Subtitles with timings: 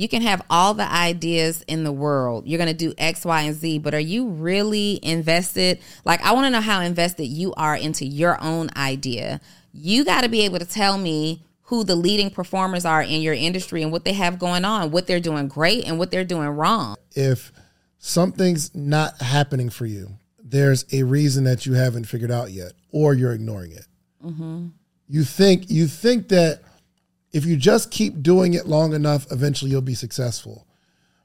[0.00, 2.46] you can have all the ideas in the world.
[2.46, 5.78] You're going to do X, Y, and Z, but are you really invested?
[6.06, 9.42] Like, I want to know how invested you are into your own idea.
[9.74, 13.34] You got to be able to tell me who the leading performers are in your
[13.34, 16.48] industry and what they have going on, what they're doing great and what they're doing
[16.48, 16.96] wrong.
[17.14, 17.52] If
[17.98, 20.12] something's not happening for you,
[20.42, 23.86] there's a reason that you haven't figured out yet, or you're ignoring it.
[24.24, 24.68] Mm-hmm.
[25.08, 26.62] You think you think that
[27.32, 30.66] if you just keep doing it long enough, eventually you'll be successful,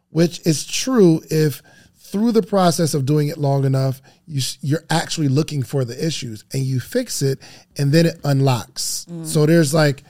[0.10, 1.62] which is true if
[1.96, 6.46] through the process of doing it long enough, you, you're actually looking for the issues
[6.54, 7.40] and you fix it,
[7.77, 9.05] and then it unlocks.
[9.10, 9.26] Mm.
[9.26, 10.04] So there's like,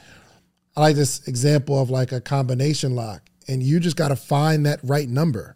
[0.76, 4.66] I like this example of like a combination lock, and you just got to find
[4.66, 5.55] that right number,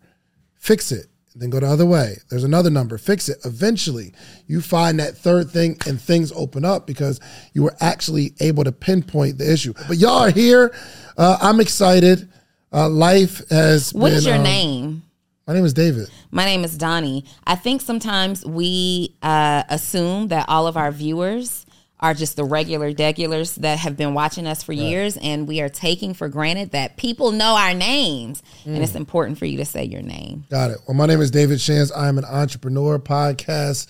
[0.55, 1.07] fix it,
[1.39, 2.17] then go the other way.
[2.29, 3.37] There's another number, fix it.
[3.45, 4.13] Eventually,
[4.47, 7.19] you find that third thing and things open up because
[7.53, 9.73] you were actually able to pinpoint the issue.
[9.87, 10.75] But y'all are here.
[11.17, 12.29] Uh, I'm excited.
[12.71, 15.03] Uh, life has What been, is your um, name?
[15.47, 16.09] My name is David.
[16.29, 17.25] My name is Donni.
[17.47, 21.65] I think sometimes we uh, assume that all of our viewers
[22.01, 25.67] are just the regular degulars that have been watching us for years, and we are
[25.69, 28.81] taking for granted that people know our names, and Mm.
[28.81, 30.45] it's important for you to say your name.
[30.49, 30.77] Got it.
[30.87, 31.91] Well, my name is David Shands.
[31.91, 33.87] I'm an entrepreneur, podcast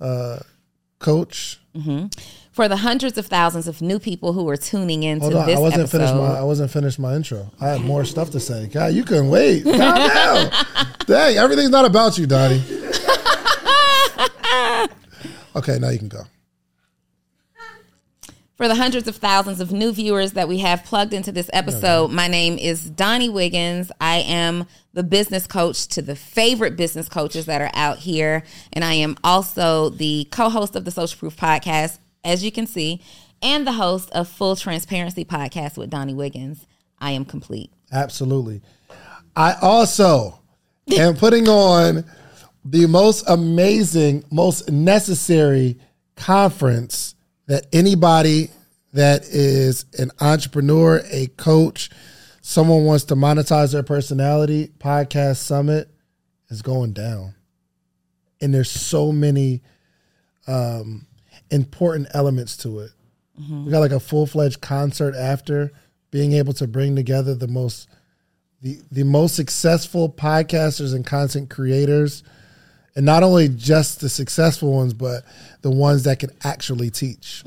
[0.00, 0.38] uh,
[0.98, 1.60] coach.
[2.50, 5.56] For the hundreds of thousands of new people who are tuning into Hold on, this
[5.56, 7.52] I wasn't episode, finished my I wasn't finished my intro.
[7.60, 8.66] I had more stuff to say.
[8.66, 9.62] God, you couldn't wait.
[9.62, 10.50] Calm.
[11.06, 12.60] Dang, everything's not about you, Dottie.
[15.56, 16.22] okay, now you can go.
[18.58, 22.10] For the hundreds of thousands of new viewers that we have plugged into this episode,
[22.10, 23.92] my name is Donni Wiggins.
[24.00, 28.42] I am the business coach to the favorite business coaches that are out here.
[28.72, 32.66] And I am also the co host of the Social Proof podcast, as you can
[32.66, 33.00] see,
[33.40, 36.66] and the host of Full Transparency podcast with Donni Wiggins.
[36.98, 37.70] I am complete.
[37.92, 38.60] Absolutely.
[39.36, 40.40] I also
[40.90, 42.04] am putting on
[42.64, 45.78] the most amazing, most necessary
[46.16, 47.07] conference
[47.48, 48.50] that anybody
[48.92, 51.90] that is an entrepreneur, a coach,
[52.40, 55.90] someone wants to monetize their personality, podcast summit
[56.48, 57.34] is going down.
[58.40, 59.62] And there's so many
[60.46, 61.06] um,
[61.50, 62.90] important elements to it.
[63.64, 65.72] We got like a full fledged concert after
[66.10, 67.88] being able to bring together the most
[68.60, 72.24] the the most successful podcasters and content creators,
[72.98, 75.24] and not only just the successful ones, but
[75.62, 77.44] the ones that can actually teach.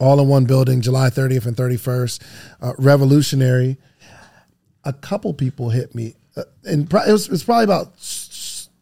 [0.00, 2.22] All in one building, July 30th and 31st.
[2.62, 3.76] Uh, revolutionary.
[4.84, 7.92] A couple people hit me, uh, and pro- it was, it was probably about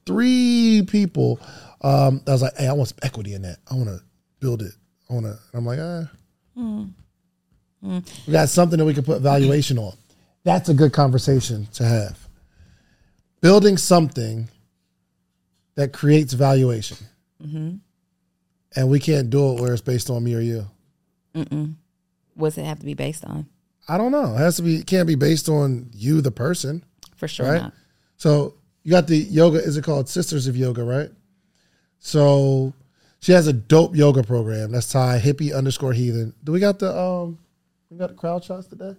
[0.07, 1.41] three people.
[1.81, 3.59] Um, I was like, "Hey, I want some equity in that.
[3.69, 4.01] I want to
[4.39, 4.73] build it.
[5.11, 6.09] I want to." I'm like, "Ah."
[8.27, 9.95] We got something that we can put valuation on.
[10.45, 12.17] That's a good conversation to have.
[13.41, 14.49] Building something
[15.77, 16.97] that creates valuation.
[17.43, 17.81] And
[18.91, 20.67] we can't do it where it's based on me or you.
[22.35, 23.47] What does it have to be based on?
[23.89, 24.35] I don't know.
[24.35, 26.85] It has to be it can't be based on you, the person.
[27.17, 27.63] For sure Right.
[27.63, 27.73] not.
[28.17, 31.11] So you got the yoga, is it called Sisters of Yoga, right?
[31.99, 32.73] So
[33.21, 34.73] she has a dope yoga program.
[34.73, 36.35] That's Ty hippie underscore heathen.
[36.45, 37.39] Do we got the um
[37.91, 38.95] we got the crowd shots today?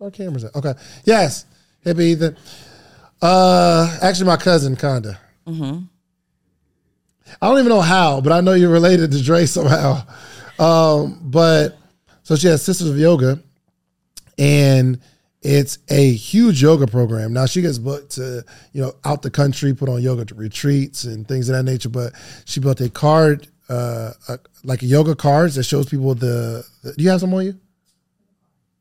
[0.00, 0.54] Our cameras at?
[0.54, 0.74] Okay.
[1.04, 1.44] Yes.
[1.84, 2.36] Hippie heathen.
[3.20, 5.18] Uh actually my cousin kinda.
[7.40, 10.02] I don't even know how, but I know you're related to Dre somehow.
[10.58, 11.78] Um, but
[12.22, 13.40] so she has Sisters of Yoga,
[14.38, 15.00] and
[15.42, 17.32] it's a huge yoga program.
[17.32, 21.26] Now she gets booked to, you know, out the country, put on yoga retreats and
[21.26, 21.88] things of that nature.
[21.88, 22.12] But
[22.44, 26.92] she built a card, uh, a, like a yoga cards that shows people the, the.
[26.94, 27.60] Do you have some on you?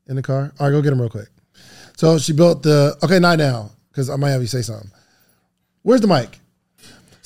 [0.07, 0.51] In the car?
[0.59, 1.29] All right, go get them real quick.
[1.95, 2.97] So she built the.
[3.03, 4.91] Okay, not now because I might have you say something.
[5.83, 6.39] Where's the mic?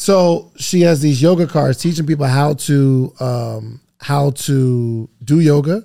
[0.01, 5.83] So she has these yoga cards teaching people how to um, how to do yoga.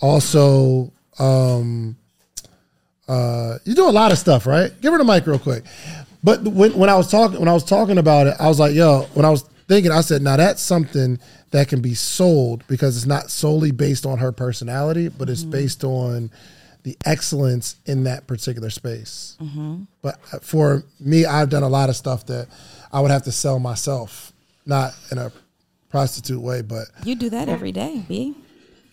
[0.00, 1.96] Also, um,
[3.06, 4.72] uh, you do a lot of stuff, right?
[4.80, 5.62] Give her the mic real quick.
[6.24, 8.74] But when, when I was talking when I was talking about it, I was like,
[8.74, 11.20] yo, when I was thinking, I said, now that's something
[11.52, 15.84] that can be sold because it's not solely based on her personality, but it's based
[15.84, 16.32] on
[16.82, 19.36] the excellence in that particular space.
[20.02, 22.48] But for me, I've done a lot of stuff that
[22.92, 24.32] I would have to sell myself,
[24.66, 25.32] not in a
[25.88, 28.34] prostitute way, but You do that every day, B.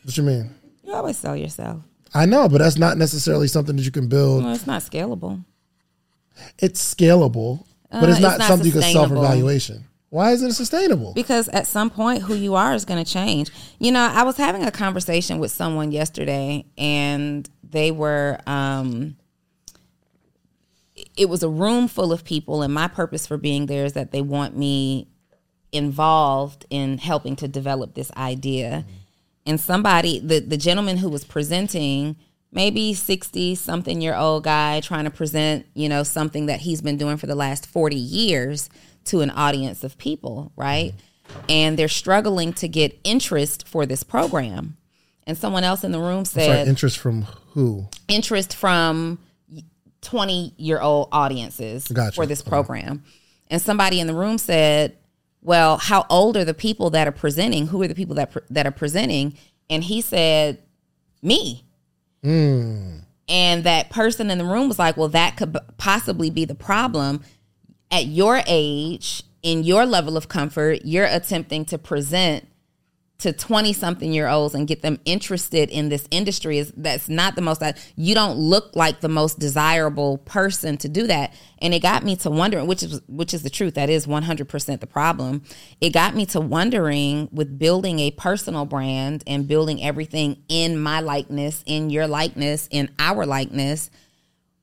[0.04, 0.54] what you mean?
[0.84, 1.82] You always sell yourself.
[2.14, 4.44] I know, but that's not necessarily something that you can build.
[4.44, 5.44] Well, it's not scalable.
[6.58, 9.86] It's scalable, but Uh, it's not it's not something you can self evaluation.
[10.10, 11.14] Why isn't it sustainable?
[11.14, 13.52] Because at some point, who you are is going to change.
[13.78, 19.16] You know, I was having a conversation with someone yesterday, and they were um,
[21.20, 24.14] it was a room full of people, and my purpose for being there is that
[24.14, 25.10] they want me
[25.74, 28.86] involved in helping to develop this idea.
[29.46, 32.16] And somebody, the, the gentleman who was presenting,
[32.54, 36.96] maybe 60 something year old guy trying to present, you know, something that he's been
[36.96, 38.70] doing for the last 40 years
[39.06, 40.94] to an audience of people, right?
[41.50, 44.78] And they're struggling to get interest for this program.
[45.28, 47.90] And someone else in the room said, Sorry, interest from who?
[48.08, 49.20] interest from
[50.02, 52.16] 20 year old audiences Gotcha.
[52.16, 53.04] for this program.
[53.48, 54.98] And somebody in the room said,
[55.42, 57.68] "Well, how old are the people that are presenting?
[57.68, 59.36] Who are the people that pre- that are presenting?"
[59.70, 60.60] And he said,
[61.22, 61.64] "Me."
[62.24, 62.98] Hmm.
[63.28, 67.22] And that person in the room was like, "Well, that could possibly be the problem
[67.92, 72.48] at your age, in your level of comfort, you're attempting to present
[73.20, 77.36] to 20 something year olds and get them interested in this industry is that's not
[77.36, 77.62] the most
[77.96, 81.34] you don't look like the most desirable person to do that.
[81.62, 84.80] And it got me to wondering which is which is the truth that is 100%
[84.80, 85.44] the problem.
[85.82, 91.02] It got me to wondering with building a personal brand and building everything in my
[91.02, 93.92] likeness in your likeness in our likeness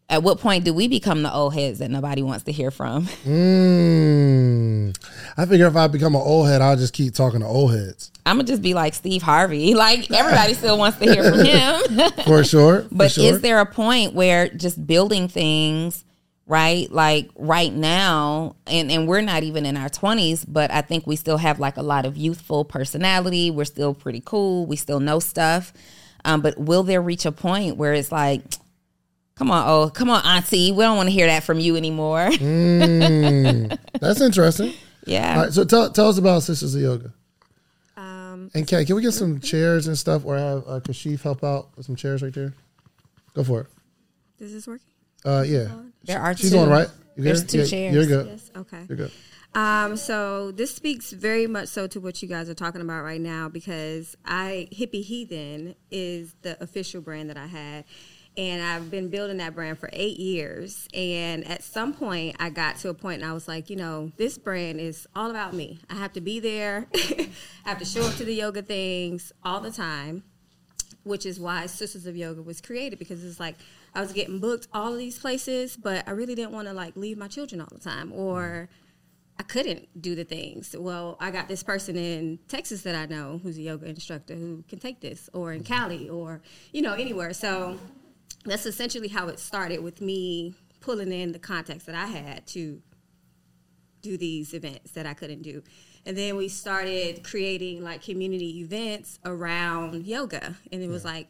[0.09, 3.07] at what point do we become the old heads that nobody wants to hear from
[3.27, 4.97] Mm.
[5.37, 8.11] I figure if I become an old head, I'll just keep talking to old heads
[8.25, 12.11] i'm gonna just be like steve harvey like everybody still wants to hear from him
[12.25, 12.83] for sure.
[12.83, 13.25] for But sure.
[13.25, 16.05] is there a point where just building things,
[16.47, 16.91] right?
[16.91, 21.15] Like right now, and, and we're not even in our 20s, but I think we
[21.17, 23.51] still have like a lot of youthful personality.
[23.53, 24.67] We're still pretty cool.
[24.67, 25.73] We still know stuff.
[26.25, 28.43] Um, but will there reach a point where it's like,
[29.37, 32.29] come on, oh, come on, auntie, we don't want to hear that from you anymore.
[32.39, 33.79] Mm.
[34.01, 34.73] That's interesting.
[35.07, 35.37] yeah.
[35.37, 37.13] All right, so tell tell us about Sisters of Yoga.
[37.97, 41.43] Um, And Kay, can we get some chairs and stuff, or have uh, Kashif help
[41.45, 42.53] out with some chairs right there?
[43.35, 43.67] Go for it.
[44.39, 44.87] is this working?
[45.25, 45.69] Uh, yeah,
[46.05, 46.59] There are she's two.
[46.59, 46.89] on right.
[47.17, 47.49] You There's good?
[47.51, 47.95] two Yeah, chairs.
[47.95, 48.27] You're good.
[48.27, 48.51] Yes.
[48.57, 48.85] Okay.
[48.89, 49.11] You're good.
[49.55, 53.21] Um, so this speaks very much so to what you guys are talking about right
[53.21, 57.85] now because I Hippie Heathen is the official brand that I had.
[58.37, 60.87] And I've been building that brand for eight years.
[60.93, 64.13] And at some point, I got to a point and I was like, you know,
[64.17, 65.79] this brand is all about me.
[65.89, 67.31] I have to be there, I
[67.65, 70.23] have to show up to the yoga things all the time
[71.07, 73.55] which is why Sisters of Yoga was created because it's like
[73.95, 76.97] I was getting booked all of these places, but I really didn't want to like
[76.97, 78.69] leave my children all the time or
[79.39, 80.75] I couldn't do the things.
[80.77, 84.65] Well, I got this person in Texas that I know who's a yoga instructor who
[84.69, 85.73] can take this or in mm-hmm.
[85.73, 86.41] Cali or
[86.73, 87.33] you know anywhere.
[87.33, 87.79] So
[88.51, 92.81] that's essentially how it started with me pulling in the contacts that I had to
[94.03, 95.63] do these events that I couldn't do.
[96.05, 100.55] And then we started creating like community events around yoga.
[100.71, 101.29] And it was like,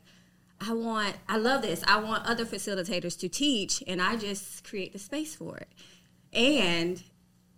[0.61, 1.83] I want, I love this.
[1.87, 5.69] I want other facilitators to teach, and I just create the space for it.
[6.33, 7.03] And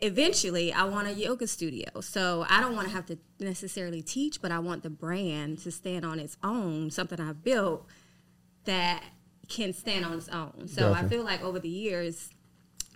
[0.01, 2.01] eventually, I want a yoga studio.
[2.01, 5.71] So I don't want to have to necessarily teach, but I want the brand to
[5.71, 7.87] stand on its own, something I've built
[8.65, 9.03] that
[9.49, 10.69] can stand on its own.
[10.69, 12.31] So I feel like over the years,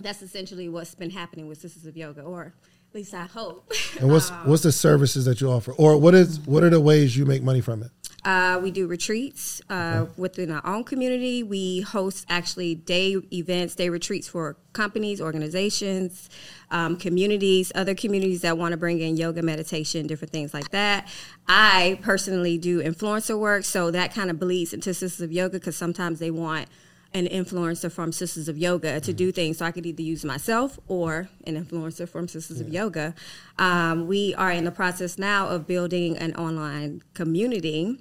[0.01, 2.55] that's essentially what's been happening with Sisters of Yoga, or
[2.95, 3.73] least I hope.
[4.01, 7.17] And what's what's the services that you offer, or what is what are the ways
[7.17, 7.91] you make money from it?
[8.25, 11.43] Uh, we do retreats uh, within our own community.
[11.43, 16.31] We host actually day events, day retreats for companies, organizations,
[16.71, 21.09] um, communities, other communities that want to bring in yoga, meditation, different things like that.
[21.49, 25.77] I personally do influencer work, so that kind of bleeds into Sisters of Yoga because
[25.77, 26.69] sometimes they want
[27.15, 29.59] an influencer from Sisters of Yoga to do things.
[29.59, 33.15] So I could either use myself or an influencer from Sisters of Yoga.
[33.59, 37.99] Um, we are in the process now of building an online community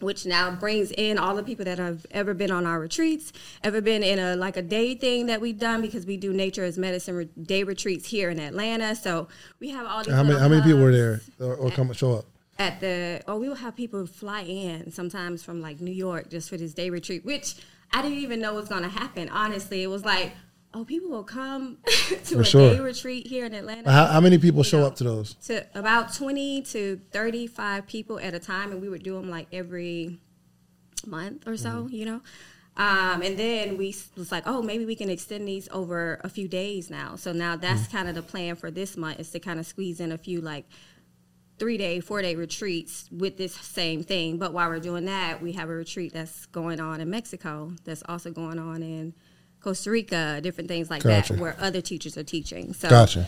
[0.00, 3.32] which now brings in all the people that have ever been on our retreats,
[3.62, 6.64] ever been in a like a day thing that we've done because we do nature
[6.64, 8.96] as medicine re- day retreats here in Atlanta.
[8.96, 9.28] So
[9.60, 10.12] we have all these.
[10.12, 12.24] How many how many people were there or, or come show up?
[12.58, 13.22] at the?
[13.26, 16.74] Oh, we will have people fly in sometimes from like New York just for this
[16.74, 17.56] day retreat, which
[17.92, 19.28] I didn't even know was going to happen.
[19.28, 20.32] Honestly, it was like.
[20.76, 22.74] Oh, people will come to For a sure.
[22.74, 25.34] day retreat here in Atlanta How, how many people show up to those?
[25.46, 29.46] to about 20 to 35 people at a time and we would do them like
[29.52, 30.18] every
[31.06, 32.20] month or so you know
[32.76, 36.48] um, and then we was like oh maybe we can extend these over a few
[36.48, 39.60] days now so now that's kind of the plan for this month is to kind
[39.60, 40.64] of squeeze in a few like
[41.58, 45.52] three day four day retreats with this same thing but while we're doing that we
[45.52, 49.14] have a retreat that's going on in mexico that's also going on in
[49.60, 51.34] costa rica different things like Gotcha.
[51.34, 53.26] that where other teachers are teaching so Gotcha.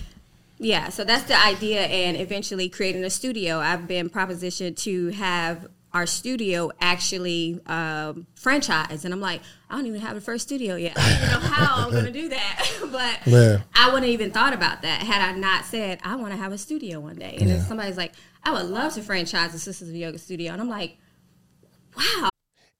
[0.59, 3.59] yeah, so that's the idea, and eventually creating a studio.
[3.59, 9.87] I've been propositioned to have our studio actually um, franchise, and I'm like, I don't
[9.87, 10.93] even have the first studio yet.
[10.99, 13.63] I don't even know how I'm going to do that, but Yeah.
[13.75, 16.59] I wouldn't even thought about that had I not said I want to have a
[16.59, 17.39] studio one day.
[17.41, 18.13] And then somebody's like,
[18.45, 20.99] I would love to franchise the Sisters of Yoga studio, and I'm like,
[21.97, 22.29] wow.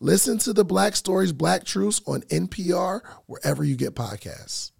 [0.00, 4.70] Listen to the Black Stories, Black Truths on NPR, wherever you get podcasts.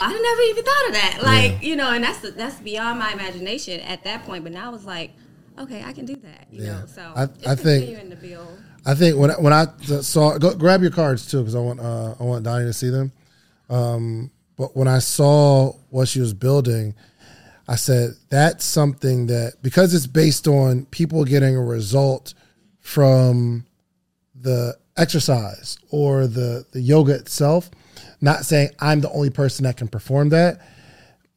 [0.00, 1.20] I never even thought of that.
[1.22, 4.42] Like, you know, and that's that's beyond my imagination at that point.
[4.42, 5.12] But now I was like,
[5.56, 6.48] okay, I can do that.
[6.50, 6.72] You Yeah.
[6.80, 8.48] know, so I- I think- to build.
[8.84, 9.68] I think when I, when I
[10.00, 12.90] saw go, grab your cards too because I want uh, I want Donni to see
[12.90, 13.12] them.
[13.70, 16.96] Um, but when I saw what she was building,
[17.68, 22.34] I said that's something that because it's based on people getting a result
[22.82, 23.64] from
[24.34, 27.70] the exercise or the the yoga itself.
[28.20, 30.60] Not saying I'm the only person that can perform that.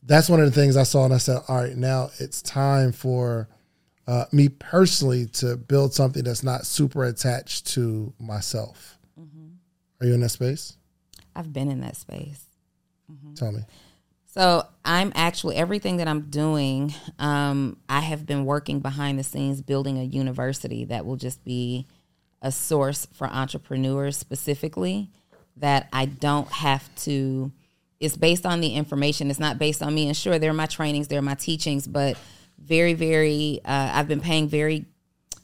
[0.03, 2.91] That's one of the things I saw, and I said, all right, now it's time
[2.91, 3.47] for
[4.07, 8.99] uh, me personally to build something that's not super attached to myself.
[9.99, 10.77] Are you in that space?
[11.35, 12.45] I've been in that space.
[13.35, 13.61] Tell me.
[14.35, 16.93] So I'm actually everything that I'm doing.
[17.19, 21.87] Um, I have been working behind the scenes building a university that will just be
[22.41, 25.09] a source for entrepreneurs specifically.
[25.55, 27.53] That I don't have to.
[28.01, 29.29] It's based on the information.
[29.29, 30.07] It's not based on me.
[30.07, 32.17] And sure, there are my trainings, there are my teachings, but
[32.59, 33.61] very, very.
[33.63, 34.83] Uh, I've been paying very,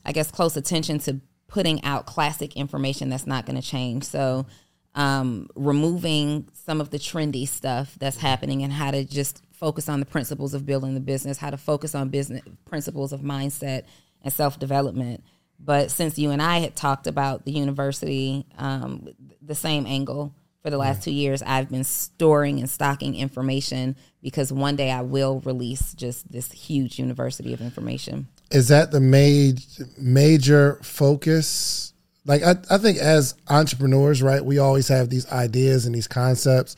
[0.05, 4.03] I guess, close attention to putting out classic information that's not going to change.
[4.03, 4.47] So
[4.95, 9.99] um, removing some of the trendy stuff that's happening and how to just focus on
[9.99, 13.83] the principles of building the business, how to focus on business principles of mindset
[14.23, 15.23] and self development.
[15.63, 19.07] But since you and I had talked about the university, um,
[19.41, 20.33] the same angle
[20.63, 25.01] for the last two years, I've been storing and stocking information because one day I
[25.01, 28.27] will release just this huge university of information.
[28.51, 31.90] Is that the major major focus?
[32.25, 36.75] Like I, I think as entrepreneurs, right, we always have these ideas and these concepts,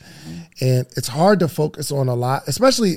[0.60, 2.96] and it's hard to focus on a lot, especially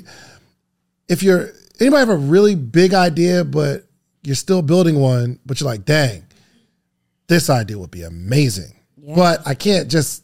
[1.10, 3.84] if you're anybody have a really big idea, but
[4.24, 6.26] you're still building one, but you're like, dang,
[7.28, 8.74] this idea would be amazing.
[9.16, 10.24] But I can't just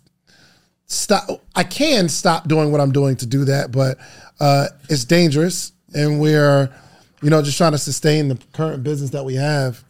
[0.87, 3.97] stop I can stop doing what I'm doing to do that, but
[4.39, 6.73] uh, it's dangerous and we're
[7.21, 9.83] you know just trying to sustain the current business that we have.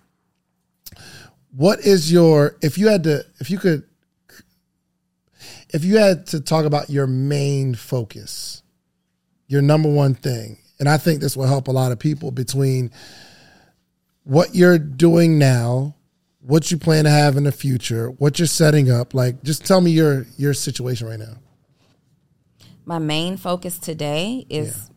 [1.55, 3.83] What is your if you had to if you could
[5.69, 8.63] if you had to talk about your main focus,
[9.48, 12.91] your number one thing, and I think this will help a lot of people between
[14.24, 15.95] what you're doing now,
[16.41, 19.13] what you plan to have in the future, what you're setting up.
[19.13, 21.36] Like, just tell me your your situation right now.
[22.86, 24.89] my main focus today is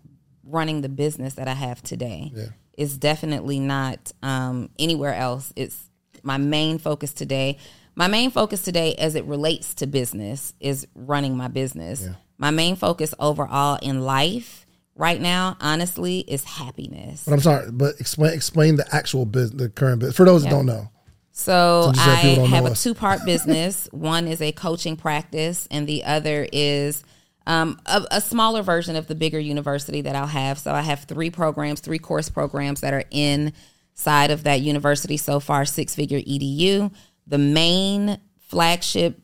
[0.43, 2.33] running the business that I have today.
[2.35, 2.47] Yeah.
[2.75, 5.53] It's definitely not um, anywhere else.
[5.57, 5.91] It's
[6.27, 7.59] my main focus today.
[7.95, 12.07] My main focus today, as it relates to business, is running my business.
[12.37, 17.25] My main focus overall in life right now, honestly, is happiness.
[17.25, 20.51] But I'm sorry, but explain explain the actual business, the current business for those that
[20.51, 20.91] don't know.
[21.33, 23.89] So Since you said I have a two part business.
[23.93, 27.05] One is a coaching practice, and the other is
[27.47, 30.59] um, a, a, smaller version of the bigger university that I'll have.
[30.59, 33.05] So I have three programs, three course programs that are
[33.97, 36.93] inside of that university so far, six figure EDU.
[37.27, 39.21] The main flagship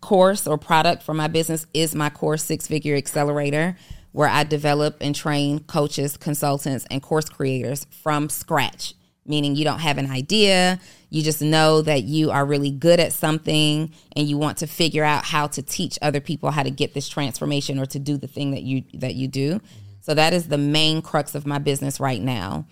[0.00, 3.76] course or product for my business is my course Six Figure Accelerator,
[4.12, 8.94] where I develop and train coaches, consultants, and course creators from scratch
[9.26, 10.78] meaning you don't have an idea.
[11.10, 15.04] You just know that you are really good at something and you want to figure
[15.04, 18.26] out how to teach other people how to get this transformation or to do the
[18.26, 19.60] thing that you that you do.
[20.00, 22.66] So that is the main crux of my business right now.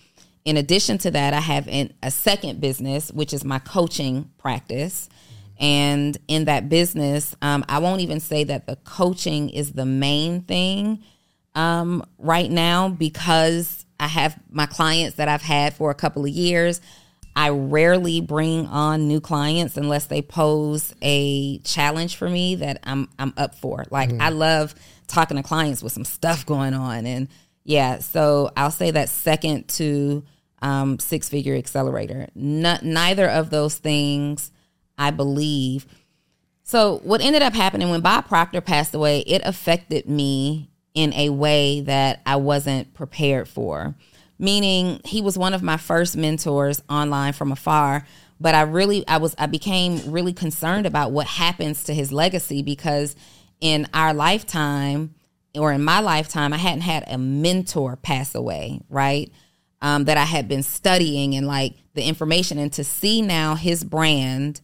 [0.45, 5.09] In addition to that, I have an, a second business, which is my coaching practice.
[5.59, 10.43] And in that business, um, I won't even say that the coaching is the main
[10.43, 11.05] thing
[11.55, 16.31] um, right now because I have my clients that I've had for a couple of
[16.31, 16.81] years.
[17.35, 23.09] I rarely bring on new clients unless they pose a challenge for me that I'm
[23.19, 23.85] I'm up for.
[23.91, 24.21] Like mm-hmm.
[24.21, 24.75] I love
[25.07, 27.29] talking to clients with some stuff going on and
[27.65, 30.25] yeah, so I'll say that second to
[30.61, 32.29] um, six figure accelerator.
[32.35, 34.51] neither of those things
[34.99, 35.87] I believe.
[36.65, 41.31] So what ended up happening when Bob Proctor passed away, it affected me in a
[41.31, 43.95] way that I wasn't prepared for.
[44.39, 48.07] Meaning, he was one of my first mentors online from afar.
[48.41, 52.63] But I really, I was, I became really concerned about what happens to his legacy
[52.63, 53.15] because
[53.61, 55.15] in our lifetime,
[55.55, 59.31] or in my lifetime, I hadn't had a mentor pass away, right?
[59.81, 63.85] Um, that I had been studying and like the information, and to see now his
[63.85, 64.61] brand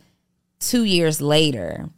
[0.61, 1.90] two years later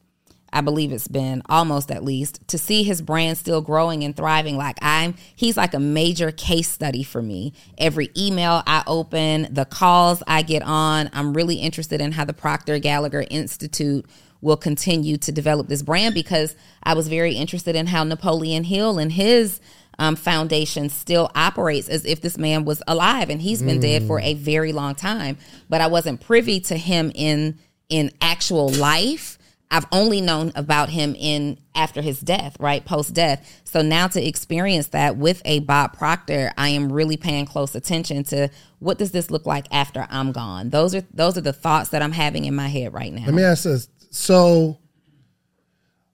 [0.52, 4.56] I believe it's been almost at least to see his brand still growing and thriving
[4.56, 7.52] like I'm he's like a major case study for me.
[7.78, 12.32] Every email I open, the calls I get on, I'm really interested in how the
[12.32, 14.06] Proctor Gallagher Institute
[14.40, 18.98] will continue to develop this brand because I was very interested in how Napoleon Hill
[18.98, 19.60] and his
[19.98, 23.82] um, foundation still operates as if this man was alive and he's been mm.
[23.82, 25.36] dead for a very long time.
[25.68, 29.36] But I wasn't privy to him in in actual life
[29.70, 32.84] I've only known about him in after his death, right?
[32.84, 33.62] Post death.
[33.64, 38.24] So now to experience that with a Bob Proctor, I am really paying close attention
[38.24, 38.50] to
[38.80, 40.70] what does this look like after I'm gone.
[40.70, 43.26] Those are those are the thoughts that I'm having in my head right now.
[43.26, 43.88] Let me ask this.
[44.10, 44.78] So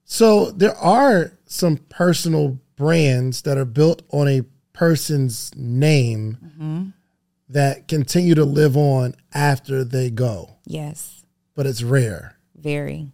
[0.05, 6.89] so there are some personal brands that are built on a person's name mm-hmm.
[7.49, 10.55] that continue to live on after they go.
[10.65, 11.23] Yes.
[11.55, 12.37] But it's rare.
[12.55, 13.11] Very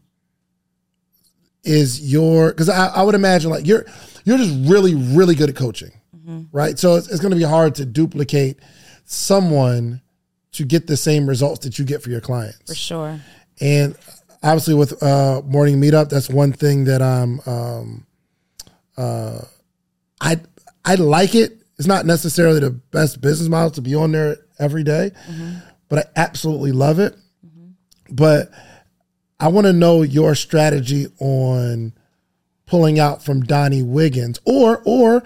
[1.64, 3.86] is your because I, I, would imagine like you're
[4.26, 6.44] you're just really really good at coaching mm-hmm.
[6.52, 8.60] right so it's, it's going to be hard to duplicate
[9.06, 10.02] someone
[10.52, 13.20] to get the same results that you get for your clients for sure
[13.62, 13.96] and
[14.44, 18.06] obviously with uh morning meetup that's one thing that i'm um
[18.98, 19.40] uh
[20.22, 20.40] i
[20.86, 24.84] i like it it's not necessarily the best business model to be on there every
[24.84, 25.58] day, mm-hmm.
[25.90, 27.72] but i absolutely love it mm-hmm.
[28.12, 28.52] but
[29.44, 31.92] I want to know your strategy on
[32.66, 35.22] pulling out from Donni Wiggins, or or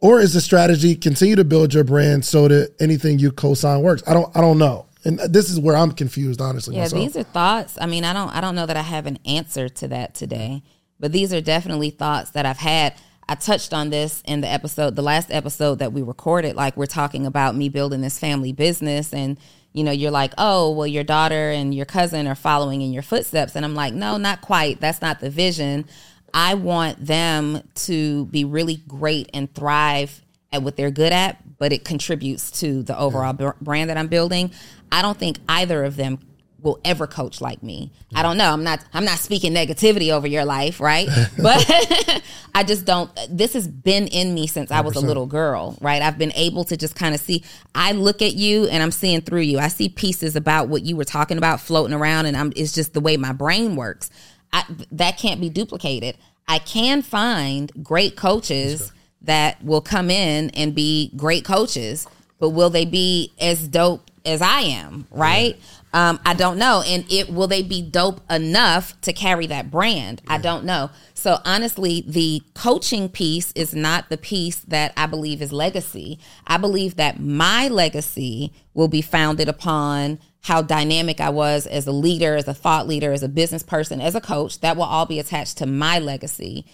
[0.00, 4.04] or is the strategy continue to build your brand so that anything you co-sign works?
[4.06, 4.86] I don't I don't know.
[5.04, 6.76] And this is where I'm confused, honestly.
[6.76, 7.02] Yeah, myself.
[7.02, 7.76] these are thoughts.
[7.80, 10.62] I mean, I don't I don't know that I have an answer to that today,
[10.98, 12.94] but these are definitely thoughts that I've had.
[13.28, 16.56] I touched on this in the episode, the last episode that we recorded.
[16.56, 19.38] Like we're talking about me building this family business and
[19.74, 23.02] you know, you're like, oh, well, your daughter and your cousin are following in your
[23.02, 23.56] footsteps.
[23.56, 24.80] And I'm like, no, not quite.
[24.80, 25.86] That's not the vision.
[26.32, 31.72] I want them to be really great and thrive at what they're good at, but
[31.72, 33.50] it contributes to the overall yeah.
[33.60, 34.52] brand that I'm building.
[34.94, 36.20] I don't think either of them
[36.62, 37.90] will ever coach like me.
[38.14, 38.50] I don't know.
[38.50, 41.08] I'm not I'm not speaking negativity over your life, right?
[41.42, 41.68] But
[42.54, 44.76] I just don't this has been in me since 100%.
[44.76, 46.00] I was a little girl, right?
[46.00, 47.42] I've been able to just kind of see
[47.74, 49.58] I look at you and I'm seeing through you.
[49.58, 52.94] I see pieces about what you were talking about floating around and I'm it's just
[52.94, 54.10] the way my brain works.
[54.52, 56.16] I, that can't be duplicated.
[56.46, 62.06] I can find great coaches that will come in and be great coaches,
[62.38, 65.56] but will they be as dope as I am, right?
[65.56, 66.08] Yeah.
[66.08, 66.82] Um, I don't know.
[66.84, 70.22] And it will they be dope enough to carry that brand?
[70.26, 70.90] I don't know.
[71.14, 76.18] So honestly, the coaching piece is not the piece that I believe is legacy.
[76.46, 81.92] I believe that my legacy will be founded upon how dynamic I was as a
[81.92, 84.60] leader, as a thought leader, as a business person, as a coach.
[84.60, 86.66] That will all be attached to my legacy.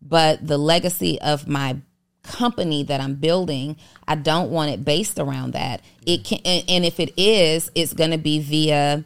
[0.00, 1.78] But the legacy of my
[2.22, 3.76] company that I'm building,
[4.06, 5.80] I don't want it based around that.
[6.06, 9.04] It can, and, if it is, it's going to be via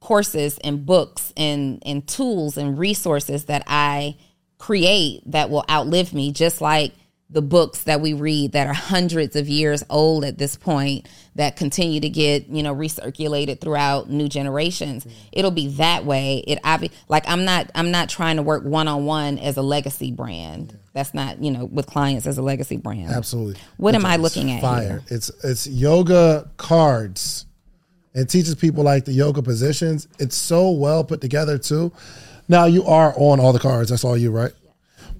[0.00, 4.16] courses and books and and tools and resources that I
[4.58, 6.92] create that will outlive me, just like
[7.28, 11.56] the books that we read that are hundreds of years old at this point that
[11.56, 15.28] continue to get you know recirculated throughout new generations mm-hmm.
[15.32, 16.44] it'll be that way.
[16.46, 20.70] It obvi- like i'm not i'm not trying to work one-on-one as a legacy brand.
[20.70, 20.78] Yeah.
[20.92, 23.10] that's not you know with clients as a legacy brand.
[23.10, 23.60] Absolutely.
[23.76, 24.82] What it's, am i looking at fire.
[24.82, 25.02] here?
[25.08, 27.46] it's it's yoga cards.
[28.14, 30.08] It teaches people like the yoga positions.
[30.18, 31.92] It's so well put together too.
[32.48, 33.90] Now you are on all the cards.
[33.90, 34.52] That's all you right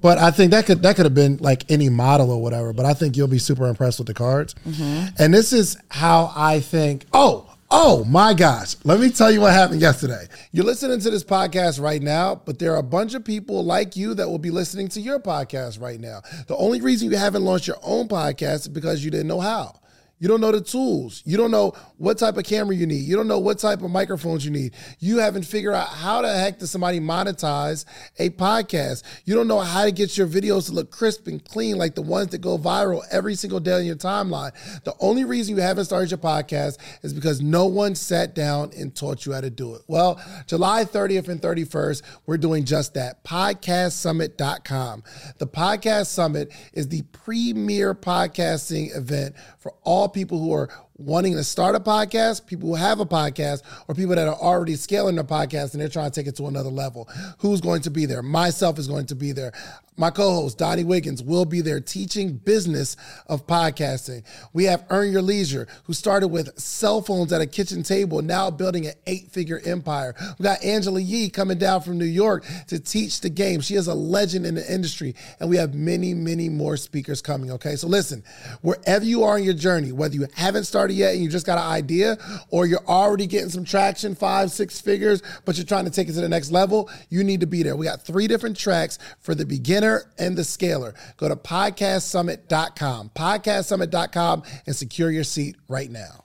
[0.00, 2.72] but I think that could that could have been like any model or whatever.
[2.72, 4.54] But I think you'll be super impressed with the cards.
[4.66, 5.14] Mm-hmm.
[5.18, 7.04] And this is how I think.
[7.12, 8.76] Oh, oh my gosh!
[8.84, 10.26] Let me tell you what happened yesterday.
[10.52, 13.96] You're listening to this podcast right now, but there are a bunch of people like
[13.96, 16.22] you that will be listening to your podcast right now.
[16.46, 19.80] The only reason you haven't launched your own podcast is because you didn't know how.
[20.18, 21.22] You don't know the tools.
[21.26, 23.02] You don't know what type of camera you need.
[23.02, 24.72] You don't know what type of microphones you need.
[24.98, 27.84] You haven't figured out how the heck does somebody monetize
[28.18, 29.02] a podcast.
[29.26, 32.02] You don't know how to get your videos to look crisp and clean like the
[32.02, 34.52] ones that go viral every single day on your timeline.
[34.84, 38.94] The only reason you haven't started your podcast is because no one sat down and
[38.94, 39.82] taught you how to do it.
[39.86, 43.22] Well, July 30th and 31st, we're doing just that.
[43.24, 45.02] Podcastsummit.com.
[45.36, 51.44] The Podcast Summit is the premier podcasting event for all people who are wanting to
[51.44, 55.24] start a podcast, people who have a podcast, or people that are already scaling their
[55.24, 57.08] podcast and they're trying to take it to another level.
[57.38, 58.22] Who's going to be there?
[58.22, 59.52] Myself is going to be there.
[59.98, 64.24] My co-host Donni Wiggins will be there teaching business of podcasting.
[64.52, 68.50] We have Earn Your Leisure, who started with cell phones at a kitchen table, now
[68.50, 70.14] building an eight-figure empire.
[70.38, 73.62] We got Angela Yee coming down from New York to teach the game.
[73.62, 77.50] She is a legend in the industry, and we have many, many more speakers coming.
[77.52, 78.22] Okay, so listen,
[78.60, 81.46] wherever you are in your journey, whether you haven't started started yet and you just
[81.46, 82.16] got an idea,
[82.50, 86.12] or you're already getting some traction, five, six figures, but you're trying to take it
[86.12, 87.74] to the next level, you need to be there.
[87.74, 90.94] We got three different tracks for the beginner and the scaler.
[91.16, 96.24] Go to podcastsummit.com, podcastsummit.com, and secure your seat right now.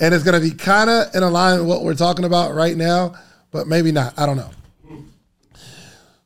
[0.00, 2.76] And it's going to be kind of in alignment with what we're talking about right
[2.76, 3.14] now,
[3.52, 4.18] but maybe not.
[4.18, 4.50] I don't know.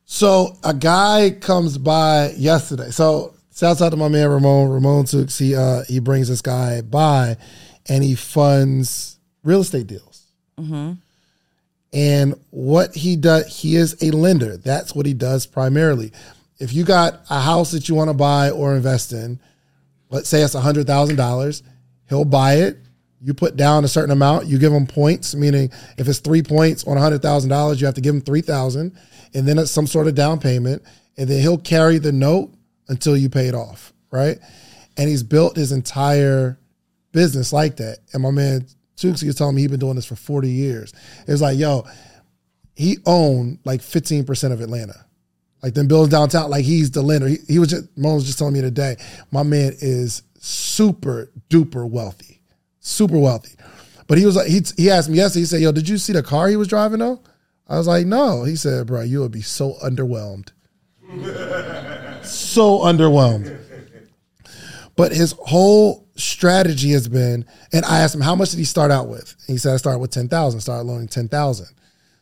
[0.04, 2.90] So a guy comes by yesterday.
[2.90, 4.70] So Shouts out to my man Ramon.
[4.70, 7.36] Ramon took he uh, he brings this guy by,
[7.88, 10.26] and he funds real estate deals.
[10.58, 10.92] Mm-hmm.
[11.92, 14.56] And what he does, he is a lender.
[14.56, 16.12] That's what he does primarily.
[16.58, 19.38] If you got a house that you want to buy or invest in,
[20.08, 21.62] let's say it's hundred thousand dollars,
[22.08, 22.78] he'll buy it.
[23.20, 24.46] You put down a certain amount.
[24.46, 27.96] You give him points, meaning if it's three points on hundred thousand dollars, you have
[27.96, 28.96] to give him three thousand,
[29.34, 30.82] and then it's some sort of down payment,
[31.18, 32.50] and then he'll carry the note
[32.88, 34.38] until you pay it off, right?
[34.96, 36.58] And he's built his entire
[37.12, 37.98] business like that.
[38.12, 38.66] And my man
[38.96, 40.92] Tukes was telling me he's been doing this for 40 years.
[41.26, 41.86] It was like, yo,
[42.74, 45.06] he owned like 15% of Atlanta.
[45.62, 47.28] Like them buildings downtown, like he's the lender.
[47.28, 48.96] He, he was just, Mo was just telling me today,
[49.30, 52.42] my man is super duper wealthy,
[52.80, 53.54] super wealthy.
[54.08, 56.12] But he was like, he, he asked me yesterday, he said, yo, did you see
[56.12, 57.20] the car he was driving though?
[57.68, 58.42] I was like, no.
[58.42, 60.50] He said, bro, you would be so underwhelmed.
[62.52, 63.58] so underwhelmed.
[64.96, 68.90] But his whole strategy has been, and I asked him, how much did he start
[68.90, 69.34] out with?
[69.46, 71.66] And he said, I started with 10,000, started loaning 10,000.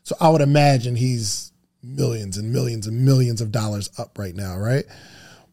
[0.05, 4.57] So I would imagine he's millions and millions and millions of dollars up right now,
[4.57, 4.85] right?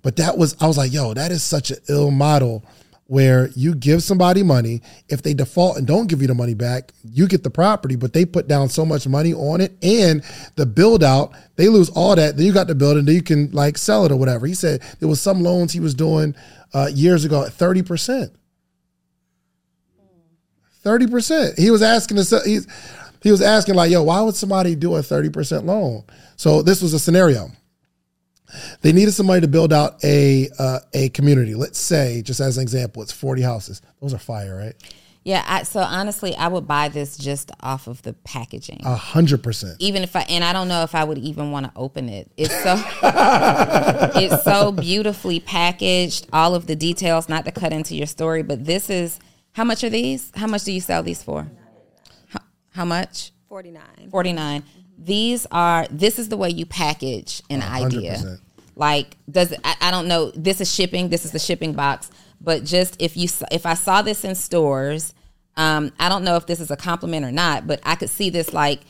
[0.04, 2.64] But that was, I was like, yo, that is such an ill model
[3.08, 4.82] where you give somebody money.
[5.10, 8.14] If they default and don't give you the money back, you get the property, but
[8.14, 10.24] they put down so much money on it and
[10.56, 12.38] the build out, they lose all that.
[12.38, 14.46] Then you got the building, then you can like sell it or whatever.
[14.46, 16.36] He said there was some loans he was doing
[16.74, 18.30] uh, years ago at 30%.
[20.84, 21.58] 30%.
[21.58, 22.34] He was asking us,
[23.22, 26.04] he was asking like, yo, why would somebody do a 30% loan?
[26.36, 27.52] So this was a scenario.
[28.82, 31.56] They needed somebody to build out a uh, a community.
[31.56, 33.82] Let's say, just as an example, it's forty houses.
[34.02, 34.76] Those are fire, right?
[35.24, 35.44] Yeah.
[35.46, 38.82] I, so honestly, I would buy this just off of the packaging.
[38.86, 39.76] A hundred percent.
[39.80, 42.32] Even if I and I don't know if I would even want to open it.
[42.38, 42.76] It's so
[44.16, 46.28] it's so beautifully packaged.
[46.32, 47.28] All of the details.
[47.28, 49.20] Not to cut into your story, but this is
[49.52, 50.32] how much are these?
[50.36, 51.48] How much do you sell these for?
[52.30, 53.34] How, how much?
[53.50, 54.10] Forty nine.
[54.10, 54.64] Forty nine
[54.98, 57.86] these are this is the way you package an 100%.
[57.86, 58.38] idea.
[58.76, 62.10] like does I, I, don't know this is shipping this is the shipping box
[62.42, 65.14] but just if you if i saw this in stores
[65.56, 68.30] um, i don't know if this is a compliment or not but i could see
[68.30, 68.82] this like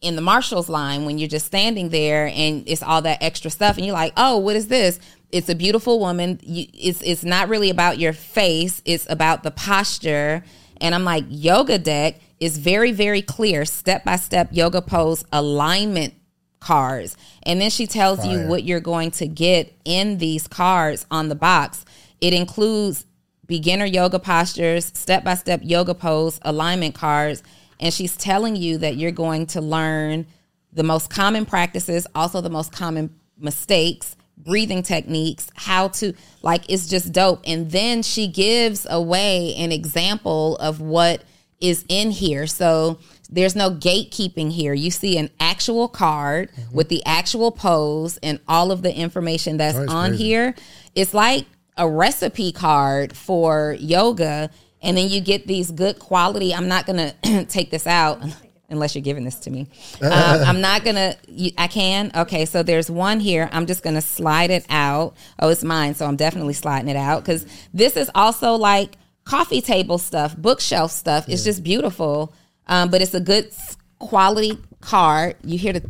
[0.00, 3.76] in the marshall's line when you're just standing there and it's all that extra stuff
[3.76, 5.00] and you're like oh what is this?
[5.30, 6.40] It's a beautiful woman.
[6.42, 8.80] You, it's it's not really about your face.
[8.86, 10.42] It's about the posture.
[10.80, 16.14] And i'm like yoga deck is very, very clear, step by step yoga pose alignment
[16.60, 17.16] cards.
[17.44, 21.34] And then she tells you what you're going to get in these cards on the
[21.34, 21.84] box.
[22.20, 23.06] It includes
[23.46, 27.42] beginner yoga postures, step by step yoga pose, alignment cards.
[27.80, 30.26] And she's telling you that you're going to learn
[30.72, 36.88] the most common practices, also the most common mistakes, breathing techniques, how to, like, it's
[36.88, 37.40] just dope.
[37.46, 41.22] And then she gives away an example of what
[41.60, 42.46] is in here.
[42.46, 42.98] So
[43.30, 44.72] there's no gatekeeping here.
[44.74, 49.76] You see an actual card with the actual pose and all of the information that's
[49.76, 50.24] on crazy.
[50.24, 50.54] here.
[50.94, 54.50] It's like a recipe card for yoga.
[54.80, 56.54] And then you get these good quality.
[56.54, 58.22] I'm not going to take this out
[58.70, 59.66] unless you're giving this to me.
[60.00, 61.16] Um, I'm not going to,
[61.58, 62.12] I can.
[62.14, 62.44] Okay.
[62.44, 63.48] So there's one here.
[63.52, 65.16] I'm just going to slide it out.
[65.38, 65.94] Oh, it's mine.
[65.94, 68.96] So I'm definitely sliding it out because this is also like
[69.28, 71.28] coffee table stuff, bookshelf stuff.
[71.28, 72.32] It's just beautiful.
[72.66, 73.52] Um, but it's a good
[73.98, 75.36] quality card.
[75.44, 75.82] You hear the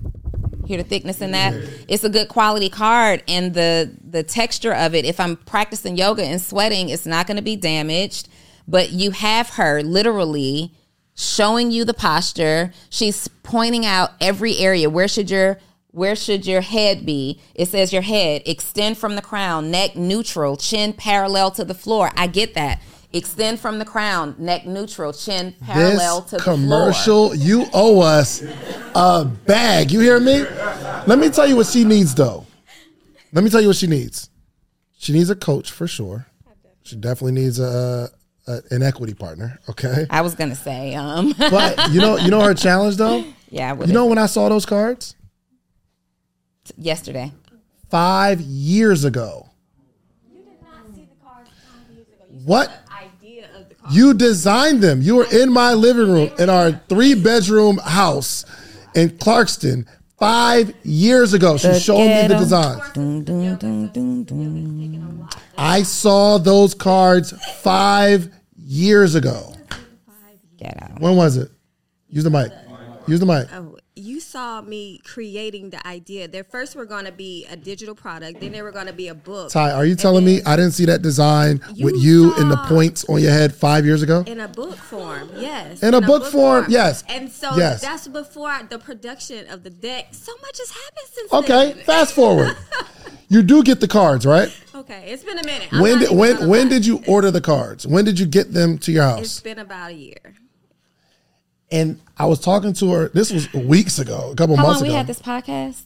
[0.67, 1.55] hear the thickness in that.
[1.89, 5.05] It's a good quality card, and the the texture of it.
[5.05, 8.29] If I'm practicing yoga and sweating, it's not going to be damaged.
[8.67, 10.75] But you have her literally
[11.15, 12.73] showing you the posture.
[12.91, 14.91] She's pointing out every area.
[14.91, 15.59] Where should your
[15.93, 17.41] where should your head be?
[17.55, 22.11] It says your head extend from the crown, neck neutral, chin parallel to the floor.
[22.17, 22.81] I get that.
[23.13, 26.57] Extend from the crown, neck neutral, chin parallel this to the floor.
[26.57, 28.43] commercial, you owe us
[28.95, 29.91] a bag.
[29.91, 30.41] You hear me?
[31.07, 32.45] Let me tell you what she needs, though.
[33.33, 34.29] Let me tell you what she needs.
[34.99, 36.27] She needs a coach for sure.
[36.83, 38.11] She definitely needs a,
[38.47, 39.59] a an equity partner.
[39.71, 43.25] Okay, I was gonna say, um, but you know, you know her challenge though.
[43.51, 45.15] yeah, You know when I saw those cards
[46.77, 47.33] yesterday.
[47.91, 49.49] five years ago.
[50.31, 52.25] You did not see the cards five years ago.
[52.31, 52.69] You What?
[52.69, 53.78] saw the idea of the cards.
[53.91, 55.03] You designed them.
[55.03, 58.45] You were in my living room in our three bedroom house
[58.95, 59.87] in Clarkston
[60.19, 61.57] five years ago.
[61.57, 62.39] She showed me the ghetto.
[62.39, 62.81] design.
[62.93, 65.29] Dun, dun, dun, dun, dun.
[65.57, 69.55] I saw those cards five years ago.
[70.59, 71.01] Get out.
[71.01, 71.51] When was it?
[72.09, 72.51] Use the mic.
[73.07, 73.49] Use the mic.
[73.53, 73.78] Oh,
[74.19, 76.27] you saw me creating the idea.
[76.27, 79.07] There first were going to be a digital product, then there were going to be
[79.07, 79.53] a book.
[79.53, 82.57] Ty, are you telling me I didn't see that design You with you and the
[82.57, 84.25] points on your head five years ago?
[84.27, 85.85] in a book form, yes.
[85.85, 87.05] In a book form, yes.
[87.09, 87.81] And so Yes.
[87.81, 90.09] that's before the production of the deck.
[90.11, 91.85] So much has happened since Okay, then.
[91.85, 92.57] fast forward.
[93.31, 94.49] You do get the cards, right?
[94.75, 95.69] Okay, it's been a minute.
[95.71, 96.69] I'm When did when when lie.
[96.71, 97.87] did you order the cards?
[97.87, 99.21] When did you get them to your house?
[99.21, 100.35] It's been about a year.
[101.71, 103.09] And I was talking to her.
[103.11, 105.83] This was weeks ago, a couple How months long we had this podcast?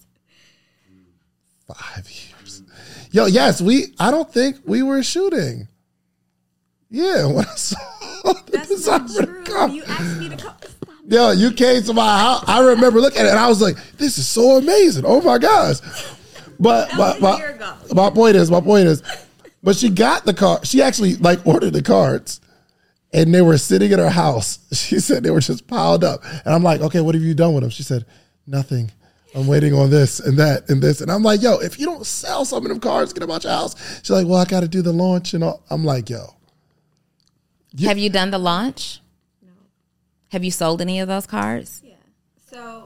[1.67, 2.63] Five years.
[3.11, 3.95] Yo, yes, we.
[3.99, 5.69] I don't think we were shooting.
[6.91, 7.79] Yeah, when I saw
[8.25, 9.45] the That's design not for the true.
[9.45, 9.73] card.
[9.73, 10.55] You asked me to come.
[11.09, 12.45] Yo, you came to my house.
[12.47, 15.05] I remember looking at it and I was like, this is so amazing.
[15.07, 15.79] Oh my gosh.
[16.61, 17.75] But That but, was a but year ago.
[17.95, 19.03] my point is, my point is,
[19.65, 20.65] but she got the card.
[20.67, 22.41] She actually like ordered the cards
[23.13, 24.59] and they were sitting at her house.
[24.73, 26.25] She said they were just piled up.
[26.25, 27.71] And I'm like, okay, what have you done with them?
[27.71, 28.05] She said,
[28.47, 28.91] nothing.
[29.35, 31.01] I'm waiting on this and that and this.
[31.01, 33.45] And I'm like, yo, if you don't sell some of them cards, get them out
[33.45, 33.75] your house.
[33.99, 35.63] She's like, well, I got to do the launch and all.
[35.71, 36.35] I'm like, yo,
[37.85, 39.01] Have you done the launch?
[39.43, 39.53] No.
[40.33, 41.81] Have you sold any of those cards?
[41.85, 41.95] Yeah.
[42.51, 42.82] So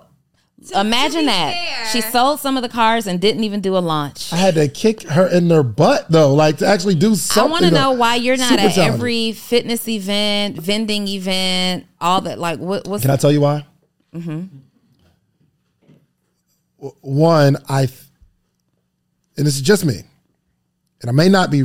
[0.68, 1.52] to- Imagine to that.
[1.54, 4.32] fair- She sold some of the cars and didn't even do a launch.
[4.32, 7.30] I had to kick her in their butt though, like to actually do something.
[7.30, 7.50] I something.
[7.52, 8.94] want to know why you're not at talented.
[8.94, 12.38] every fitness event, vending event, all that.
[12.38, 12.86] Like, what?
[12.86, 13.64] What's Can I tell you why?
[14.14, 14.46] Mm-hmm.
[17.00, 17.98] One, I, th-
[19.36, 20.02] and this is just me,
[21.00, 21.62] and I may not be,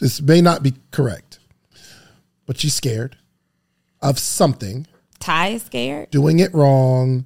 [0.00, 1.38] this may not be correct,
[2.46, 3.16] but she's scared
[4.02, 4.86] of something,
[5.18, 6.10] Ty is scared?
[6.10, 7.24] doing it wrong,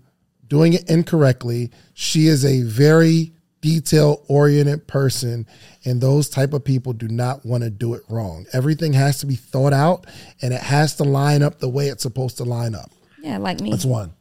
[0.49, 1.71] doing it incorrectly.
[1.95, 5.47] She is a very detail oriented person,
[5.85, 8.45] and those type of people do not want to do it wrong.
[8.53, 10.07] Everything has to be thought out,
[10.43, 12.91] and it has to line up the way it's supposed to line up.
[13.23, 13.71] Yeah, like me.
[13.71, 14.13] That's one.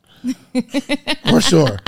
[1.30, 1.80] For sure.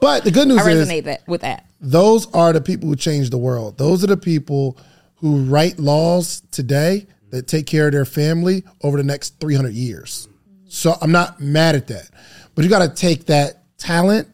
[0.00, 1.66] But the good news I is resonate that with that.
[1.80, 3.78] those are the people who change the world.
[3.78, 4.78] Those are the people
[5.16, 10.28] who write laws today that take care of their family over the next 300 years.
[10.66, 12.08] So I'm not mad at that.
[12.54, 14.28] But you got to take that talent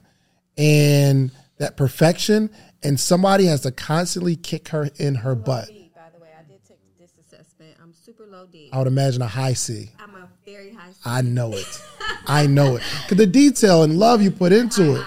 [0.56, 2.50] and that perfection
[2.82, 5.68] and somebody has to constantly kick her in her butt.
[5.68, 7.74] D, by the way, I did take this assessment.
[7.82, 8.70] I'm super low D.
[8.72, 9.90] I would imagine a high C.
[9.98, 10.92] I'm a very high.
[10.92, 10.98] C.
[11.04, 11.82] I know it.
[12.26, 12.82] I know it.
[13.08, 15.06] Cause the detail and love you put into it.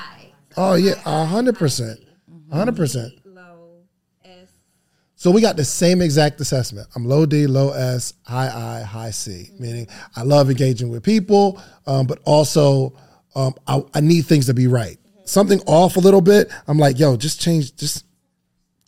[0.58, 1.99] Oh yeah, a hundred percent,
[2.51, 3.13] hundred percent.
[3.25, 3.84] Low
[4.25, 4.49] S.
[5.15, 6.88] So we got the same exact assessment.
[6.95, 9.49] I'm low D, low S, high I, high C.
[9.60, 12.97] Meaning I love engaging with people, um, but also
[13.36, 14.98] um, I, I need things to be right.
[15.26, 18.06] something off a little bit, I'm like, yo, just change, just,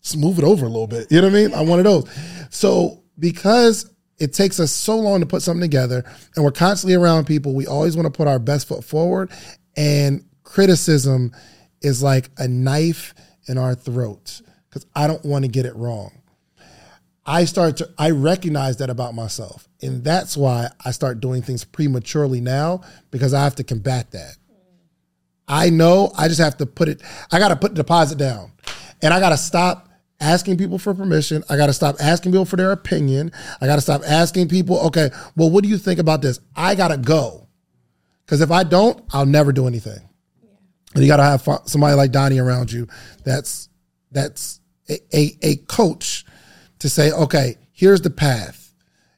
[0.02, 1.10] just move it over a little bit.
[1.10, 1.54] You know what I mean?
[1.54, 2.08] I'm one of those.
[2.50, 6.04] So because it takes us so long to put something together
[6.36, 9.30] and we're constantly around people, we always want to put our best foot forward.
[9.76, 11.32] And criticism
[11.80, 13.14] is like a knife
[13.46, 16.12] in our throats because I don't want to get it wrong.
[17.26, 19.68] I start to I recognize that about myself.
[19.82, 24.36] And that's why I start doing things prematurely now because I have to combat that.
[25.48, 28.52] I know I just have to put it I got to put the deposit down.
[29.02, 29.88] And I got to stop
[30.20, 31.44] asking people for permission.
[31.48, 33.32] I got to stop asking people for their opinion.
[33.60, 36.40] I got to stop asking people, okay, well what do you think about this?
[36.54, 37.48] I got to go.
[38.26, 40.08] Cuz if I don't, I'll never do anything.
[40.94, 42.86] And you got to have somebody like Donni around you
[43.24, 43.68] that's
[44.12, 46.24] that's a, a, a coach
[46.78, 48.72] to say, okay, here's the path.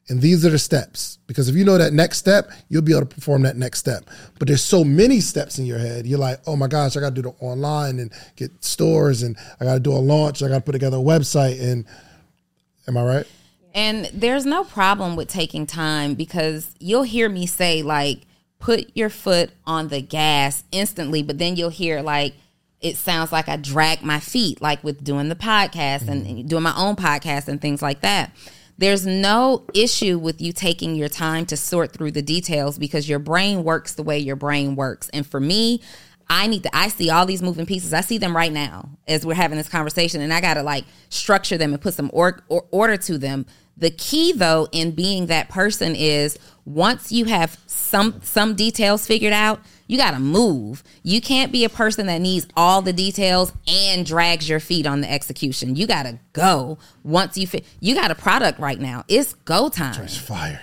[0.09, 1.19] And these are the steps.
[1.27, 4.05] Because if you know that next step, you'll be able to perform that next step.
[4.39, 6.07] But there's so many steps in your head.
[6.07, 9.35] You're like, oh my gosh, I got to do the online and get stores and
[9.59, 10.41] I got to do a launch.
[10.41, 11.61] I got to put together a website.
[11.61, 11.85] And
[12.87, 13.27] am I right?
[13.73, 18.21] And there's no problem with taking time because you'll hear me say, like,
[18.59, 22.33] put your foot on the gas instantly, but then you'll hear, like,
[22.81, 26.39] it sounds like I drag my feet, like with doing the podcast mm-hmm.
[26.39, 28.31] and doing my own podcast and things like that.
[28.77, 33.17] There's no issue with you taking your time to sort through the details because your
[33.17, 35.09] brain works the way your brain works.
[35.09, 35.81] And for me,
[36.29, 37.93] I need to, I see all these moving pieces.
[37.93, 40.85] I see them right now as we're having this conversation, and I got to like
[41.09, 43.45] structure them and put some or, or, order to them.
[43.77, 49.33] The key, though, in being that person is once you have some some details figured
[49.33, 50.83] out, you got to move.
[51.03, 55.01] You can't be a person that needs all the details and drags your feet on
[55.01, 55.75] the execution.
[55.75, 57.65] You got to go once you fit.
[57.79, 59.05] You got a product right now.
[59.07, 60.03] It's go time.
[60.03, 60.61] It's fire.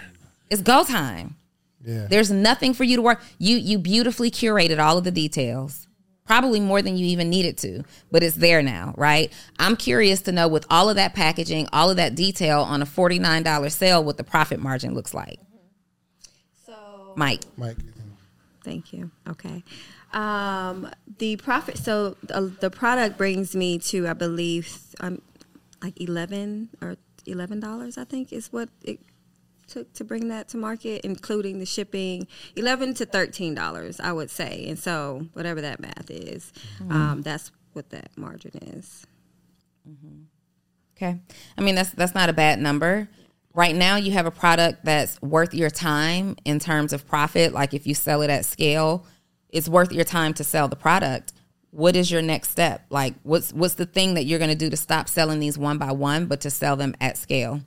[0.51, 1.37] It's go time.
[1.85, 2.07] Yeah.
[2.09, 3.23] There's nothing for you to work.
[3.39, 5.87] You you beautifully curated all of the details.
[6.27, 9.31] Probably more than you even needed to, but it's there now, right?
[9.59, 12.87] I'm curious to know with all of that packaging, all of that detail on a
[12.87, 15.39] $49 sale, what the profit margin looks like.
[16.65, 16.73] So,
[17.15, 17.43] Mike.
[17.59, 17.77] Mike.
[18.65, 19.11] Thank you.
[19.29, 19.63] Okay.
[20.13, 25.21] Um, the profit, so uh, the product brings me to, I believe, um,
[25.83, 26.97] like 11 or
[27.27, 29.01] $11, I think is what it
[29.67, 34.65] took to bring that to market, including the shipping, 11 to $13, I would say.
[34.67, 36.93] And so, whatever that math is, mm-hmm.
[36.93, 39.07] um, that's what that margin is.
[39.89, 40.23] Mm-hmm.
[40.97, 41.21] Okay.
[41.59, 43.09] I mean, that's, that's not a bad number
[43.55, 47.53] right now you have a product that's worth your time in terms of profit.
[47.53, 49.07] Like if you sell it at scale
[49.55, 51.33] it's worth your time to sell the product.
[51.71, 52.85] What is your next step?
[52.91, 55.79] Like what's what's the thing that you're going to do to stop selling these one
[55.79, 57.61] by one but to sell them at scale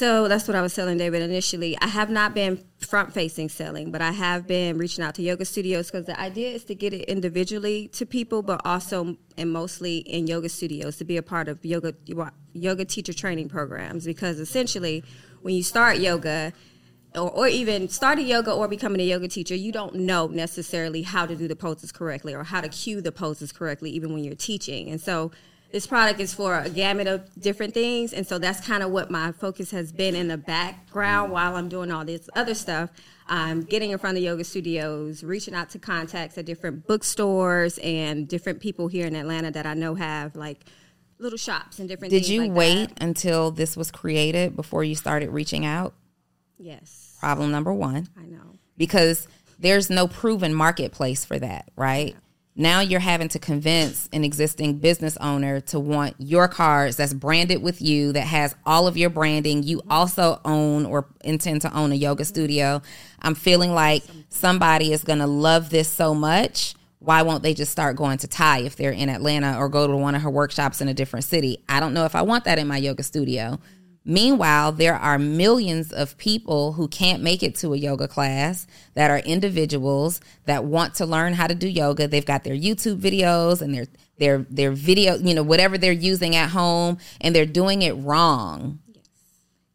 [0.00, 1.76] so that's what I was telling David initially.
[1.78, 5.44] I have not been front facing selling, but I have been reaching out to yoga
[5.44, 9.98] studios because the idea is to get it individually to people, but also and mostly
[9.98, 11.92] in yoga studios to be a part of yoga
[12.54, 14.06] yoga teacher training programs.
[14.06, 15.04] Because essentially,
[15.42, 16.54] when you start yoga,
[17.14, 21.26] or, or even starting yoga or becoming a yoga teacher, you don't know necessarily how
[21.26, 24.34] to do the poses correctly or how to cue the poses correctly, even when you're
[24.34, 24.88] teaching.
[24.88, 25.30] And so
[25.72, 29.10] this product is for a gamut of different things and so that's kind of what
[29.10, 32.90] my focus has been in the background while i'm doing all this other stuff.
[33.32, 38.26] I'm getting in front of yoga studios reaching out to contacts at different bookstores and
[38.26, 40.64] different people here in atlanta that i know have like
[41.20, 43.02] little shops and different did you like wait that.
[43.02, 45.94] until this was created before you started reaching out?
[46.58, 47.16] Yes.
[47.20, 48.08] Problem number one.
[48.18, 48.58] I know.
[48.76, 49.28] Because
[49.58, 52.14] there's no proven marketplace for that right?
[52.14, 52.20] Yeah
[52.56, 57.62] now you're having to convince an existing business owner to want your cards that's branded
[57.62, 59.62] with you, that has all of your branding.
[59.62, 62.82] You also own or intend to own a yoga studio.
[63.22, 66.74] I'm feeling like somebody is going to love this so much.
[66.98, 69.96] Why won't they just start going to Ty if they're in Atlanta or go to
[69.96, 71.64] one of her workshops in a different city?
[71.68, 73.58] I don't know if I want that in my yoga studio.
[74.04, 79.10] Meanwhile, there are millions of people who can't make it to a yoga class that
[79.10, 82.08] are individuals that want to learn how to do yoga.
[82.08, 83.86] They've got their YouTube videos and their
[84.18, 88.78] their their video, you know, whatever they're using at home and they're doing it wrong.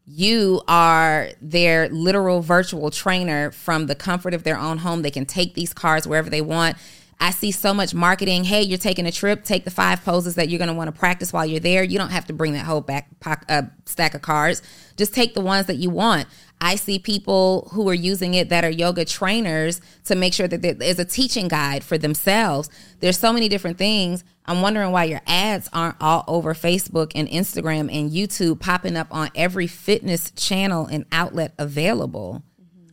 [0.08, 5.02] You are their literal virtual trainer from the comfort of their own home.
[5.02, 6.76] They can take these cards wherever they want
[7.18, 8.44] I see so much marketing.
[8.44, 9.42] Hey, you're taking a trip.
[9.42, 11.82] Take the five poses that you're going to want to practice while you're there.
[11.82, 13.08] You don't have to bring that whole back
[13.48, 14.62] uh, stack of cards.
[14.96, 16.26] Just take the ones that you want.
[16.60, 20.60] I see people who are using it that are yoga trainers to make sure that
[20.78, 22.68] there's a teaching guide for themselves.
[23.00, 24.22] There's so many different things.
[24.44, 29.08] I'm wondering why your ads aren't all over Facebook and Instagram and YouTube popping up
[29.10, 32.42] on every fitness channel and outlet available.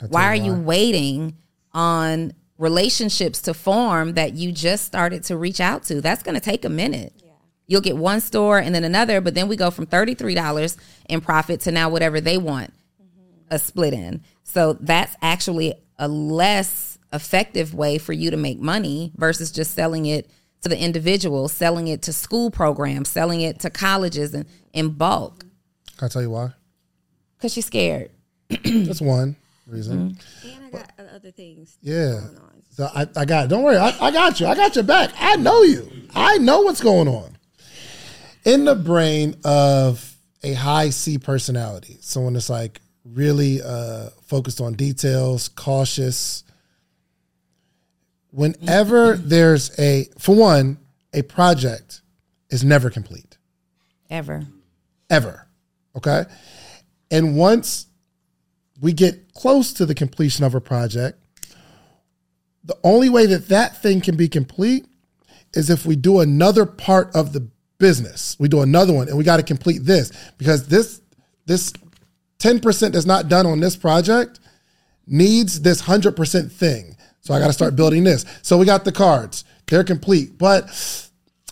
[0.10, 0.34] Why are why.
[0.36, 1.38] you waiting
[1.74, 2.34] on
[2.64, 6.02] relationships to form that you just started to reach out to.
[6.02, 7.14] That's going to take a minute.
[7.68, 10.78] You'll get one store and then another, but then we go from $33
[11.10, 12.74] in profit to now whatever they want
[13.50, 14.22] a split in.
[14.44, 20.06] So that's actually a less effective way for you to make money versus just selling
[20.06, 20.30] it
[20.62, 25.46] to the individual, selling it to school programs, selling it to colleges and in bulk.
[25.98, 26.54] Can I tell you why?
[27.38, 28.12] Because you're scared.
[28.50, 29.36] That's one
[29.68, 30.18] reason.
[30.44, 30.64] Mm-hmm.
[30.64, 31.78] And I got other things.
[31.82, 32.22] Yeah.
[32.76, 34.48] So I, I got don't worry, I, I got you.
[34.48, 35.12] I got your back.
[35.20, 35.90] I know you.
[36.16, 37.38] I know what's going on.
[38.46, 44.74] In the brain of a high C personality, someone that's like really uh, focused on
[44.74, 46.44] details, cautious.
[48.32, 50.80] Whenever there's a, for one,
[51.14, 52.02] a project
[52.50, 53.38] is never complete
[54.10, 54.48] Ever.
[55.10, 55.48] ever.
[55.96, 56.26] Okay.
[57.12, 57.86] And once
[58.82, 61.20] we get close to the completion of a project,
[62.64, 64.86] the only way that that thing can be complete
[65.54, 67.48] is if we do another part of the
[67.78, 68.38] business.
[68.40, 71.02] We do another one and we got to complete this because this,
[71.46, 71.74] this
[72.40, 74.40] 10% that's not done on this project
[75.06, 76.96] needs this 100% thing.
[77.22, 78.26] So I got to start building this.
[78.42, 79.44] So we got the cards.
[79.68, 80.70] They're complete, but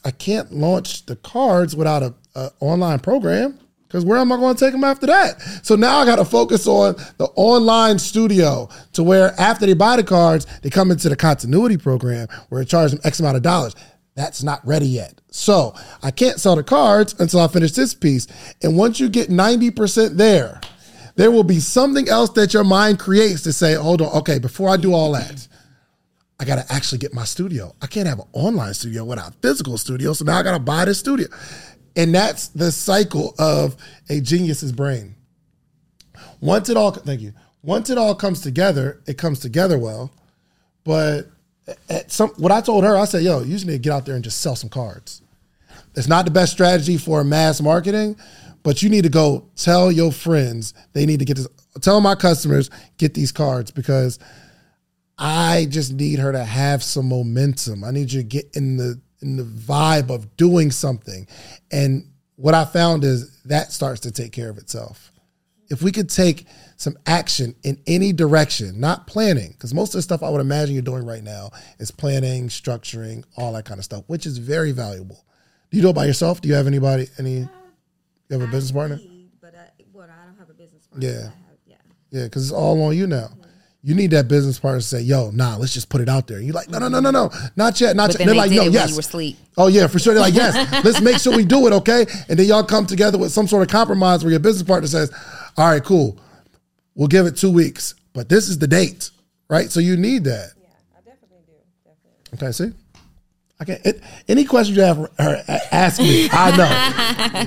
[0.06, 3.60] I can't launch the cards without a, a online program
[3.92, 5.42] because where am I going to take them after that?
[5.64, 9.98] So now I got to focus on the online studio to where after they buy
[9.98, 13.44] the cards, they come into the continuity program where it charges them X amount of
[13.44, 13.76] dollars.
[14.16, 15.20] That's not ready yet.
[15.32, 18.28] So I can't sell the cards until I finish this piece.
[18.64, 20.62] And once you get 90% there,
[21.18, 24.70] there will be something else that your mind creates to say, hold on, okay, before
[24.70, 25.50] I do all that,
[26.40, 27.76] I got to actually get my studio.
[27.82, 30.14] I can't have an online studio without a physical studio.
[30.14, 31.28] So now I got to buy this studio.
[31.96, 33.76] And that's the cycle of
[34.10, 35.16] a genius's brain.
[36.40, 37.34] Once it all, thank you.
[37.64, 40.12] Once it all comes together, it comes together well.
[40.84, 41.28] But
[41.90, 44.06] at some, what I told her, I said, yo, you just need to get out
[44.06, 45.22] there and just sell some cards.
[45.96, 48.16] It's not the best strategy for mass marketing,
[48.64, 51.48] but you need to go tell your friends they need to get this.
[51.82, 54.20] Tell my customers get these cards because
[55.18, 57.84] I just need her to have some momentum.
[57.84, 61.28] I need you to get in the in the vibe of doing something.
[61.72, 65.12] And what I found is that starts to take care of itself.
[65.70, 70.02] If we could take some action in any direction, not planning, because most of the
[70.02, 73.86] stuff I would imagine you're doing right now is planning, structuring, all that kind of
[73.86, 75.24] stuff, which is very valuable.
[75.70, 76.42] Do you do it by yourself?
[76.42, 77.48] Do you have anybody, any, you
[78.32, 79.00] have a business partner?
[79.40, 81.08] But I, well, I don't have a business partner.
[81.08, 81.30] Yeah.
[81.66, 81.76] Yeah.
[82.10, 83.30] Yeah, because it's all on you now.
[83.84, 86.40] You need that business partner to say, "Yo, nah, let's just put it out there."
[86.40, 88.40] You're like, "No, no, no, no, no, not yet, not But yet." then They're they
[88.40, 89.38] like, did "No, yes." you were asleep.
[89.58, 90.14] Oh yeah, for sure.
[90.14, 90.56] They're like, "Yes,
[90.86, 93.64] let's make sure we do it, okay?" And then y'all come together with some sort
[93.64, 95.12] of compromise where your business partner says,
[95.58, 96.20] "All right, cool,
[96.94, 99.10] we'll give it two weeks, but this is the date,
[99.50, 100.52] right?" So you need that.
[100.62, 101.54] Yeah, I definitely do.
[102.30, 102.48] Definitely.
[102.48, 102.78] Okay, see.
[103.60, 106.28] I can it, any questions you have, for her, a- ask me.
[106.32, 106.56] I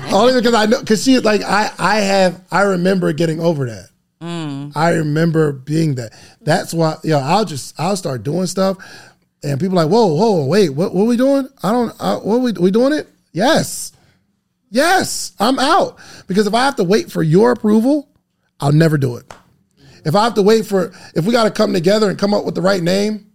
[0.09, 3.65] know only because I know because she like I I have I remember getting over
[3.67, 3.87] that.
[4.21, 4.75] Mm.
[4.75, 6.13] I remember being that.
[6.41, 8.77] That's why yo I'll just I'll start doing stuff,
[9.43, 11.47] and people like whoa whoa wait what what are we doing?
[11.61, 13.07] I don't what we we doing it?
[13.33, 13.91] Yes,
[14.69, 15.97] yes I'm out
[16.27, 18.09] because if I have to wait for your approval,
[18.59, 19.31] I'll never do it.
[20.05, 22.45] If I have to wait for if we got to come together and come up
[22.45, 23.31] with the right name,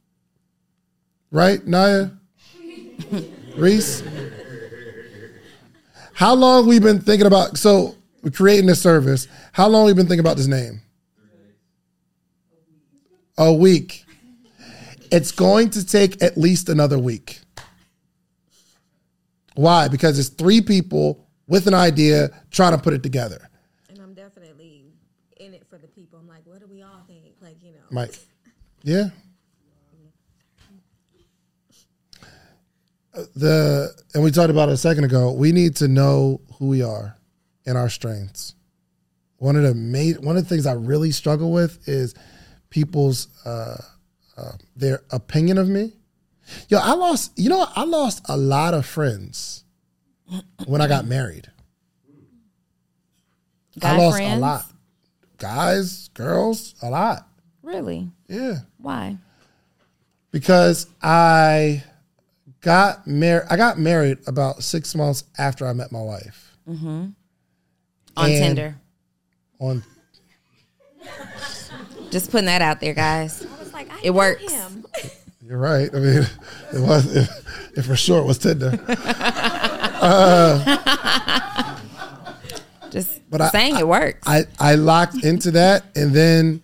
[1.31, 2.11] right Naya.
[3.57, 4.03] Reese,
[6.13, 7.59] how long we been thinking about?
[7.59, 9.29] So we're creating this service.
[9.53, 10.83] How long we been thinking about this name?
[13.39, 14.05] A week.
[15.11, 17.41] It's going to take at least another week.
[19.55, 19.89] Why?
[19.89, 23.49] Because it's three people with an idea trying to put it together.
[23.89, 24.85] And I'm definitely
[25.39, 26.19] in it for the people.
[26.19, 27.25] I'm like, what do we all think?
[27.41, 27.79] Like, you know.
[27.91, 28.15] Mike.
[28.83, 29.09] Yeah.
[33.15, 35.33] Uh, The and we talked about it a second ago.
[35.33, 37.17] We need to know who we are
[37.67, 38.55] and our strengths.
[39.37, 42.15] One of the main, one of the things I really struggle with is
[42.69, 43.77] people's uh,
[44.37, 45.93] uh, their opinion of me.
[46.69, 47.33] Yo, I lost.
[47.39, 47.67] You know.
[47.75, 49.65] I lost a lot of friends
[50.67, 51.49] when I got married.
[53.79, 54.37] Guy I lost friends?
[54.37, 54.65] a lot.
[55.39, 57.27] Guys, girls, a lot.
[57.63, 58.11] Really?
[58.29, 58.59] Yeah.
[58.79, 59.17] Why?
[60.33, 61.83] because I
[62.61, 63.47] got married.
[63.51, 66.57] I got married about six months after I met my wife
[68.17, 68.77] On And- Tinder.
[69.59, 69.83] on
[72.11, 73.45] Just putting that out there, guys.
[73.45, 74.51] I was like, I It works.
[74.53, 74.85] Him.
[75.47, 75.89] You're right.
[75.95, 76.19] I mean,
[76.73, 77.29] it was if,
[77.79, 78.71] if for sure it was Tinder.
[82.91, 84.27] Just But I- saying it works.
[84.27, 86.63] I I locked into that, and then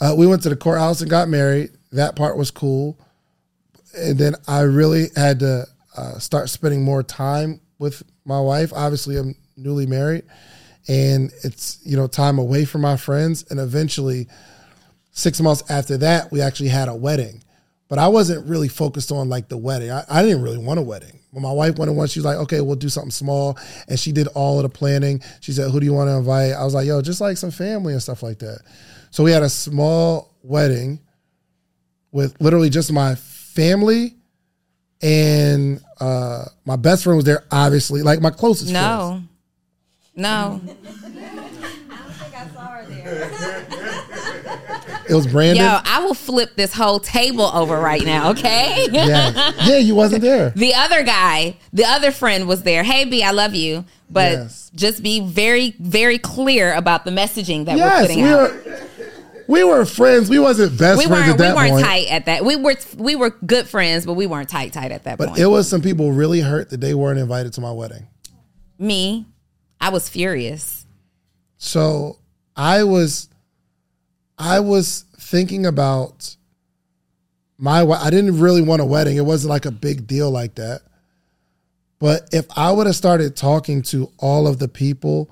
[0.00, 1.70] uh, we went to the courthouse and got married.
[1.92, 2.98] that part was cool.
[3.96, 5.66] And then I really had to
[5.96, 8.72] uh, start spending more time with my wife.
[8.74, 10.24] Obviously, I'm newly married,
[10.90, 13.46] and it's you know time away from my friends.
[13.48, 14.26] And eventually,
[15.12, 17.42] six months after that, we actually had a wedding.
[17.88, 19.90] But I wasn't really focused on like the wedding.
[19.90, 21.20] I, I didn't really want a wedding.
[21.30, 23.56] When my wife wanted one, she was like, okay, we'll do something small.
[23.88, 25.22] And she did all of the planning.
[25.40, 26.52] She said, who do you want to invite?
[26.52, 28.60] I was like, yo, just like some family and stuff like that.
[29.10, 31.00] So we had a small wedding
[32.10, 34.16] with literally just my family
[35.02, 39.22] and uh, my best friend was there, obviously, like my closest No.
[40.16, 40.60] No.
[40.64, 40.76] Mm.
[41.90, 43.30] I don't think I saw her there.
[45.08, 45.64] It was Brandon.
[45.64, 48.86] Yo, I will flip this whole table over right now, okay?
[48.92, 49.52] yeah.
[49.64, 50.50] yeah, you wasn't there.
[50.56, 52.82] The other guy, the other friend was there.
[52.84, 53.84] Hey, B, I love you.
[54.10, 54.70] But Yes.
[54.74, 58.50] just be very, very clear about the messaging that we're Yes, putting we out.
[58.52, 58.80] were.
[59.48, 60.30] We were friends.
[60.30, 61.84] We wasn't best we friends weren't at that we weren't point.
[61.84, 62.44] tight at that.
[62.44, 65.38] We were we were good friends, but we weren't tight tight at that But point.
[65.38, 68.06] But it was some people really hurt that they weren't invited to my wedding.
[68.78, 69.26] Me,
[69.80, 70.86] I was furious.
[71.56, 72.18] So
[72.56, 73.28] I was,
[74.38, 76.36] I was thinking about
[77.58, 77.82] my.
[77.82, 79.16] I didn't really want a wedding.
[79.16, 80.82] It wasn't like a big deal like that.
[81.98, 85.30] But if I would have started talking to all of the people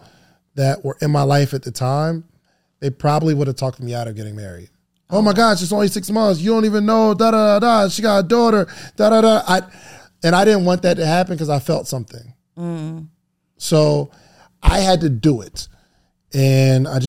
[0.54, 2.24] that were in my life at the time,
[2.80, 4.68] they probably would have talked me out of getting married.
[5.10, 5.34] Oh my oh.
[5.34, 6.40] gosh, it's only six months.
[6.40, 7.14] You don't even know.
[7.14, 7.88] Da da da da.
[7.88, 8.66] She got a daughter.
[8.96, 9.42] Da da da.
[9.48, 9.62] I,
[10.22, 12.34] and I didn't want that to happen because I felt something.
[12.56, 13.08] Mm.
[13.56, 14.10] So
[14.62, 15.68] I had to do it.
[16.32, 17.08] And I just,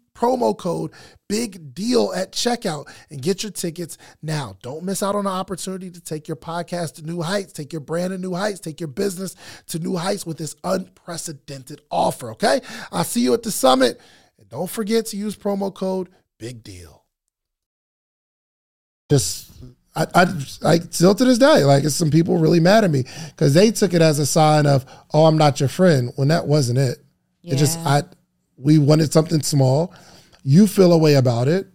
[0.21, 0.91] promo code
[1.27, 4.55] Big Deal at checkout and get your tickets now.
[4.61, 7.79] Don't miss out on the opportunity to take your podcast to new heights, take your
[7.79, 9.35] brand to new heights, take your business
[9.67, 12.61] to new heights with this unprecedented offer, okay?
[12.91, 13.99] I'll see you at the summit.
[14.37, 17.03] And don't forget to use promo code Big Deal.
[19.09, 19.51] Just
[19.95, 20.25] I, I,
[20.63, 23.71] I still to this day, like it's some people really mad at me because they
[23.71, 26.13] took it as a sign of, oh, I'm not your friend.
[26.15, 26.99] When that wasn't it.
[27.43, 28.03] It just I
[28.55, 29.93] we wanted something small.
[30.43, 31.67] You feel a way about it.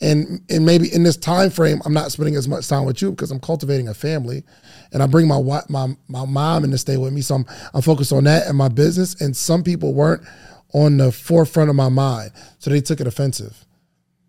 [0.00, 3.10] And and maybe in this time frame, I'm not spending as much time with you
[3.10, 4.44] because I'm cultivating a family,
[4.92, 7.20] and I bring my my my mom in to stay with me.
[7.20, 9.20] So I'm I'm focused on that and my business.
[9.20, 10.22] And some people weren't
[10.72, 13.64] on the forefront of my mind, so they took it offensive.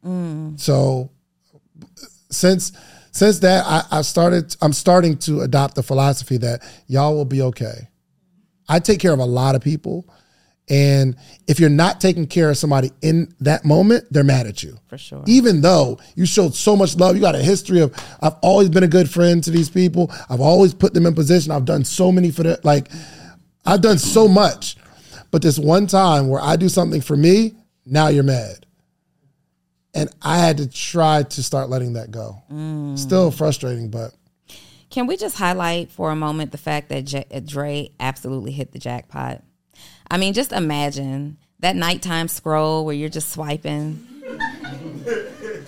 [0.04, 0.60] Mm.
[0.60, 1.12] So
[2.32, 2.72] since
[3.12, 7.42] since that I, I started I'm starting to adopt the philosophy that y'all will be
[7.44, 7.90] okay.
[8.68, 10.08] I take care of a lot of people.
[10.70, 11.16] And
[11.48, 14.78] if you're not taking care of somebody in that moment, they're mad at you.
[14.88, 15.24] For sure.
[15.26, 17.92] Even though you showed so much love, you got a history of
[18.22, 20.12] I've always been a good friend to these people.
[20.30, 21.52] I've always put them in position.
[21.52, 22.58] I've done so many for them.
[22.64, 22.90] Like
[23.66, 24.76] I've done so much.
[25.32, 27.56] But this one time where I do something for me,
[27.86, 28.66] now you're mad.
[29.94, 32.42] And I had to try to start letting that go.
[32.52, 32.98] Mm.
[32.98, 34.14] Still frustrating, but
[34.92, 38.80] Can we just highlight for a moment the fact that J- Dre absolutely hit the
[38.80, 39.44] jackpot?
[40.12, 44.06] I mean, just imagine that nighttime scroll where you're just swiping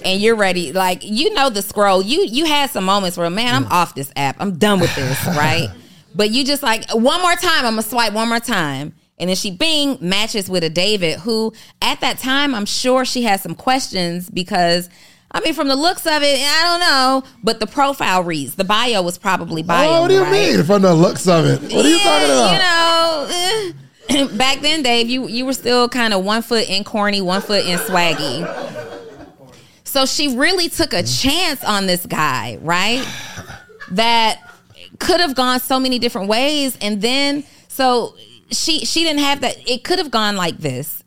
[0.04, 0.72] and you're ready.
[0.72, 2.02] Like you know the scroll.
[2.02, 4.38] You you had some moments where man, I'm off this app.
[4.40, 5.70] I'm done with this, right?
[6.16, 7.66] But you just like one more time.
[7.66, 8.94] I'm gonna swipe one more time.
[9.18, 13.22] And then she bing matches with a David who at that time I'm sure she
[13.22, 14.90] had some questions because
[15.32, 18.64] I mean from the looks of it, I don't know, but the profile reads, the
[18.64, 19.90] bio was probably bio.
[19.90, 20.56] oh, what do you right?
[20.56, 21.62] mean from the looks of it?
[21.62, 22.52] What are you talking about?
[22.54, 23.74] You know, eh.
[24.38, 27.66] back then, Dave, you you were still kind of one foot in corny, one foot
[27.66, 28.48] in swaggy.
[29.84, 33.06] So she really took a chance on this guy, right?
[33.92, 34.40] That
[35.00, 38.16] could have gone so many different ways, and then so
[38.52, 39.58] she she didn't have that.
[39.70, 41.04] It could have gone like this.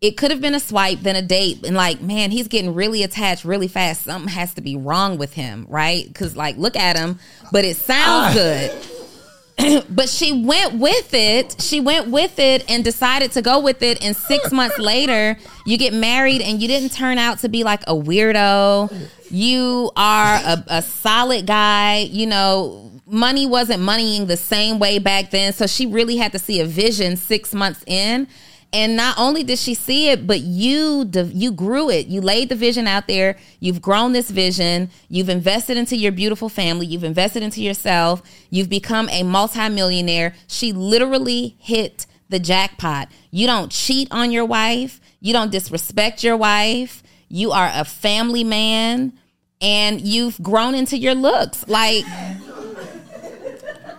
[0.00, 3.02] It could have been a swipe, then a date, and like, man, he's getting really
[3.02, 4.02] attached really fast.
[4.02, 6.06] Something has to be wrong with him, right?
[6.06, 7.18] Because like, look at him,
[7.52, 8.32] but it sounds ah.
[8.34, 8.93] good
[9.90, 11.60] but she went with it.
[11.60, 14.04] She went with it and decided to go with it.
[14.04, 15.36] And six months later,
[15.66, 18.92] you get married and you didn't turn out to be like a weirdo.
[19.30, 21.98] You are a, a solid guy.
[22.10, 25.52] You know, money wasn't moneying the same way back then.
[25.52, 28.28] So she really had to see a vision six months in.
[28.74, 32.08] And not only did she see it, but you you grew it.
[32.08, 33.36] You laid the vision out there.
[33.60, 34.90] You've grown this vision.
[35.08, 36.84] You've invested into your beautiful family.
[36.84, 38.20] You've invested into yourself.
[38.50, 40.34] You've become a multimillionaire.
[40.48, 43.12] She literally hit the jackpot.
[43.30, 45.00] You don't cheat on your wife.
[45.20, 47.04] You don't disrespect your wife.
[47.28, 49.12] You are a family man
[49.60, 51.68] and you've grown into your looks.
[51.68, 52.04] Like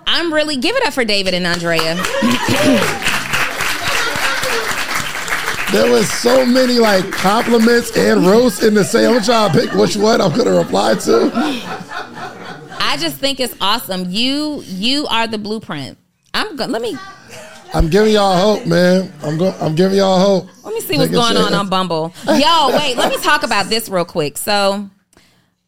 [0.05, 1.95] I'm really give it up for David and Andrea.
[5.75, 9.13] There was so many like compliments and roasts in the same.
[9.13, 11.31] I'm trying to pick which one I'm gonna reply to.
[12.79, 14.05] I just think it's awesome.
[14.09, 15.97] You you are the blueprint.
[16.33, 16.97] I'm going let me
[17.73, 19.11] I'm giving y'all hope, man.
[19.21, 19.53] I'm going.
[19.59, 20.49] I'm giving y'all hope.
[20.63, 22.13] let me see what's Take a going on on Bumble.
[22.25, 24.37] Yo, wait, let me talk about this real quick.
[24.37, 24.89] So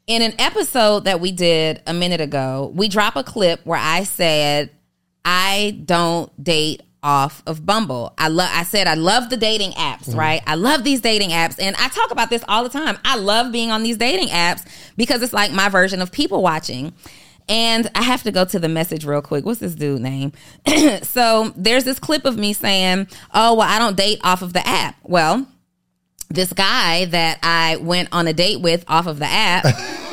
[0.08, 4.06] in an episode that we did a minute ago, we drop a clip where I
[4.06, 4.70] said
[5.26, 8.14] I don't date off of Bumble.
[8.18, 10.20] I love I said I love the dating apps, mm-hmm.
[10.20, 10.42] right?
[10.46, 12.98] I love these dating apps and I talk about this all the time.
[13.06, 16.94] I love being on these dating apps because it's like my version of people watching.
[17.50, 19.46] And I have to go to the message real quick.
[19.46, 20.34] What's this dude name?
[21.04, 24.68] so there's this clip of me saying, "Oh, well, I don't date off of the
[24.68, 25.48] app." Well,
[26.30, 29.64] this guy that I went on a date with off of the app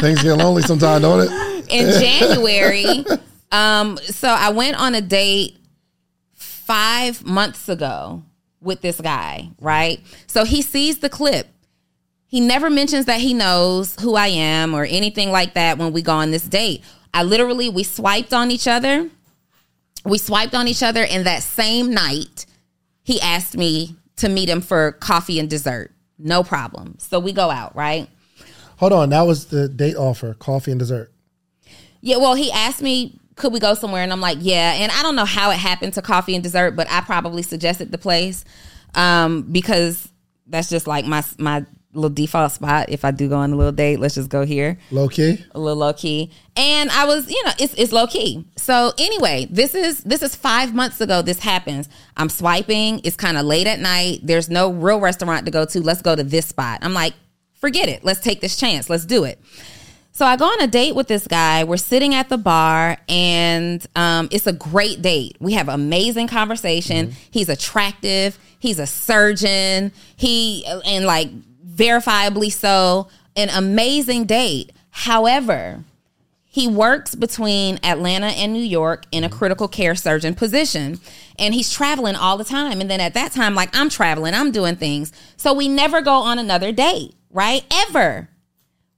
[0.00, 1.30] Things get lonely sometimes, don't it?
[1.70, 3.04] in January.
[3.52, 5.56] Um, so I went on a date
[6.32, 8.22] five months ago
[8.60, 10.00] with this guy, right?
[10.26, 11.48] So he sees the clip.
[12.26, 16.02] He never mentions that he knows who I am or anything like that when we
[16.02, 16.82] go on this date.
[17.12, 19.08] I literally, we swiped on each other.
[20.04, 22.46] We swiped on each other, and that same night,
[23.04, 25.92] he asked me to meet him for coffee and dessert.
[26.18, 26.96] No problem.
[26.98, 28.08] So we go out, right?
[28.78, 29.10] Hold on.
[29.10, 31.12] That was the date offer: coffee and dessert.
[32.00, 34.02] Yeah, well, he asked me, could we go somewhere?
[34.02, 34.74] And I'm like, yeah.
[34.74, 37.90] And I don't know how it happened to coffee and dessert, but I probably suggested
[37.92, 38.44] the place
[38.94, 40.08] um, because
[40.46, 41.64] that's just like my my
[41.94, 44.00] little default spot if I do go on a little date.
[44.00, 45.44] Let's just go here Low key.
[45.52, 46.32] a little low key.
[46.56, 48.44] And I was, you know, it's it's low key.
[48.56, 51.22] So anyway, this is this is five months ago.
[51.22, 51.88] This happens.
[52.16, 53.00] I'm swiping.
[53.04, 54.20] It's kind of late at night.
[54.24, 55.80] There's no real restaurant to go to.
[55.80, 56.80] Let's go to this spot.
[56.82, 57.14] I'm like,
[57.54, 58.04] forget it.
[58.04, 58.90] Let's take this chance.
[58.90, 59.40] Let's do it.
[60.16, 61.64] So I go on a date with this guy.
[61.64, 65.36] We're sitting at the bar, and um, it's a great date.
[65.40, 67.14] We have amazing conversation.
[67.32, 68.38] He's attractive.
[68.60, 69.90] He's a surgeon.
[70.14, 71.30] He and like
[71.66, 74.70] verifiably so, an amazing date.
[74.90, 75.82] However,
[76.44, 81.00] he works between Atlanta and New York in a critical care surgeon position.
[81.40, 82.80] And he's traveling all the time.
[82.80, 85.10] And then at that time, like I'm traveling, I'm doing things.
[85.36, 87.64] So we never go on another date, right?
[87.88, 88.28] Ever.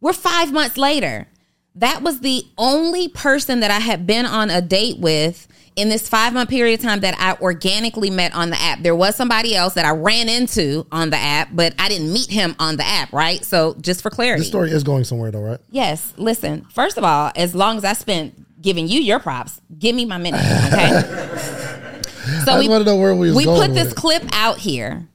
[0.01, 1.28] We're five months later.
[1.74, 6.09] That was the only person that I had been on a date with in this
[6.09, 8.80] five month period of time that I organically met on the app.
[8.80, 12.30] There was somebody else that I ran into on the app, but I didn't meet
[12.30, 13.44] him on the app, right?
[13.44, 14.40] So just for clarity.
[14.40, 15.61] This story is going somewhere though, right?
[15.70, 16.66] Yes, listen.
[16.72, 20.16] First of all, as long as I spent giving you your props, give me my
[20.16, 21.03] minute, okay?
[22.44, 23.97] so I just want to know where we we put this it.
[23.97, 25.07] clip out here,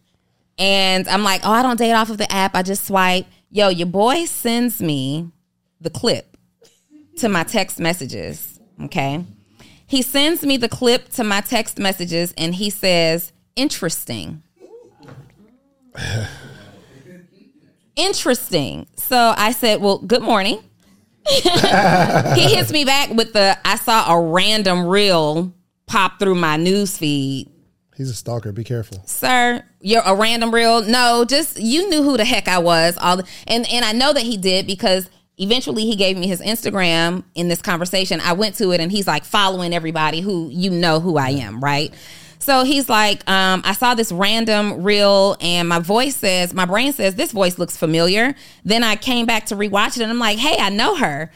[0.60, 2.56] and I'm like, oh, I don't date off of the app.
[2.56, 3.26] I just swipe.
[3.52, 5.30] Yo, your boy sends me
[5.80, 6.38] the clip
[7.18, 8.60] to my text messages.
[8.84, 9.24] Okay,
[9.86, 14.42] he sends me the clip to my text messages, and he says, "Interesting."
[17.96, 18.88] Interesting.
[18.96, 20.64] So I said, Well, good morning.
[21.28, 25.54] he hits me back with the I saw a random reel
[25.86, 27.50] pop through my news feed.
[28.02, 28.52] He's a stalker.
[28.52, 29.04] Be careful.
[29.06, 30.82] Sir, you're a random real.
[30.82, 32.98] No, just you knew who the heck I was.
[32.98, 36.42] All the, and and I know that he did because eventually he gave me his
[36.42, 38.20] Instagram in this conversation.
[38.20, 41.64] I went to it and he's like following everybody who you know who I am,
[41.64, 41.94] right?
[42.40, 46.92] So he's like, um, I saw this random reel, and my voice says, my brain
[46.92, 48.34] says, this voice looks familiar.
[48.66, 51.32] Then I came back to rewatch it, and I'm like, hey, I know her.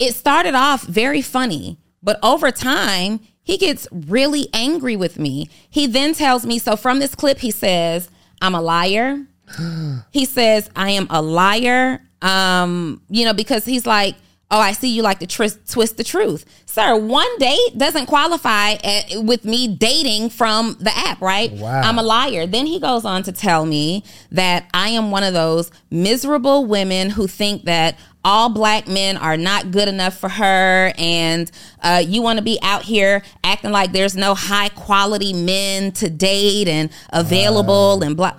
[0.00, 5.48] It started off very funny, but over time, he gets really angry with me.
[5.70, 8.10] He then tells me, so from this clip, he says,
[8.42, 9.26] I'm a liar.
[10.10, 12.02] he says, I am a liar.
[12.22, 14.16] Um, you know, because he's like,
[14.50, 16.44] Oh, I see you like to tris- twist the truth.
[16.66, 21.50] Sir, one date doesn't qualify uh, with me dating from the app, right?
[21.50, 21.80] Wow.
[21.80, 22.46] I'm a liar.
[22.46, 27.10] Then he goes on to tell me that I am one of those miserable women
[27.10, 31.50] who think that all black men are not good enough for her and
[31.82, 36.08] uh, you want to be out here acting like there's no high quality men to
[36.08, 38.34] date and available and blah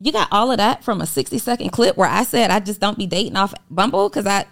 [0.00, 2.80] you got all of that from a 60 second clip where i said i just
[2.80, 4.44] don't be dating off bumble because i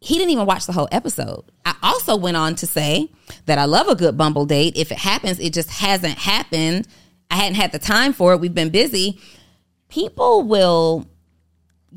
[0.00, 1.44] he didn't even watch the whole episode.
[1.64, 3.10] I also went on to say
[3.46, 4.76] that I love a good Bumble date.
[4.76, 6.86] If it happens, it just hasn't happened.
[7.30, 8.40] I hadn't had the time for it.
[8.40, 9.18] We've been busy.
[9.88, 11.06] People will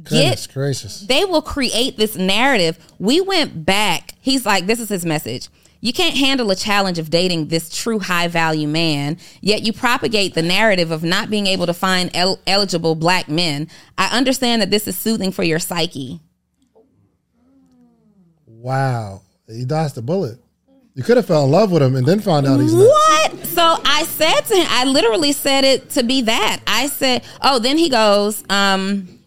[0.03, 1.01] Goodness get gracious.
[1.01, 2.77] they will create this narrative.
[2.99, 4.15] We went back.
[4.21, 5.49] He's like, this is his message.
[5.81, 10.33] You can't handle a challenge of dating this true high value man, yet you propagate
[10.33, 13.69] the narrative of not being able to find el- eligible black men.
[13.97, 16.19] I understand that this is soothing for your psyche.
[18.45, 19.21] Wow.
[19.47, 20.37] He dodged the bullet.
[20.95, 22.83] You could have fell in love with him and then found out he's not.
[22.83, 23.45] What?
[23.45, 26.59] So I said to him, I literally said it to be that.
[26.67, 29.18] I said, oh, then he goes, um,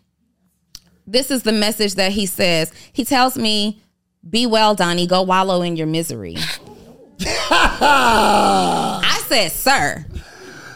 [1.12, 2.72] this is the message that he says.
[2.92, 3.80] He tells me,
[4.28, 6.36] be well, Donni, go wallow in your misery.
[7.50, 10.04] I said, sir,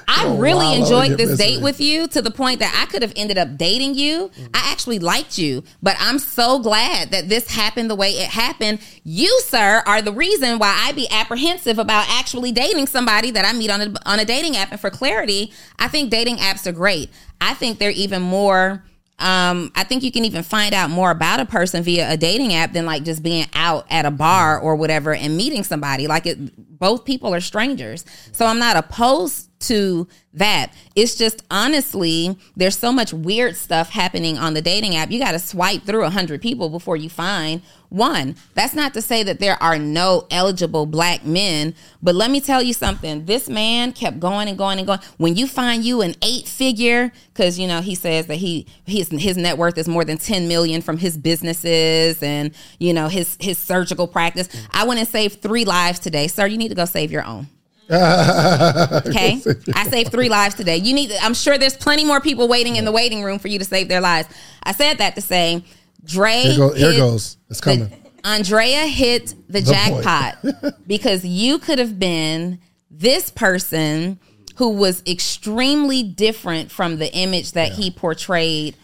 [0.09, 1.47] I Go really enjoyed this misery.
[1.57, 4.31] date with you to the point that I could have ended up dating you.
[4.55, 8.81] I actually liked you, but I'm so glad that this happened the way it happened.
[9.05, 13.53] You, sir, are the reason why I be apprehensive about actually dating somebody that I
[13.53, 14.71] meet on a, on a dating app.
[14.71, 17.11] And for clarity, I think dating apps are great.
[17.41, 18.85] I think they're even more
[19.19, 22.53] um, I think you can even find out more about a person via a dating
[22.53, 26.07] app than like just being out at a bar or whatever and meeting somebody.
[26.07, 28.05] Like it, both people are strangers.
[28.33, 30.73] So I'm not opposed to that.
[30.95, 35.11] It's just honestly, there's so much weird stuff happening on the dating app.
[35.11, 38.37] You got to swipe through a hundred people before you find one.
[38.55, 42.61] That's not to say that there are no eligible black men, but let me tell
[42.61, 43.25] you something.
[43.25, 45.01] This man kept going and going and going.
[45.17, 49.09] When you find you an eight figure, because you know he says that he his
[49.09, 53.37] his net worth is more than ten million from his businesses and you know his
[53.41, 54.49] his surgical practice.
[54.73, 56.47] I went and saved three lives today, sir.
[56.47, 57.49] You need to go save your own.
[57.89, 59.41] Okay,
[59.75, 60.77] I saved three lives today.
[60.79, 61.13] You need.
[61.23, 63.87] I'm sure there's plenty more people waiting in the waiting room for you to save
[63.89, 64.29] their lives.
[64.65, 65.65] I said that to say,
[66.05, 66.41] Dre.
[66.43, 67.37] Here, go, here goes.
[67.49, 67.89] It's coming.
[67.89, 72.59] the- Andrea hit the, jackpot because you could have been
[72.91, 74.19] this person
[74.57, 78.75] who was extremely different from the image that he portrayed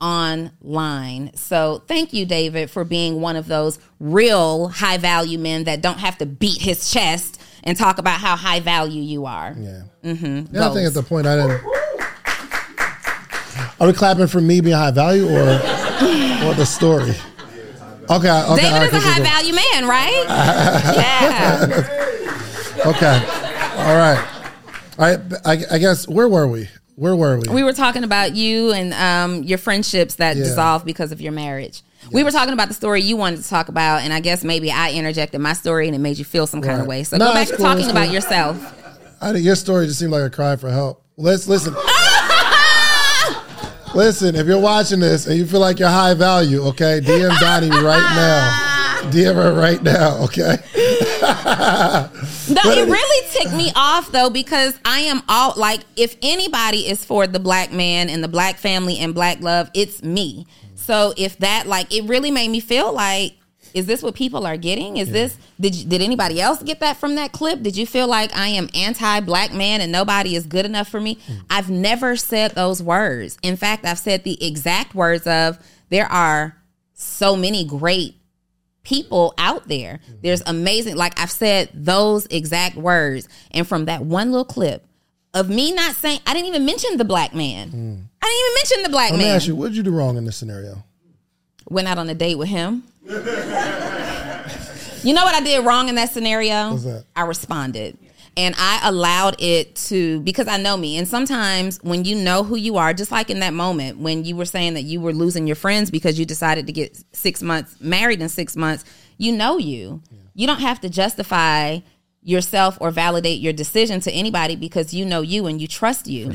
[0.00, 1.34] online.
[1.34, 5.98] So thank you, David, for being one of those real high value men that don't
[5.98, 9.54] have to beat his chest and talk about how high value you are.
[9.58, 9.82] Yeah.
[10.04, 10.54] Mm-hmm.
[10.54, 11.62] Yeah, I think at the point I didn't.
[13.80, 17.14] Are we clapping for me being high value or or the story?
[18.10, 18.62] Okay, okay.
[18.62, 20.24] David right, is a high value man, right?
[20.96, 21.66] yeah.
[22.86, 23.22] Okay.
[23.76, 24.18] All right.
[24.98, 25.20] All right.
[25.44, 26.68] I, I guess where were we?
[26.98, 27.54] Where were we?
[27.54, 30.42] We were talking about you and um, your friendships that Yeah.
[30.42, 31.82] dissolved because of your marriage.
[32.10, 34.72] We were talking about the story you wanted to talk about, and I guess maybe
[34.72, 37.04] I interjected my story and it made you feel some kind of way.
[37.04, 38.56] So No, go back it's to cool, talking it's about yourself.
[39.20, 41.04] I think your story just seemed like a cry for help.
[41.16, 41.72] Let's listen.
[43.94, 47.70] listen, if you're watching this and you feel like you're high value, okay, DM Donni
[47.70, 49.10] right now.
[49.12, 50.56] DM her right now, okay?
[52.48, 57.04] No, it really ticked me off though because I am all like, if anybody is
[57.04, 60.46] for the black man and the black family and black love, it's me.
[60.74, 63.34] So if that, like, it really made me feel like,
[63.74, 64.96] is this what people are getting?
[64.96, 67.62] Is this did you, did anybody else get that from that clip?
[67.62, 71.16] Did you feel like I am anti-black man and nobody is good enough for me?
[71.16, 71.42] Mm.
[71.50, 73.36] I've never said those words.
[73.42, 75.58] In fact, I've said the exact words of
[75.90, 76.56] there are
[76.94, 78.14] so many great
[78.88, 80.00] people out there.
[80.02, 80.14] Mm-hmm.
[80.22, 83.28] There's amazing, like I've said those exact words.
[83.50, 84.82] And from that one little clip
[85.34, 87.68] of me not saying, I didn't even mention the black man.
[87.68, 87.96] Hmm.
[88.22, 89.36] I didn't even mention the black Let me man.
[89.36, 90.82] ask you, what did you do wrong in this scenario?
[91.68, 92.82] Went out on a date with him.
[93.04, 93.12] you
[95.12, 96.70] know what I did wrong in that scenario?
[96.70, 97.04] What's that?
[97.14, 97.98] I responded.
[98.38, 100.96] And I allowed it to because I know me.
[100.96, 104.36] And sometimes when you know who you are, just like in that moment when you
[104.36, 107.80] were saying that you were losing your friends because you decided to get six months
[107.80, 108.84] married in six months,
[109.16, 110.00] you know you.
[110.34, 111.80] You don't have to justify
[112.22, 116.26] yourself or validate your decision to anybody because you know you and you trust you.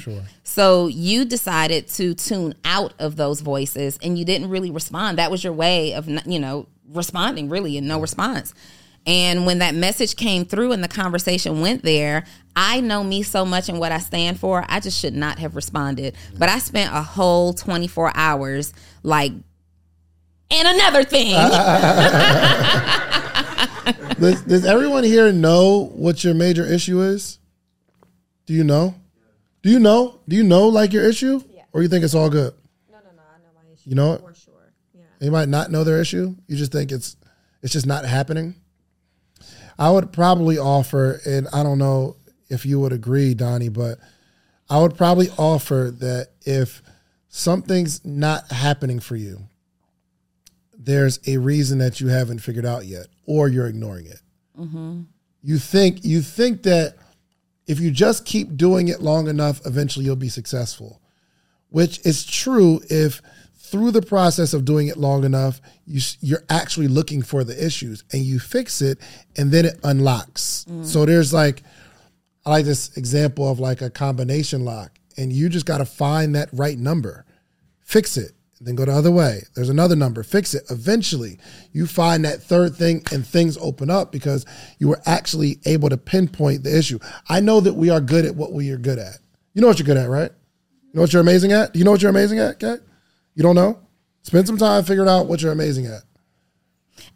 [0.44, 5.20] So you decided to tune out of those voices and you didn't really respond.
[5.20, 8.54] That was your way of, you know, responding really and no response.
[9.06, 12.24] And when that message came through and the conversation went there,
[12.56, 14.64] I know me so much and what I stand for.
[14.70, 16.16] I just should not have responded.
[16.38, 18.74] But I spent a whole 24 hours
[19.04, 19.34] like,
[20.52, 21.36] and another thing.
[24.20, 27.40] Does, does everyone here know what your major issue is?
[28.46, 28.96] Do you know?
[29.62, 30.20] Do you know?
[30.30, 31.42] Do you know like your issue?
[31.74, 32.54] Or you think it's all good?
[32.90, 33.22] No, no, no.
[33.22, 34.22] I know my issue You know it?
[34.22, 34.74] for sure.
[34.94, 35.04] Yeah.
[35.20, 36.36] They might not know their issue.
[36.48, 37.18] You just think it's
[37.62, 38.56] it's just not happening.
[39.78, 42.18] I would probably offer, and I don't know
[42.50, 44.00] if you would agree, Donni, but
[44.70, 46.82] I would probably offer that if
[47.30, 49.48] something's not happening for you,
[50.78, 54.22] there's a reason that you haven't figured out yet, or you're ignoring it.
[54.58, 55.02] Mm-hmm.
[55.42, 56.96] You think you think that
[57.68, 61.02] if you just keep doing it long enough, eventually you'll be successful
[61.74, 63.20] which is true if
[63.74, 68.04] through the process of doing it long enough you, you're actually looking for the issues
[68.14, 69.00] and you fix it
[69.36, 70.68] and then it unlocks.
[70.70, 70.86] Mm.
[70.86, 71.64] So there's like
[72.46, 76.36] i like this example of like a combination lock and you just got to find
[76.36, 77.26] that right number
[77.82, 79.42] fix it then go the other way.
[79.56, 80.64] There's another number fix it.
[80.70, 81.40] Eventually
[81.72, 84.46] you find that third thing and things open up because
[84.78, 87.00] you were actually able to pinpoint the issue.
[87.28, 89.18] I know that we are good at what we are good at.
[89.56, 90.32] You know what you're good at right?
[90.32, 91.76] You know what you're amazing at?
[91.76, 92.80] You know what you're amazing at, Kat?
[93.36, 93.80] You don't know?
[94.24, 96.02] Spend some time figuring out what you're amazing at.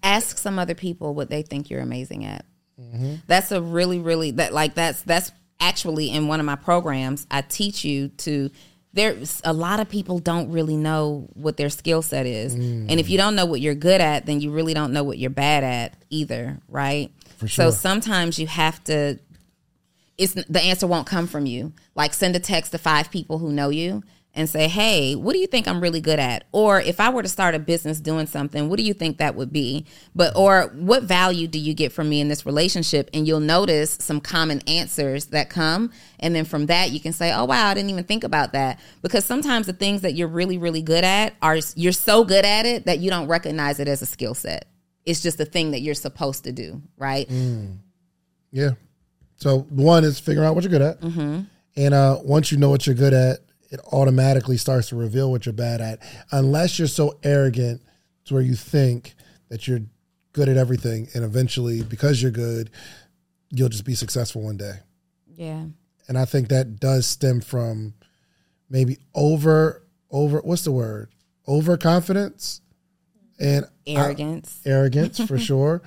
[0.03, 2.45] ask some other people what they think you're amazing at.
[2.79, 3.15] Mm-hmm.
[3.27, 7.25] That's a really, really that like that's that's actually in one of my programs.
[7.31, 8.49] I teach you to.
[8.93, 12.87] There's a lot of people don't really know what their skill set is, Mm.
[12.89, 15.19] and if you don't know what you're good at, then you really don't know what
[15.19, 17.11] you're bad at either, right?
[17.39, 17.47] sure.
[17.47, 19.19] So sometimes you have to
[20.17, 21.73] it's the answer won't come from you.
[21.93, 24.01] Like send a text to five people who know you
[24.37, 27.23] and say, "Hey, what do you think I'm really good at?" Or if I were
[27.23, 29.85] to start a business doing something, what do you think that would be?
[30.15, 33.09] But or what value do you get from me in this relationship?
[33.13, 37.33] And you'll notice some common answers that come, and then from that you can say,
[37.33, 40.57] "Oh wow, I didn't even think about that." Because sometimes the things that you're really
[40.57, 44.01] really good at are you're so good at it that you don't recognize it as
[44.01, 44.67] a skill set.
[45.05, 47.27] It's just a thing that you're supposed to do, right?
[48.51, 48.71] Yeah.
[49.37, 51.01] So one is figuring out what you're good at.
[51.75, 53.39] And uh, once you know what you're good at,
[53.69, 55.99] it automatically starts to reveal what you're bad at.
[56.31, 57.81] Unless you're so arrogant
[58.25, 59.15] to where you think
[59.49, 59.81] that you're
[60.33, 61.07] good at everything.
[61.13, 62.69] And eventually, because you're good,
[63.49, 64.73] you'll just be successful one day.
[65.35, 65.65] Yeah.
[66.07, 67.93] And I think that does stem from
[68.69, 71.09] maybe over, over, what's the word?
[71.47, 72.61] Overconfidence.
[73.39, 74.59] And I- Arrogance.
[74.65, 75.81] arrogance for sure.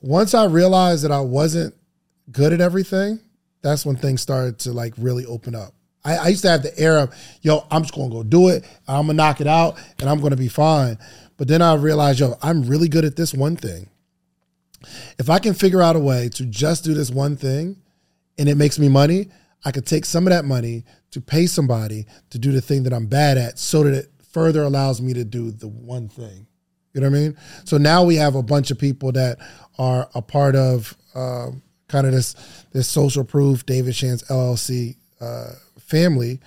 [0.00, 1.74] Once I realized that I wasn't
[2.32, 3.20] good at everything,
[3.62, 5.74] that's when things started to like really open up.
[6.04, 8.64] I, I used to have the air of, yo, I'm just gonna go do it.
[8.88, 10.98] I'm gonna knock it out, and I'm gonna be fine.
[11.36, 13.88] But then I realized, yo, I'm really good at this one thing.
[15.18, 17.76] If I can figure out a way to just do this one thing,
[18.38, 19.28] and it makes me money,
[19.64, 22.92] I could take some of that money to pay somebody to do the thing that
[22.92, 26.46] I'm bad at, so that it further allows me to do the one thing.
[26.94, 27.36] You know what I mean?
[27.64, 29.38] So now we have a bunch of people that
[29.78, 31.50] are a part of uh,
[31.88, 32.34] kind of this
[32.72, 35.52] this social proof David Shands LLC uh,
[35.90, 36.40] family,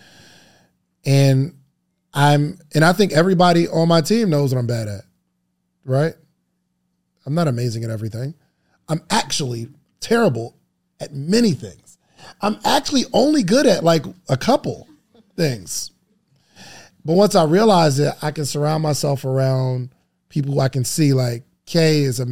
[1.05, 1.53] and
[2.13, 5.01] I'm and I think everybody on my team knows what I'm bad at,
[5.85, 6.13] right?
[7.25, 8.33] I'm not amazing at everything.
[8.89, 9.67] I'm actually
[9.99, 10.57] terrible
[10.99, 11.97] at many things.
[12.41, 14.87] I'm actually only good at like a couple
[15.35, 15.91] things.
[17.05, 19.89] But once I realize that I can surround myself around
[20.29, 22.27] people who I can see, like Kay is a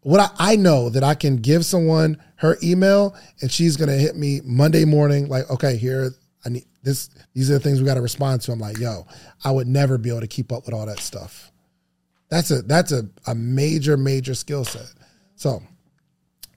[0.00, 4.16] what I, I know that I can give someone her email and she's gonna hit
[4.16, 6.12] me Monday morning, like, okay, here
[6.46, 7.10] I need this.
[7.34, 8.52] These are the things we got to respond to.
[8.52, 9.06] I'm like, yo,
[9.44, 11.50] I would never be able to keep up with all that stuff.
[12.28, 14.92] That's a that's a, a major major skill set.
[15.34, 15.60] So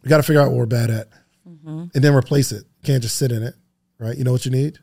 [0.04, 1.08] we got to figure out what we're bad at,
[1.48, 1.86] mm-hmm.
[1.94, 2.66] and then replace it.
[2.84, 3.56] Can't just sit in it,
[3.98, 4.16] right?
[4.16, 4.78] You know what you need.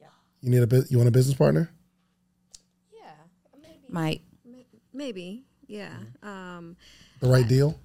[0.00, 0.08] Yeah.
[0.40, 0.90] You need a bit.
[0.90, 1.70] You want a business partner.
[2.92, 3.10] Yeah,
[3.62, 3.78] maybe.
[3.88, 4.22] Might.
[4.92, 5.44] Maybe.
[5.68, 5.94] Yeah.
[6.22, 6.76] Um,
[7.20, 7.78] the right deal.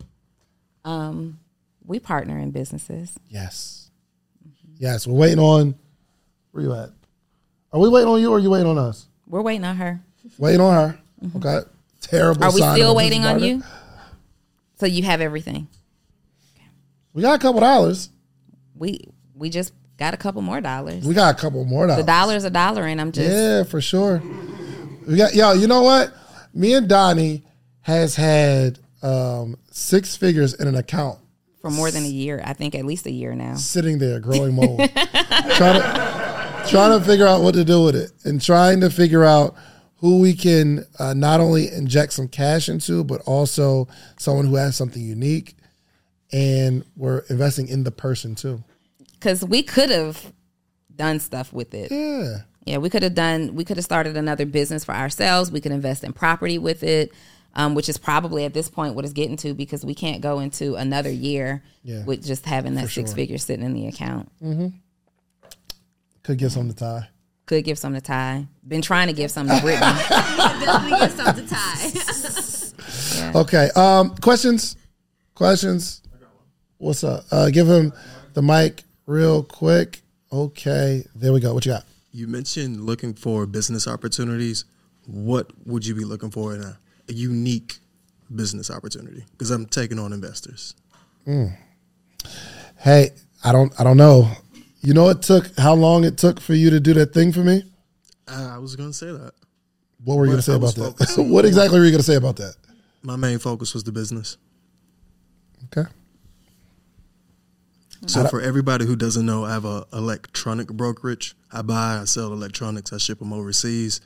[0.83, 1.39] Um,
[1.85, 3.17] we partner in businesses.
[3.29, 3.89] Yes.
[4.47, 4.73] Mm-hmm.
[4.77, 5.75] Yes, we're waiting on.
[6.51, 6.89] Where you at?
[7.71, 9.07] Are we waiting on you or are you waiting on us?
[9.27, 10.01] We're waiting on her.
[10.37, 10.99] Waiting on her.
[11.23, 11.37] Mm-hmm.
[11.37, 11.59] Okay.
[12.01, 12.43] Terrible.
[12.43, 13.63] Are we still waiting on you?
[14.79, 15.67] So you have everything.
[17.13, 18.09] We got a couple dollars.
[18.75, 21.05] We we just got a couple more dollars.
[21.05, 22.03] We got a couple more dollars.
[22.03, 24.21] The dollar's a dollar, and I'm just yeah, for sure.
[25.07, 25.53] We got yo.
[25.53, 26.13] You know what?
[26.53, 27.43] Me and Donni
[27.81, 31.19] has had um, six figures in an account
[31.65, 32.43] for more than a year.
[32.45, 33.55] I think at least a year now.
[33.55, 38.11] Sitting there, growing mold, trying to trying to figure out what to do with it,
[38.23, 39.55] and trying to figure out
[39.95, 43.87] who we can uh, not only inject some cash into, but also
[44.19, 45.55] someone who has something unique,
[46.31, 48.63] and we're investing in the person too.
[49.13, 50.33] Because we could have
[50.95, 51.91] done stuff with it.
[51.91, 52.41] Yeah.
[52.65, 53.55] Yeah, we could have done.
[53.55, 55.51] We could have started another business for ourselves.
[55.51, 57.11] We could invest in property with it
[57.55, 60.39] um, which is probably at this point what it's getting to because we can't go
[60.39, 62.03] into another year yeah.
[62.03, 64.29] with just having that six figure sitting in the account.
[64.43, 64.67] Mm-hmm.
[66.23, 67.09] Could give some to Ty.
[67.45, 68.47] Could give some to Ty.
[68.67, 69.79] Been trying to give some to Brittany.
[70.09, 73.19] Definitely give some to Ty.
[73.19, 73.31] yeah.
[73.39, 73.69] Okay.
[73.75, 74.75] Um, questions?
[75.35, 76.01] Questions?
[76.77, 77.25] What's up?
[77.31, 77.93] Uh, give him
[78.33, 80.01] the mic real quick.
[80.31, 81.05] Okay.
[81.15, 81.53] There we go.
[81.53, 81.85] What you got?
[82.11, 84.65] You mentioned looking for business opportunities.
[85.05, 86.79] What would you be looking for in a
[87.09, 87.77] a unique
[88.33, 90.75] business opportunity because I'm taking on investors.
[91.27, 91.55] Mm.
[92.77, 93.11] Hey,
[93.43, 94.29] I don't I don't know.
[94.81, 97.41] You know it took how long it took for you to do that thing for
[97.41, 97.63] me?
[98.27, 99.33] Uh, I was going to say that.
[100.03, 101.15] What were you going to say about that?
[101.29, 102.55] what exactly were you going to say about that?
[103.01, 104.37] My main focus was the business.
[105.65, 105.89] Okay.
[108.07, 111.35] So for everybody who doesn't know, I have a electronic brokerage.
[111.51, 113.99] I buy, I sell electronics, I ship them overseas,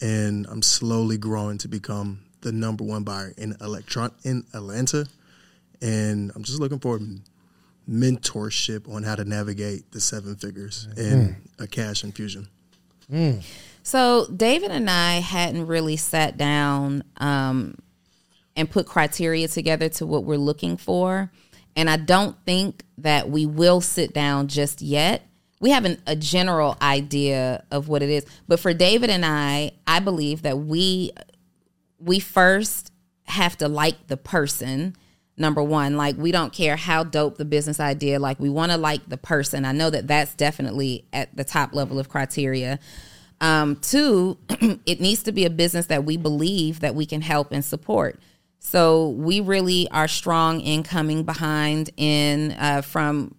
[0.00, 5.04] and I'm slowly growing to become the number one buyer in electron in Atlanta,
[5.82, 7.00] and I'm just looking for
[7.90, 11.36] mentorship on how to navigate the seven figures and mm.
[11.58, 12.46] a cash infusion.
[13.12, 13.44] Mm.
[13.82, 17.78] So David and I hadn't really sat down um,
[18.54, 21.32] and put criteria together to what we're looking for,
[21.74, 25.26] and I don't think that we will sit down just yet.
[25.58, 29.72] We have an, a general idea of what it is, but for David and I,
[29.84, 31.10] I believe that we
[31.98, 32.92] we first
[33.24, 34.96] have to like the person
[35.36, 35.96] number one.
[35.96, 39.16] Like we don't care how dope the business idea like we want to like the
[39.16, 39.64] person.
[39.64, 42.78] I know that that's definitely at the top level of criteria.
[43.40, 44.38] Um, two
[44.86, 48.18] it needs to be a business that we believe that we can help and support.
[48.58, 53.34] So we really are strong in coming behind in uh, from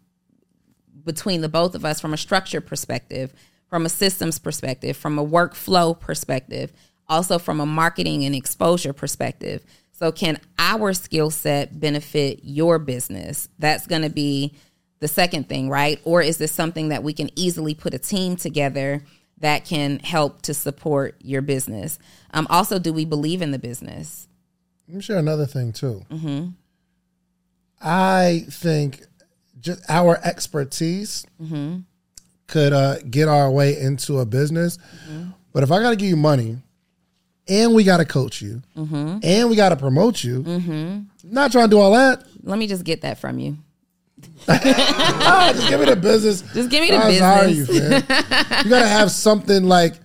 [1.04, 3.34] between the both of us from a structure perspective
[3.70, 6.72] from a systems perspective from a workflow perspective
[7.10, 9.64] also from a marketing and exposure perspective.
[9.92, 13.50] So, can our skill set benefit your business?
[13.58, 14.54] That's going to be
[15.00, 16.00] the second thing, right?
[16.04, 19.04] Or is this something that we can easily put a team together
[19.40, 21.98] that can help to support your business?
[22.32, 24.28] Um, also, do we believe in the business?
[24.88, 26.06] Let me share another thing too.
[26.10, 26.50] Mm-hmm.
[27.82, 29.02] I think
[29.60, 31.80] just our expertise mm-hmm.
[32.48, 34.78] could uh, get our way into a business.
[34.78, 35.30] Mm-hmm.
[35.54, 36.58] But if I got to give you money
[37.50, 39.20] and we got to coach you, mm-hmm.
[39.24, 40.44] and we got to promote you.
[40.44, 41.32] Mm-hmm.
[41.34, 42.24] Not trying to do all that.
[42.44, 43.58] Let me just get that from you.
[44.50, 46.42] Ah, just give me the business.
[46.54, 47.70] Just give me the I'm sorry, business.
[47.70, 48.64] you, fam.
[48.64, 49.96] you gotta have something like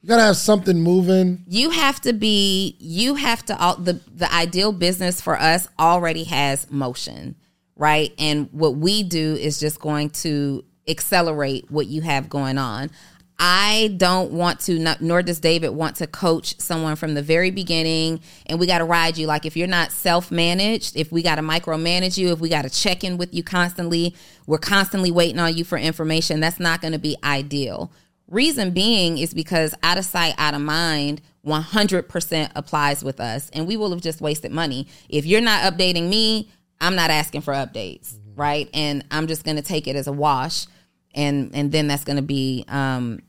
[0.00, 1.44] you gotta have something moving.
[1.46, 6.24] you have to be you have to all the the ideal business for us already
[6.24, 7.34] has motion
[7.76, 12.90] right and what we do is just going to accelerate what you have going on
[13.38, 17.50] i don't want to not, nor does david want to coach someone from the very
[17.50, 21.36] beginning and we got to ride you like if you're not self-managed if we got
[21.36, 24.14] to micromanage you if we got to check in with you constantly
[24.46, 27.90] we're constantly waiting on you for information that's not going to be ideal
[28.28, 33.66] Reason being is because out of sight, out of mind 100% applies with us, and
[33.66, 34.86] we will have just wasted money.
[35.10, 38.68] If you're not updating me, I'm not asking for updates, right?
[38.72, 40.66] And I'm just going to take it as a wash,
[41.14, 43.20] and and then that's going to be um,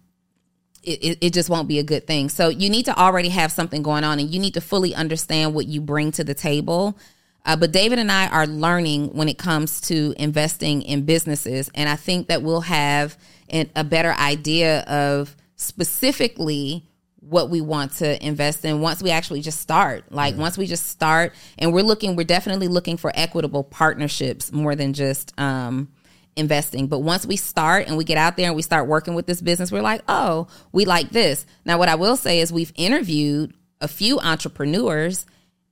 [0.86, 2.30] it, it, it just won't be a good thing.
[2.30, 5.54] So you need to already have something going on and you need to fully understand
[5.54, 6.98] what you bring to the table.
[7.46, 11.70] Uh, but David and I are learning when it comes to investing in businesses.
[11.76, 13.18] And I think that we'll have
[13.50, 16.88] an, a better idea of specifically
[17.20, 20.12] what we want to invest in once we actually just start.
[20.12, 24.76] Like once we just start and we're looking, we're definitely looking for equitable partnerships more
[24.76, 25.90] than just, um,
[26.36, 26.88] investing.
[26.88, 29.42] But once we start and we get out there and we start working with this
[29.42, 31.46] business, we're like, oh, we like this.
[31.66, 35.26] Now, what I will say is we've interviewed a few entrepreneurs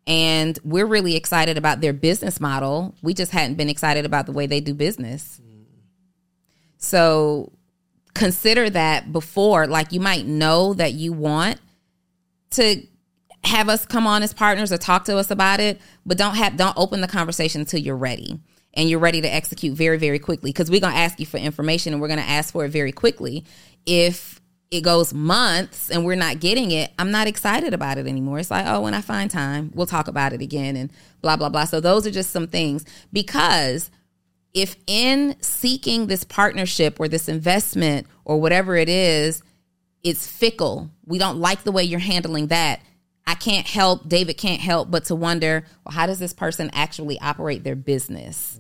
[0.06, 2.96] and we're really excited about their business model.
[3.02, 5.40] We just hadn't been excited about the way they do business.
[6.78, 7.52] So
[8.14, 11.60] consider that before, like you might know that you want
[12.52, 12.86] to
[13.46, 16.58] have us come on as partners or talk to us about it, but don't have
[16.58, 18.40] don't open the conversation until you're ready
[18.74, 21.38] and you're ready to execute very very quickly because we're going to ask you for
[21.38, 23.44] information and we're going to ask for it very quickly.
[23.86, 28.40] If it goes months and we're not getting it, I'm not excited about it anymore.
[28.40, 31.50] It's like, oh, when I find time, we'll talk about it again and blah blah
[31.50, 31.66] blah.
[31.66, 33.92] So those are just some things because
[34.54, 39.42] if in seeking this partnership or this investment or whatever it is,
[40.04, 40.90] it's fickle.
[41.06, 42.82] We don't like the way you're handling that.
[43.26, 47.20] I can't help, David can't help but to wonder, well, how does this person actually
[47.20, 48.60] operate their business?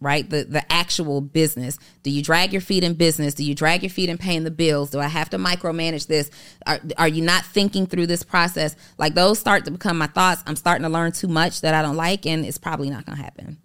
[0.00, 0.28] Right?
[0.28, 1.78] The the actual business.
[2.04, 3.34] Do you drag your feet in business?
[3.34, 4.90] Do you drag your feet in paying the bills?
[4.90, 6.30] Do I have to micromanage this?
[6.66, 8.76] Are, are you not thinking through this process?
[8.96, 10.42] Like those start to become my thoughts.
[10.46, 13.18] I'm starting to learn too much that I don't like, and it's probably not gonna
[13.18, 13.58] happen.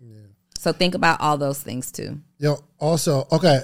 [0.00, 0.16] Yeah.
[0.58, 2.20] So think about all those things too.
[2.38, 3.62] Yo, also, okay.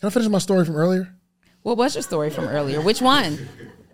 [0.00, 1.14] Can I finish my story from earlier?
[1.62, 2.80] What was your story from earlier?
[2.80, 3.48] Which one?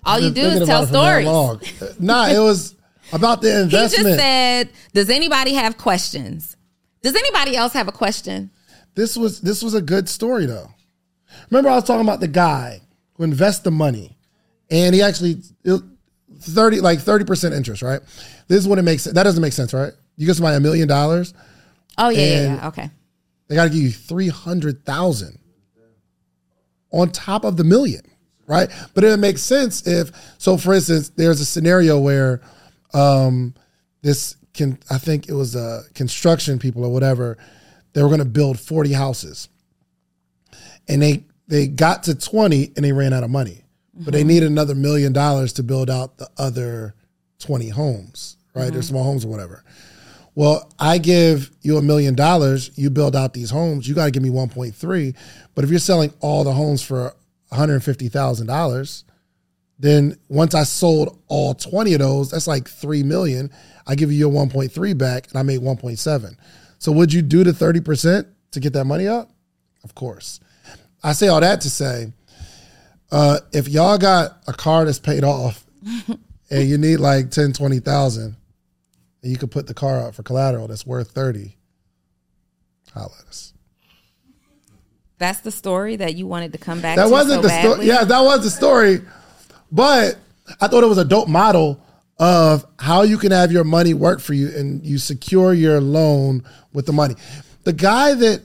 [0.05, 2.01] All you do is tell about it for that stories.
[2.01, 2.75] nah, it was
[3.13, 4.07] about the investment.
[4.07, 6.57] He just said, "Does anybody have questions?
[7.03, 8.51] Does anybody else have a question?"
[8.95, 10.69] this was this was a good story though.
[11.51, 12.81] Remember, I was talking about the guy
[13.15, 14.19] who invests the money,
[14.71, 15.43] and he actually
[16.41, 18.01] thirty like thirty percent interest, right?
[18.49, 19.93] This is what it makes that doesn't make sense, right?
[20.17, 21.33] You give somebody a million dollars,
[21.97, 22.69] Oh yeah, yeah, yeah.
[22.69, 22.91] Okay.
[23.49, 25.39] they got to give you three hundred thousand
[26.91, 28.03] on top of the million,
[28.47, 28.69] right?
[28.95, 30.59] But it makes sense if so.
[30.59, 32.43] For instance, there's a scenario where
[32.93, 33.55] um,
[34.03, 37.39] this can I think it was uh, construction people or whatever.
[37.93, 39.49] They were going to build forty houses,
[40.89, 44.51] and they they got to twenty and they ran out of money, but they needed
[44.51, 46.95] another million dollars to build out the other
[47.39, 48.75] twenty homes, right?
[48.75, 49.65] Or small homes or whatever.
[50.35, 54.11] Well, I give you a million dollars, you build out these homes, you got to
[54.11, 55.15] give me 1.3.
[55.55, 57.15] But if you're selling all the homes for
[57.53, 59.05] $150,000,
[59.79, 63.51] then once I sold all 20 of those, that's like 3 million.
[63.87, 66.37] I give you your 1.3 back and I made 1.7.
[66.79, 69.31] So would you do the 30% to get that money up?
[69.85, 70.41] Of course.
[71.03, 72.13] I say all that to say,
[73.11, 75.65] uh, if y'all got a car that's paid off
[76.51, 78.37] and you need like 10, 20,000,
[79.23, 81.57] and you could put the car out for collateral that's worth 30
[82.93, 83.53] holla at us
[85.19, 86.97] That's the story that you wanted to come back.
[86.97, 87.03] To.
[87.05, 89.01] That wasn't so the story yeah that was the story
[89.71, 90.19] but
[90.61, 91.81] i thought it was a dope model
[92.19, 96.45] of how you can have your money work for you and you secure your loan
[96.73, 97.15] with the money
[97.65, 98.43] the guy that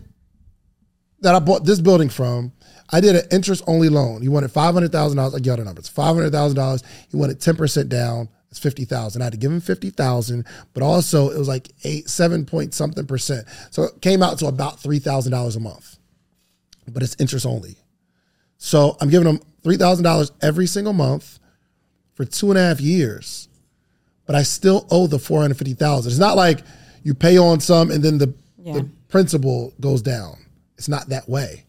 [1.22, 2.52] that i bought this building from
[2.90, 4.22] I did an interest only loan.
[4.22, 5.36] He wanted five hundred thousand dollars.
[5.36, 5.90] I got the numbers.
[5.90, 6.84] Five hundred thousand dollars.
[7.10, 8.30] He wanted ten percent down.
[8.50, 9.22] It's fifty thousand.
[9.22, 12.74] I had to give him fifty thousand, but also it was like eight, seven point
[12.74, 13.46] something percent.
[13.72, 15.98] So it came out to about three thousand dollars a month,
[16.88, 17.76] but it's interest only.
[18.58, 21.40] So I'm giving him three thousand dollars every single month
[22.14, 23.47] for two and a half years,
[24.28, 26.12] but I still owe the four hundred fifty thousand.
[26.12, 26.60] It's not like
[27.04, 28.74] you pay on some and then the Yeah.
[28.74, 30.38] the principal goes down.
[30.78, 31.64] It's not that way.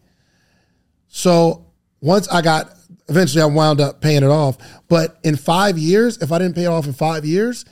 [1.07, 1.65] So
[2.01, 2.69] once I got,
[3.07, 4.57] eventually I wound up paying it off.
[4.87, 7.65] But in five years, if I didn't pay it off in five years,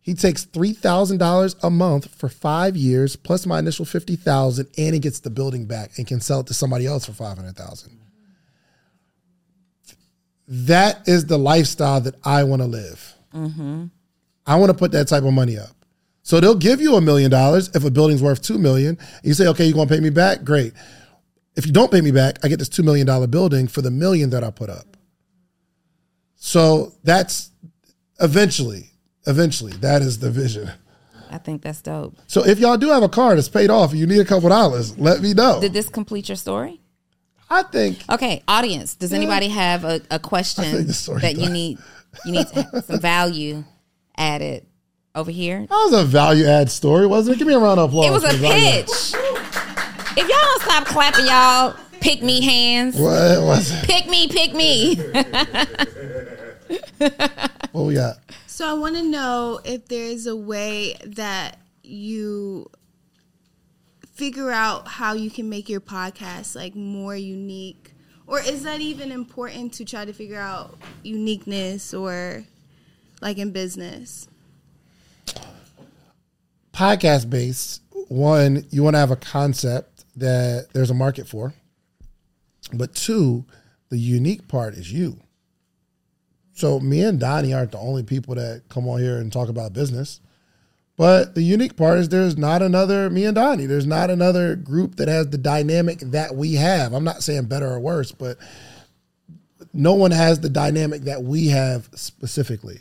[0.00, 4.68] He takes three thousand dollars a month for five years, plus my initial fifty thousand,
[4.76, 7.36] and he gets the building back and can sell it to somebody else for five
[7.38, 7.98] hundred thousand.
[10.46, 13.14] That is the lifestyle that I want to live.
[13.34, 13.84] Mm-hmm.
[14.46, 15.70] I want to put that type of money up.
[16.22, 18.98] So they'll give you a million dollars if a building's worth two million.
[19.22, 20.42] You say, okay, you're gonna pay me back?
[20.42, 20.72] Great.
[21.54, 23.90] If you don't pay me back, I get this two million dollar building for the
[23.90, 24.96] million that I put up.
[26.36, 27.50] So that's
[28.20, 28.90] eventually,
[29.26, 30.70] eventually, that is the vision.
[31.30, 32.16] I think that's dope.
[32.26, 34.48] So if y'all do have a car that's paid off and you need a couple
[34.48, 35.60] dollars, let me know.
[35.60, 36.80] Did this complete your story?
[37.50, 38.94] I think Okay, audience.
[38.94, 41.78] Does anybody have a question think the that you need
[42.24, 43.64] you need some value
[44.16, 44.66] added
[45.14, 45.60] over here?
[45.60, 47.38] that was a value add story, wasn't it?
[47.38, 48.08] Give me a round of applause.
[48.08, 48.86] It was a for the value add.
[48.86, 49.14] pitch.
[50.16, 52.96] If y'all don't stop clapping, y'all pick me hands.
[52.96, 53.84] What was it?
[53.84, 54.96] Pick me, pick me.
[57.72, 58.18] What we got?
[58.46, 62.70] So I want to know if there's a way that you
[64.12, 67.92] figure out how you can make your podcast like more unique
[68.28, 72.44] or is that even important to try to figure out uniqueness or
[73.24, 74.28] like in business?
[76.74, 81.54] podcast based, one, you want to have a concept that there's a market for.
[82.72, 83.44] But two,
[83.88, 85.18] the unique part is you.
[86.52, 89.72] So me and Donni aren't the only people that come on here and talk about
[89.72, 90.20] business.
[90.96, 93.66] But the unique part is there's not another me and Donni.
[93.66, 96.92] There's not another group that has the dynamic that we have.
[96.92, 98.38] I'm not saying better or worse, but
[99.72, 102.80] no one has the dynamic that we have specifically.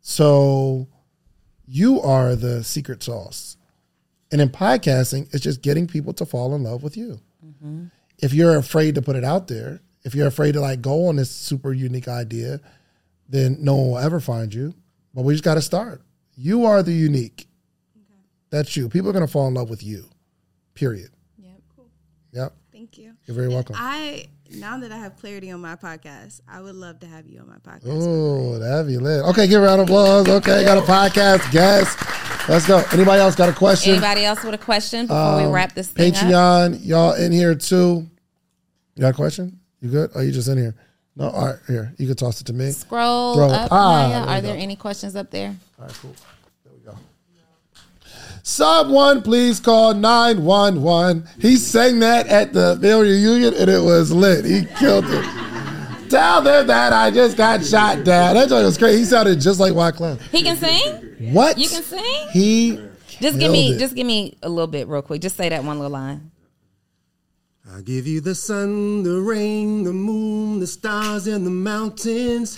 [0.00, 0.88] So
[1.66, 3.56] you are the secret sauce.
[4.32, 7.20] And in podcasting, it's just getting people to fall in love with you.
[7.44, 7.86] Mm-hmm.
[8.18, 11.16] If you're afraid to put it out there, if you're afraid to like go on
[11.16, 12.60] this super unique idea,
[13.28, 14.74] then no one will ever find you.
[15.14, 16.02] But we just got to start.
[16.36, 17.46] You are the unique.
[18.50, 18.88] That's you.
[18.88, 20.08] People are going to fall in love with you.
[20.74, 21.10] Period.
[21.38, 21.52] Yep.
[21.76, 21.88] Cool.
[22.32, 22.52] Yep.
[22.72, 23.12] Thank you.
[23.26, 23.76] You're very welcome.
[23.78, 27.40] I now that I have clarity on my podcast, I would love to have you
[27.40, 27.82] on my podcast.
[27.86, 29.24] Oh, that'd be lit.
[29.26, 30.28] Okay, give a round of applause.
[30.28, 31.98] Okay, got a podcast guest.
[32.48, 32.82] Let's go.
[32.92, 33.92] Anybody else got a question?
[33.92, 36.20] Anybody else with a question before we wrap this thing up?
[36.20, 38.06] Patreon, y'all in here too.
[38.96, 39.58] You got a question?
[39.80, 40.10] You good?
[40.16, 40.74] Are you just in here?
[41.16, 41.94] No, all right, here.
[41.98, 42.70] You can toss it to me.
[42.70, 44.08] Scroll Throw up, Ah, Maya.
[44.08, 44.60] there Are there go.
[44.62, 45.54] any questions up there?
[45.78, 46.14] All right, cool.
[48.42, 48.84] There we.
[48.84, 51.24] Someone please call 911.
[51.40, 54.44] He sang that at the family reunion and it was lit.
[54.44, 55.24] He killed it.
[56.10, 58.34] Tell them that I just got shot down.
[58.34, 58.98] That joint was great.
[58.98, 60.20] He sounded just like Wyclef.
[60.32, 61.32] He can sing.
[61.32, 61.56] What?
[61.56, 62.28] You can sing.
[62.32, 62.80] He
[63.20, 63.78] Just give me, it.
[63.78, 65.20] just give me a little bit, real quick.
[65.22, 66.32] Just say that one little line.
[67.72, 72.56] I give you the sun, the rain, the moon, the stars, and the mountains.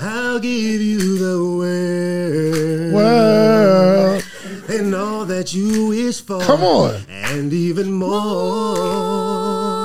[0.00, 4.24] I'll give you the world World.
[4.68, 6.40] And all that you wish for.
[6.40, 7.00] Come on.
[7.08, 8.76] And even more.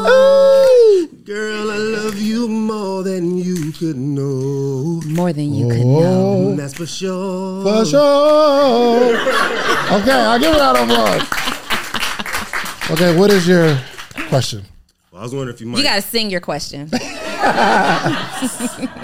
[0.07, 1.07] Ooh.
[1.23, 5.01] Girl, I love you more than you could know.
[5.05, 6.53] More than you could know.
[6.55, 7.63] That's for sure.
[7.63, 9.15] for sure.
[10.01, 11.21] Okay, I'll give it out of applause.
[12.91, 13.79] Okay, what is your
[14.27, 14.65] question?
[15.11, 15.77] Well, I was wondering if you might.
[15.77, 16.89] You got to sing your question.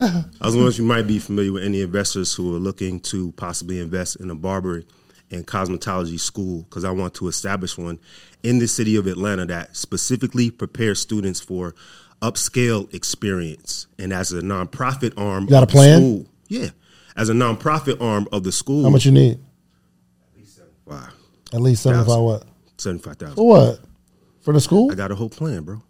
[0.00, 3.32] I was wondering if you might be familiar with any investors who are looking to
[3.32, 4.82] possibly invest in a barber
[5.30, 7.98] and cosmetology school because I want to establish one
[8.42, 11.74] in the city of Atlanta that specifically prepares students for
[12.22, 13.86] upscale experience.
[13.98, 16.00] And as a nonprofit arm, got a plan?
[16.00, 16.68] School, yeah,
[17.16, 18.84] as a nonprofit arm of the school.
[18.84, 19.38] How much you need?
[20.84, 21.08] Wow,
[21.52, 22.20] At least seventy-five.
[22.20, 22.44] What?
[22.76, 23.36] seventy-five thousand.
[23.36, 23.80] For what?
[24.42, 24.92] For the school?
[24.92, 25.82] I got a whole plan, bro.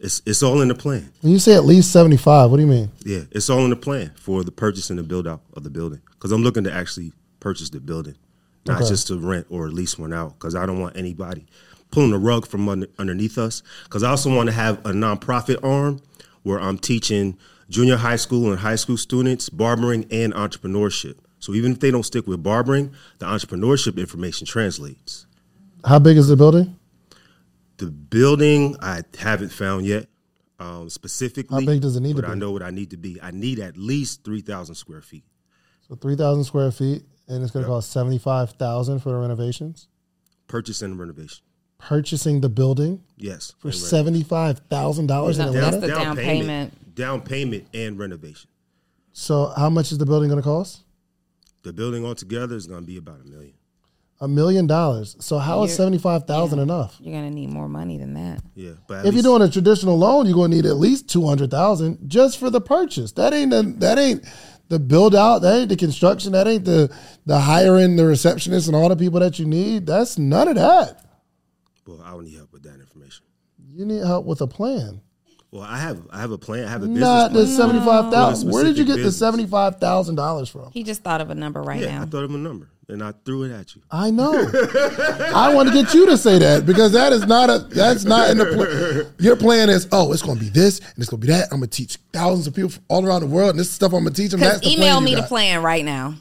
[0.00, 1.12] It's it's all in the plan.
[1.22, 2.90] When you say at least seventy-five, what do you mean?
[3.04, 5.70] Yeah, it's all in the plan for the purchase and the build out of the
[5.70, 6.00] building.
[6.10, 8.14] Because I'm looking to actually purchase the building,
[8.66, 8.88] not Okay.
[8.88, 10.34] just to rent or lease one out.
[10.38, 11.46] Because I don't want anybody
[11.90, 13.62] pulling the rug from under, underneath us.
[13.84, 16.00] Because I also want to have a nonprofit arm
[16.42, 17.36] where I'm teaching
[17.68, 21.14] junior high school and high school students barbering and entrepreneurship.
[21.40, 25.26] So even if they don't stick with barbering, the entrepreneurship information translates.
[25.84, 26.76] How big is the building?
[27.78, 30.06] The building I haven't found yet.
[30.60, 32.96] Um, specifically, How big does it need to but I know what I need to
[32.96, 33.20] be.
[33.22, 35.24] I need at least three thousand square feet.
[35.88, 39.86] So three thousand square feet, and it's going to cost seventy-five thousand for the renovations.
[40.48, 41.44] Purchase and renovation.
[41.78, 43.54] Purchasing the building Yes.
[43.58, 45.78] for seventy-five thousand dollars in Atlanta.
[45.78, 46.94] that's the down payment.
[46.96, 48.50] Down payment and renovation.
[49.12, 50.82] so how much is the building going to cost?
[51.62, 53.54] The building altogether is going to be about a million.
[54.20, 55.14] A million dollars.
[55.20, 56.96] So how is You're- seventy five thousand enough?
[57.00, 58.42] You're gonna need more money than that.
[58.56, 61.08] Yeah, but at If you're least- doing a traditional loan, you're gonna need at least
[61.08, 63.12] two hundred thousand just for the purchase.
[63.12, 64.24] That ain't the, that ain't
[64.70, 65.42] the build out.
[65.42, 66.32] That ain't the construction.
[66.32, 66.90] That ain't the
[67.26, 69.86] the hiring the receptionist and all the people that you need.
[69.86, 71.04] That's none of that.
[71.86, 73.24] well, I don't need help with that information.
[73.72, 75.00] You need help with a plan.
[75.52, 76.64] Well, I have I have a plan.
[76.66, 77.56] I have a business Not the plan.
[77.56, 78.48] seventy five thousand.
[78.48, 79.16] For Where did you specific get the business.
[79.18, 80.72] seventy five thousand dollars from?
[80.72, 82.06] He just thought of a number right Yeah, I now.
[82.06, 83.82] thought of a number and I threw it at you.
[83.90, 84.32] I know.
[85.34, 88.30] I want to get you to say that because that is not a that's not
[88.30, 89.14] in the plan.
[89.18, 91.48] Your plan is oh it's going to be this and it's going to be that.
[91.52, 93.74] I'm going to teach thousands of people from all around the world and this is
[93.74, 94.40] stuff I'm going to teach them.
[94.40, 96.14] That's the email plan you me the plan right now.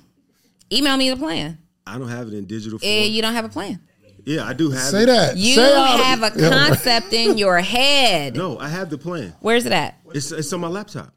[0.72, 1.58] Email me the plan.
[1.86, 2.92] I don't have it in digital form.
[2.92, 3.80] Eh, you don't have a plan.
[4.26, 5.06] yeah, I do have Say it.
[5.06, 5.38] that.
[5.38, 8.36] You Say have a concept in your head.
[8.36, 9.34] No, I have the plan.
[9.40, 9.98] Where's it at?
[10.14, 11.14] It's it's on my laptop.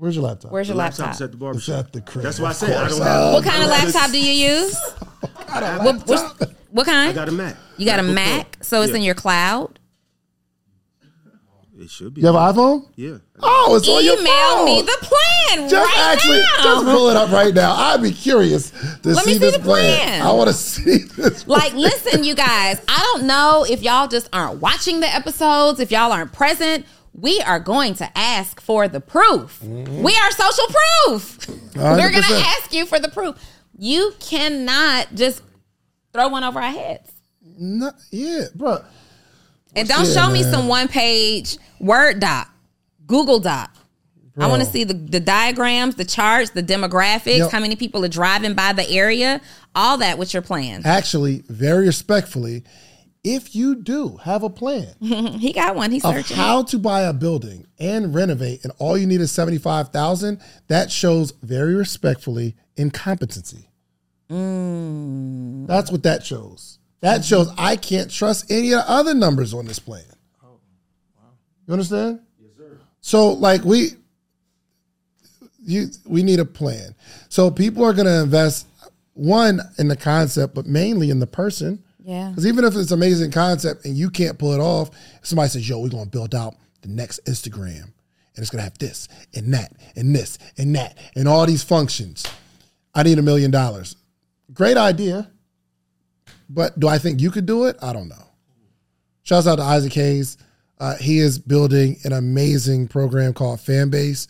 [0.00, 0.50] Where's your laptop?
[0.50, 0.98] Where's your The laptop?
[1.08, 1.78] laptop's at the It's barbershop.
[1.86, 2.24] at the crib.
[2.24, 3.32] That's why I of said I don't have.
[3.34, 4.74] What kind of laptop do you use?
[5.48, 7.14] I have- What, what, what I kind?
[7.14, 7.54] got a Mac.
[7.76, 8.14] You got a MacBook Pro.
[8.14, 8.96] Mac, so it's Yeah.
[8.96, 9.78] in your cloud.
[11.78, 12.20] It should be.
[12.20, 12.88] You have an iPhone?
[12.96, 13.18] Yeah.
[13.42, 14.26] Oh, it's on your phone.
[14.26, 16.62] Email me the plan just right actually, now.
[16.62, 17.72] just pull it up right now.
[17.74, 20.20] I'd be curious to Let me see see this the plan.
[20.20, 21.46] I want to see this.
[21.48, 25.90] Like, listen, you guys, I don't know if y'all just aren't watching the episodes, if
[25.90, 26.84] y'all aren't present.
[27.20, 29.60] We are going to ask for the proof.
[29.62, 30.02] Mm-hmm.
[30.02, 31.48] We are social proof.
[31.76, 33.36] We're going to ask you for the proof.
[33.78, 35.42] You cannot just
[36.12, 37.10] throw one over our heads.
[37.42, 38.82] No, yeah, bro.
[39.76, 42.52] And don't Yeah, show me some one page Word doc,
[43.06, 43.74] Google doc.
[44.38, 47.50] I want to see the, the diagrams, the charts, the demographics, Yep.
[47.50, 49.42] how many people are driving by the area,
[49.74, 50.80] all that with your plan.
[50.86, 52.62] Actually, very respectfully,
[53.22, 55.90] if you do have a plan He got one.
[55.90, 56.36] He's of searching.
[56.36, 60.40] how to buy a building and renovate, and all you need is seventy five thousand,
[60.68, 63.68] that shows very respectfully incompetency.
[64.30, 65.66] Mm.
[65.66, 66.78] That's what that shows.
[67.00, 70.04] That shows I can't trust any of the other numbers on this plan.
[71.66, 72.20] You understand?
[72.40, 72.78] Yes, sir.
[73.00, 73.90] So, like we,
[75.62, 76.94] you, we need a plan.
[77.28, 78.66] So people are going to invest
[79.14, 81.82] one in the concept, but mainly in the person.
[82.02, 82.30] Yeah.
[82.30, 84.90] Because even if it's an amazing concept and you can't pull it off,
[85.22, 88.64] somebody says, "Yo, we're going to build out the next Instagram, and it's going to
[88.64, 92.26] have this and that and this and that and all these functions."
[92.94, 93.96] I need a million dollars.
[94.52, 95.30] Great idea,
[96.48, 97.76] but do I think you could do it?
[97.82, 98.26] I don't know.
[99.22, 100.38] Shouts out to Isaac Hayes.
[100.78, 104.26] Uh, he is building an amazing program called Fanbase,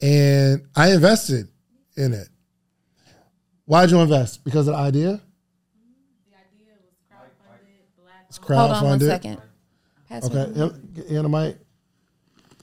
[0.00, 1.48] and I invested
[1.96, 2.28] in it.
[3.66, 4.42] Why'd you invest?
[4.42, 5.20] Because of the idea?
[8.30, 8.56] It's crowdfunded.
[8.56, 9.42] Hold on one second.
[10.08, 11.58] Pass me Okay, the- get in the.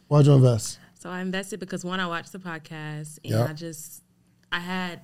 [0.07, 0.79] Why'd you invest?
[0.99, 3.49] So I invested because one, I watched the podcast and Yep.
[3.49, 4.01] I just
[4.51, 5.01] I had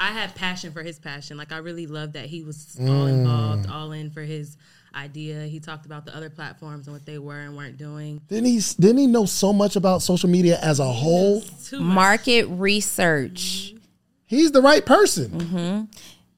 [0.00, 1.36] I had passion for his passion.
[1.36, 3.08] Like I really loved that he was all Mm.
[3.10, 4.56] involved, all in for his
[4.94, 5.42] idea.
[5.42, 8.22] He talked about the other platforms and what they were and weren't doing.
[8.28, 8.60] Didn't he?
[8.80, 11.42] Didn't he know so much about social media as a whole?
[11.64, 11.94] Too much.
[11.94, 13.74] Market research.
[14.26, 15.88] He's the right person.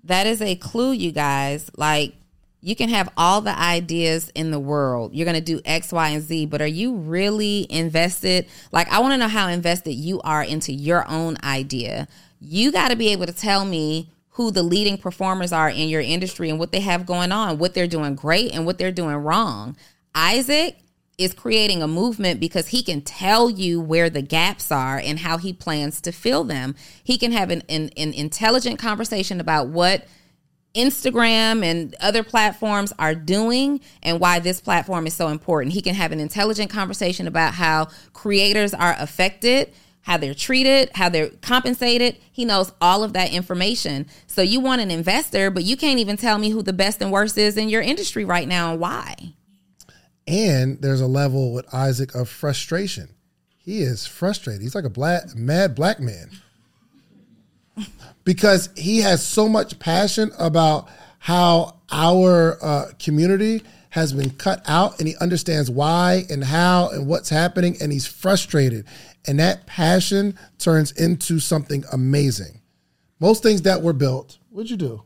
[0.04, 1.70] That is a clue, you guys.
[1.76, 2.14] Like,
[2.62, 5.14] you can have all the ideas in the world.
[5.14, 8.46] You're going to do X, Y, and Z, but are you really invested?
[8.70, 12.06] Like, I want to know how invested you are into your own idea.
[12.40, 16.00] You got to be able to tell me who the leading performers are in your
[16.00, 19.16] industry and what they have going on, what they're doing great and what they're doing
[19.16, 19.76] wrong.
[20.14, 20.76] Isaac
[21.18, 25.36] is creating a movement because he can tell you where the gaps are and how
[25.36, 26.74] he plans to fill them.
[27.04, 30.06] He can have an, an, an intelligent conversation about what
[30.74, 35.74] Instagram and other platforms are doing and why this platform is so important.
[35.74, 39.72] He can have an intelligent conversation about how creators are affected,
[40.02, 42.18] how they're treated, how they're compensated.
[42.30, 44.06] He knows all of that information.
[44.26, 47.10] So you want an investor, but you can't even tell me who the best and
[47.10, 49.34] worst is in your industry right now and why.
[50.26, 53.08] And there's a level with Isaac of frustration.
[53.58, 54.62] He is frustrated.
[54.62, 56.30] He's like a black, mad black man
[58.24, 60.88] because he has so much passion about
[61.18, 67.06] how our uh, community has been cut out, and he understands why and how and
[67.06, 68.86] what's happening, and he's frustrated.
[69.26, 72.60] And that passion turns into something amazing.
[73.18, 75.02] Most things that were built, what'd you do?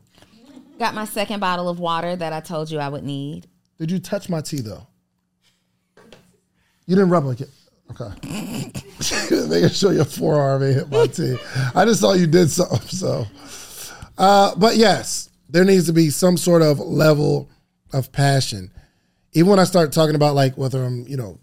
[0.79, 3.47] Got my second bottle of water that I told you I would need.
[3.77, 4.87] Did you touch my tea though?
[6.85, 7.49] You didn't rub like it.
[7.91, 8.13] Okay.
[9.47, 11.37] Making sure your forearm ain't hit my tea.
[11.73, 12.79] I just saw you did something.
[12.87, 13.25] So,
[14.17, 17.49] uh, but yes, there needs to be some sort of level
[17.93, 18.71] of passion.
[19.33, 21.37] Even when I start talking about like whether I'm, you know,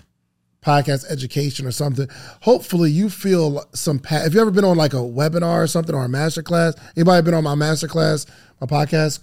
[0.65, 2.09] podcast education or something,
[2.41, 3.99] hopefully you feel some.
[3.99, 6.75] Pa- Have you ever been on like a webinar or something or a master class?
[6.97, 8.27] Anybody been on my master class,
[8.61, 9.23] my podcast?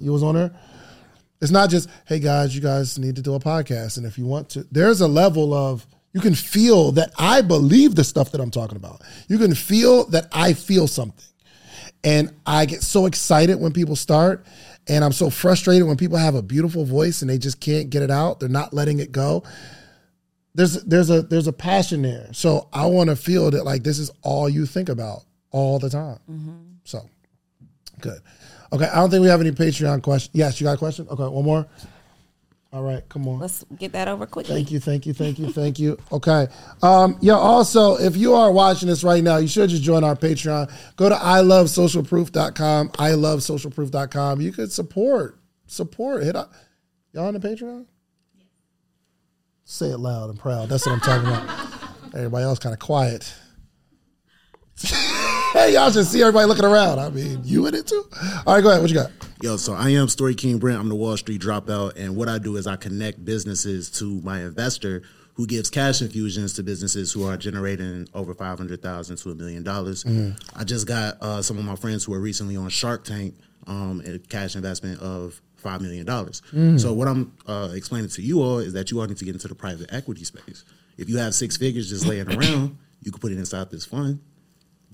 [0.00, 0.50] You was on there.
[1.40, 3.96] It's not just, hey guys, you guys need to do a podcast.
[3.96, 7.94] And if you want to, there's a level of, you can feel that I believe
[7.94, 9.02] the stuff that I'm talking about.
[9.28, 11.24] You can feel that I feel something.
[12.04, 14.46] And I get so excited when people start.
[14.88, 18.02] And I'm so frustrated when people have a beautiful voice and they just can't get
[18.02, 18.40] it out.
[18.40, 19.42] They're not letting it go.
[20.54, 22.28] There's there's a there's a passion there.
[22.32, 25.90] So I want to feel that like this is all you think about all the
[25.90, 26.18] time.
[26.30, 26.56] Mm-hmm.
[26.84, 27.08] So
[28.00, 28.20] good.
[28.72, 30.34] Okay, I don't think we have any Patreon questions.
[30.34, 31.06] Yes, you got a question?
[31.10, 31.66] Okay, one more.
[32.70, 33.38] All right, come on.
[33.38, 34.54] Let's get that over quickly.
[34.54, 35.96] Thank you, thank you, thank you, thank you.
[36.12, 36.48] Okay.
[36.82, 40.16] Um, yeah, also, if you are watching this right now, you should just join our
[40.16, 40.70] Patreon.
[40.96, 44.40] Go to ilovesocialproof.com, ilovesocialproof.com.
[44.40, 46.24] You could support, support.
[46.24, 46.52] Hit up.
[47.12, 47.86] Y'all on the Patreon?
[49.64, 50.68] Say it loud and proud.
[50.68, 51.90] That's what I'm talking about.
[52.14, 53.34] Everybody else kind of quiet.
[55.52, 56.98] hey, y'all should see everybody looking around.
[56.98, 58.04] I mean, you in it too?
[58.46, 58.80] All right, go ahead.
[58.82, 59.10] What you got?
[59.42, 60.78] Yo, so I am Story King Brent.
[60.78, 64.40] I'm the Wall Street dropout, and what I do is I connect businesses to my
[64.42, 65.02] investor,
[65.34, 69.34] who gives cash infusions to businesses who are generating over five hundred thousand to a
[69.34, 70.04] million dollars.
[70.56, 73.34] I just got uh, some of my friends who are recently on Shark Tank,
[73.66, 76.42] um, a cash investment of five million dollars.
[76.76, 79.34] So what I'm uh, explaining to you all is that you all need to get
[79.34, 80.64] into the private equity space.
[80.96, 84.18] If you have six figures just laying around, you can put it inside this fund,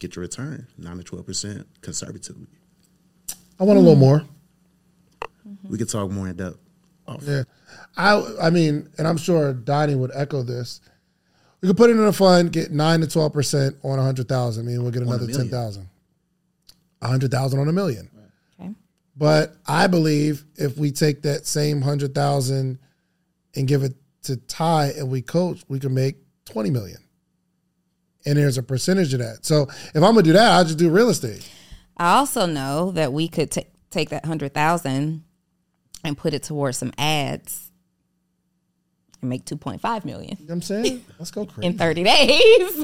[0.06, 2.46] get your return, nine to twelve percent conservatively.
[3.58, 4.24] I want a little more.
[5.46, 5.68] Mm-hmm.
[5.68, 6.58] We could talk more in depth.
[7.06, 7.18] Oh.
[7.22, 7.44] Yeah,
[7.96, 10.80] I I mean, and I'm sure Donni would echo this.
[11.60, 14.28] We could put it in a fund, get nine to twelve percent on a hundred
[14.28, 14.66] thousand.
[14.66, 15.38] I mean, we'll get another million.
[15.38, 15.88] ten thousand.
[17.02, 18.10] A hundred thousand on a million.
[18.60, 18.72] Okay.
[19.16, 22.78] But I believe if we take that same hundred thousand
[23.54, 23.94] and give it
[24.24, 26.16] to Ty and we coach, we can make
[26.46, 27.03] twenty million.
[28.26, 29.44] And there's a percentage of that.
[29.44, 31.48] So if I'm gonna do that, I'll just do real estate.
[31.96, 35.24] I also know that we could ta- take that hundred thousand
[36.02, 37.70] and put it towards some ads
[39.20, 41.04] and make two point five million You know what I'm saying?
[41.18, 41.66] Let's go crazy.
[41.66, 42.28] in thirty days.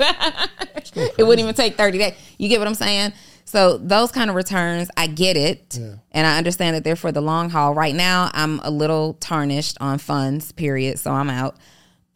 [0.95, 2.15] it wouldn't even take thirty days.
[2.39, 3.13] You get what I'm saying?
[3.45, 5.77] So those kind of returns, I get it,
[6.13, 7.75] and I understand that they're for the long haul.
[7.75, 10.53] Right now, I'm a little tarnished on funds.
[10.53, 11.01] Period.
[11.01, 11.57] So I'm out.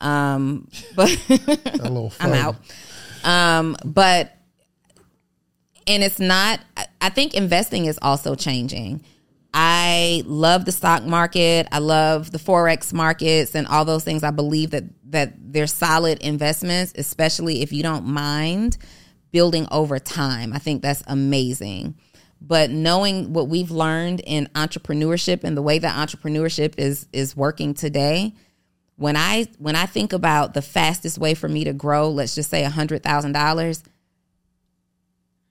[0.01, 1.11] Um, but
[2.21, 2.57] I'm out.
[3.25, 4.33] Um, but
[5.87, 6.61] and it's not.
[6.77, 9.03] I- think investing is also changing.
[9.53, 11.69] I love the stock market.
[11.71, 14.25] I love the forex markets and all those things.
[14.25, 18.79] I believe that that they're solid investments, especially if you don't mind
[19.31, 20.53] building over time.
[20.53, 21.95] I think that's amazing.
[22.41, 27.75] But knowing what we've learned in entrepreneurship and the way that entrepreneurship is is working
[27.75, 28.35] today,
[28.97, 32.51] when I when I think about the fastest way for me to grow, let's just
[32.51, 33.83] say a hundred thousand dollars,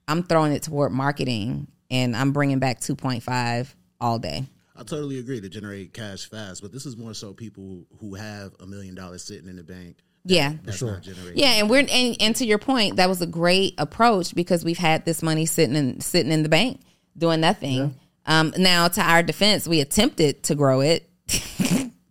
[0.08, 4.44] I'm throwing it toward marketing and I'm bringing back two point five all day.
[4.76, 8.54] I totally agree to generate cash fast, but this is more so people who have
[8.58, 9.98] a million dollars sitting in the bank.
[10.26, 11.38] Yeah, That's not generating.
[11.38, 14.78] yeah, and we're and, and to your point, that was a great approach because we've
[14.78, 16.80] had this money sitting in sitting in the bank
[17.16, 17.94] doing nothing.
[18.26, 21.08] Um, now, to our defense, we attempted to grow it,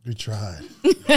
[0.06, 0.62] We tried.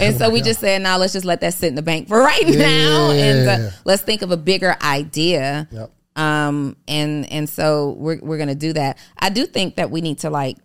[0.00, 2.18] and so we just said, "Now let's just let that sit in the bank for
[2.20, 3.66] right now, and Yeah.
[3.68, 5.90] uh, let's think of a bigger idea." Yep.
[6.16, 8.98] Um, and and so we're we're gonna do that.
[9.18, 10.56] I do think that we need to like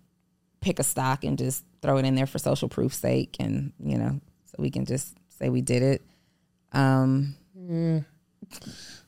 [0.62, 3.98] pick a stock and just throw it in there for social proof sake, and you
[4.00, 6.02] know, so we can just say we did it.
[6.74, 7.36] Um,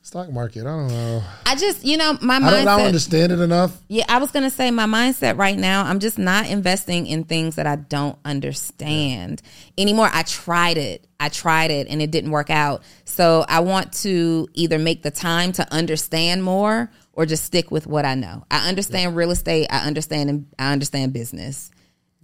[0.08, 0.62] Stock market.
[0.62, 1.22] I don't know.
[1.44, 3.78] I just, you know, my I don't, I don't understand it enough.
[3.88, 5.84] Yeah, I was gonna say my mindset right now.
[5.84, 9.42] I'm just not investing in things that I don't understand
[9.76, 10.08] anymore.
[10.10, 11.06] I tried it.
[11.20, 12.84] I tried it, and it didn't work out.
[13.04, 17.86] So I want to either make the time to understand more, or just stick with
[17.86, 18.46] what I know.
[18.50, 19.66] I understand real estate.
[19.68, 20.46] I understand.
[20.58, 21.70] I understand business,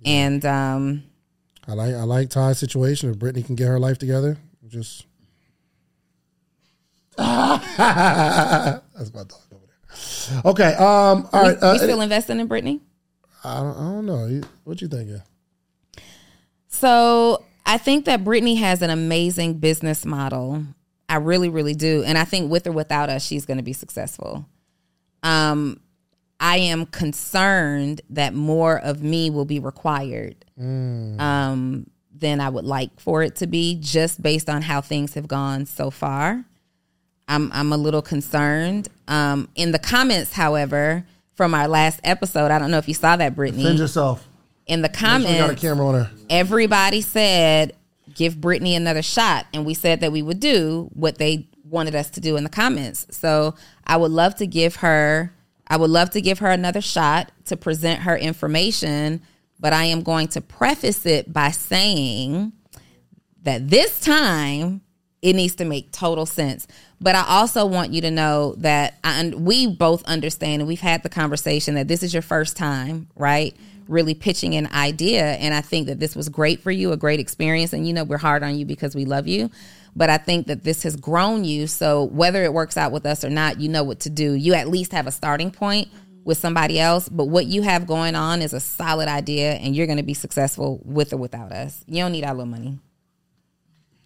[0.06, 1.02] and um,
[1.68, 3.10] I like I like Ty's situation.
[3.10, 4.38] If Brittany can get her life together,
[4.68, 5.04] just
[7.16, 10.42] that's my dog over there.
[10.44, 10.74] Okay.
[10.74, 11.28] Um.
[11.32, 11.58] All we, right.
[11.62, 12.80] Uh, we still investing in Brittany.
[13.44, 14.40] I, don't, I don't know.
[14.64, 15.22] What you thinking?
[16.68, 20.64] So I think that Brittany has an amazing business model.
[21.08, 22.02] I really, really do.
[22.04, 24.46] And I think with or without us, she's going to be successful.
[25.22, 25.80] Um,
[26.40, 30.44] I am concerned that more of me will be required
[31.18, 35.28] um, than I would like for it to be, just based on how things have
[35.28, 36.44] gone so far.
[37.28, 38.88] I'm I'm a little concerned.
[39.08, 43.16] Um, in the comments, however, from our last episode, I don't know if you saw
[43.16, 43.62] that, Brittany.
[43.62, 44.28] Defend yourself.
[44.66, 46.10] In the you got a comments, camera on her.
[46.30, 47.74] everybody said
[48.14, 49.46] give Brittany another shot.
[49.52, 52.50] And we said that we would do what they wanted us to do in the
[52.50, 53.06] comments.
[53.10, 53.54] So
[53.86, 55.32] I would love to give her,
[55.66, 59.22] I would love to give her another shot to present her information.
[59.58, 62.52] But I am going to preface it by saying
[63.42, 64.82] that this time
[65.24, 66.68] it needs to make total sense.
[67.00, 71.02] But I also want you to know that I, we both understand and we've had
[71.02, 73.56] the conversation that this is your first time, right?
[73.88, 75.24] Really pitching an idea.
[75.24, 77.72] And I think that this was great for you, a great experience.
[77.72, 79.50] And you know, we're hard on you because we love you.
[79.96, 81.68] But I think that this has grown you.
[81.68, 84.34] So whether it works out with us or not, you know what to do.
[84.34, 85.88] You at least have a starting point
[86.24, 87.08] with somebody else.
[87.08, 90.12] But what you have going on is a solid idea and you're going to be
[90.12, 91.82] successful with or without us.
[91.86, 92.78] You don't need our little money.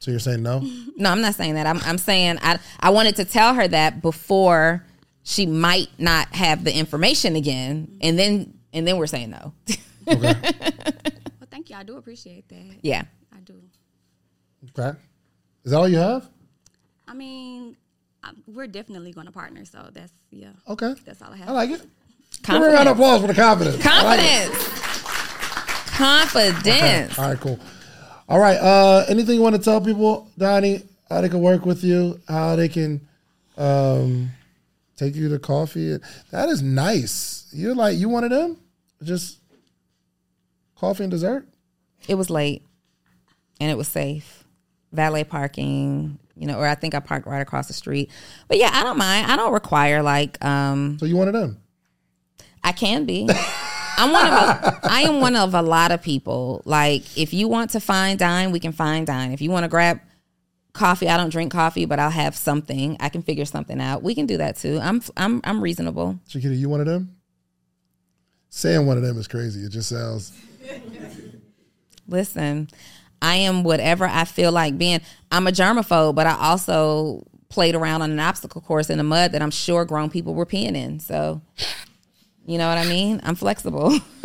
[0.08, 0.60] So you're saying no?
[0.96, 1.66] No, I'm not saying that.
[1.66, 4.84] I'm, I'm saying I, I wanted to tell her that before
[5.22, 7.98] she might not have the information again.
[8.00, 9.52] And then, and then we're saying no.
[10.06, 10.34] Well,
[11.50, 11.76] thank you.
[11.76, 12.78] I do appreciate that.
[12.80, 13.02] yeah.
[13.30, 13.60] I do.
[14.70, 14.98] Okay.
[15.64, 16.26] Is that all you have?
[17.06, 17.76] I mean,
[18.24, 19.66] I, we're definitely going to partner.
[19.66, 20.52] So that's yeah.
[20.66, 20.94] Okay.
[21.04, 21.50] That's all I have.
[21.50, 21.82] I like it.
[22.44, 23.84] Give me a round of applause for the confidence.
[23.86, 24.50] I like.
[25.90, 26.64] Confidence.
[26.64, 27.18] Confidence.
[27.18, 27.60] All right, cool.
[28.28, 28.56] All right.
[28.56, 32.56] Uh, anything you want to tell people, Donni, how they can work with you, how
[32.56, 33.00] they can
[33.56, 34.30] um,
[34.96, 35.96] take you to coffee?
[36.30, 37.46] That is nice.
[37.52, 38.58] You're like you wanted them,
[39.02, 39.38] just
[40.76, 41.46] coffee and dessert.
[42.06, 42.62] It was late
[43.60, 44.44] and it was safe.
[44.92, 48.10] Valet parking, you know, or I think I parked right across the street.
[48.46, 49.30] But yeah, I don't mind.
[49.30, 51.58] I don't require like um So you wanted them.
[52.62, 53.28] I can be.
[53.98, 56.62] I'm one of a, I am one of a lot of people.
[56.64, 59.32] Like if you want to fine dine, we can fine dine.
[59.32, 60.00] If you want to grab
[60.72, 62.96] coffee, I don't drink coffee, but I'll have something.
[63.00, 64.02] I can figure something out.
[64.02, 64.78] We can do that too.
[64.80, 66.18] I'm I'm I'm reasonable.
[66.28, 67.16] Chiquita, you one of them.
[68.50, 69.60] Saying one of them is crazy.
[69.60, 70.32] It just sounds.
[72.06, 72.68] Listen,
[73.20, 75.00] I am whatever I feel like being.
[75.30, 79.32] I'm a germaphobe, but I also played around on an obstacle course in the mud
[79.32, 81.00] that I'm sure grown people were peeing in.
[81.00, 81.40] So,
[82.48, 83.20] you know what I mean?
[83.22, 83.90] I'm flexible.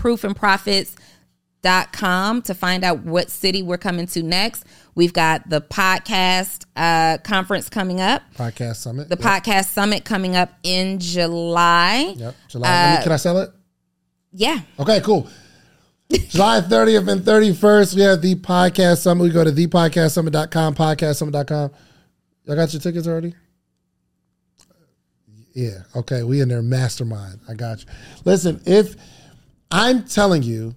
[1.64, 4.66] proofandprofits.com to find out what city we're coming to next
[4.96, 9.10] we've got the podcast uh, conference coming up podcast summit.
[9.10, 9.44] the Yep.
[9.44, 12.36] podcast summit coming up in july Yep.
[12.50, 12.96] July.
[12.98, 13.52] Me- can I sell it?
[14.32, 15.28] yeah Okay, cool.
[16.30, 19.24] July 30th and 31st, we have the podcast summit.
[19.24, 21.72] We go to thepodcastsummit.com, podcastsummit.com.
[22.46, 23.36] Y'all got your tickets already?
[25.54, 25.80] Yeah.
[25.98, 26.24] Okay.
[26.24, 27.42] We in there mastermind.
[27.50, 27.90] I got you.
[28.24, 28.96] Listen, if
[29.70, 30.76] I'm telling you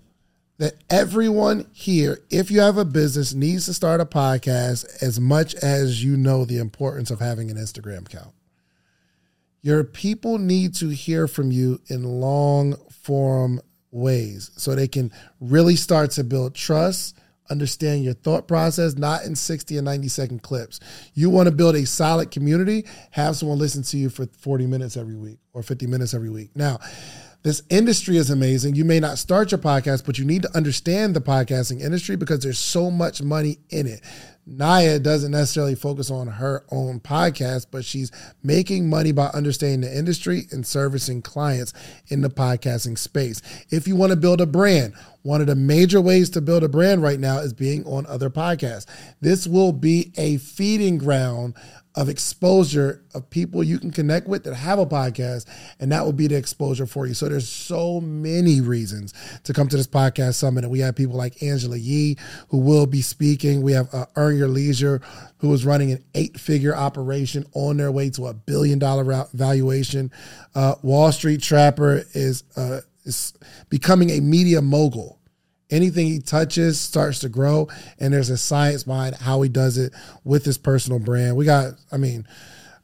[0.60, 5.54] that everyone here, if you have a business, needs to start a podcast as much
[5.54, 8.34] as you know the importance of having an Instagram account.
[9.62, 15.10] Your people need to hear from you in long form ways so they can
[15.40, 17.18] really start to build trust,
[17.48, 20.78] understand your thought process, not in 60 and 90 second clips.
[21.14, 24.98] You want to build a solid community, have someone listen to you for 40 minutes
[24.98, 26.50] every week or 50 minutes every week.
[26.54, 26.80] Now,
[27.42, 28.74] this industry is amazing.
[28.74, 32.40] You may not start your podcast, but you need to understand the podcasting industry because
[32.40, 34.02] there's so much money in it.
[34.46, 38.10] Naya doesn't necessarily focus on her own podcast, but she's
[38.42, 41.72] making money by understanding the industry and servicing clients
[42.08, 43.40] in the podcasting space.
[43.70, 46.68] If you want to build a brand, one of the major ways to build a
[46.68, 48.86] brand right now is being on other podcasts.
[49.20, 51.54] This will be a feeding ground
[51.96, 55.46] of exposure of people you can connect with that have a podcast,
[55.80, 57.14] and that will be the exposure for you.
[57.14, 59.12] So there's so many reasons
[59.44, 62.16] to come to this podcast summit, and we have people like Angela Yee
[62.48, 63.62] who will be speaking.
[63.62, 65.00] We have uh, Earn Your Leisure
[65.38, 70.10] who is running an eight-figure operation on their way to a billion-dollar valuation.
[70.54, 73.32] Uh, Wall Street Trapper is uh, is
[73.68, 75.19] becoming a media mogul
[75.70, 77.68] anything he touches starts to grow
[77.98, 79.92] and there's a science behind how he does it
[80.24, 81.36] with his personal brand.
[81.36, 82.26] We got i mean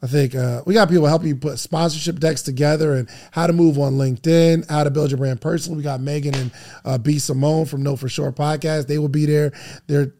[0.02, 3.52] i think uh, we got people helping you put sponsorship decks together and how to
[3.52, 5.78] move on linkedin how to build your brand personally.
[5.78, 6.50] We got megan and
[6.84, 8.86] uh, b simone from know for sure podcast.
[8.86, 9.52] They will be there.
[9.86, 10.14] They're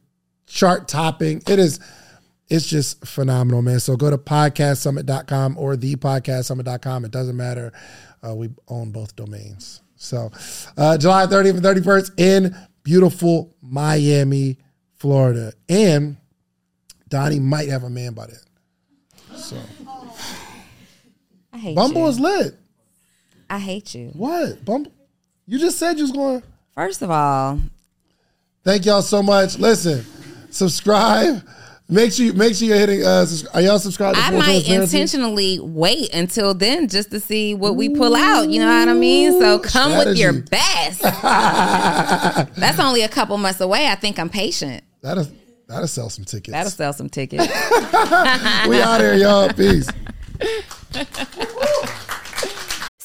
[0.47, 1.81] chart topping it is
[2.49, 3.81] it's just phenomenal man.
[3.81, 7.73] So go to podcastsummit.com or thepodcastsummit.com it doesn't matter.
[8.27, 10.31] Uh, we own both domains so,
[10.77, 14.59] uh, July 30th and 31st in beautiful Miami,
[14.95, 15.53] Florida.
[15.69, 16.17] And
[17.11, 19.37] Donni might have a man by then.
[19.39, 19.57] So,
[21.53, 22.09] I hate Bumble you.
[22.09, 22.55] is lit.
[23.49, 24.11] I hate you.
[24.15, 24.65] What?
[24.65, 24.93] Bumble?
[25.47, 26.43] You just said you was going.
[26.75, 27.61] First of all,
[28.65, 29.59] Thank y'all so much.
[29.59, 30.05] Listen,
[30.51, 31.41] subscribe.
[31.89, 33.05] Make sure you make sure you're hitting.
[33.05, 34.19] Uh, are y'all subscribed?
[34.19, 38.49] To I might intentionally wait until then just to see what we pull out.
[38.49, 39.41] You know what I mean?
[39.41, 41.01] So come with your best.
[41.03, 43.87] That's only a couple months away.
[43.87, 44.83] I think I'm patient.
[45.01, 45.29] That'll
[45.69, 46.51] that'll sell some tickets.
[46.51, 47.47] That'll sell some tickets.
[48.67, 49.53] we out here, y'all.
[49.53, 49.89] Peace.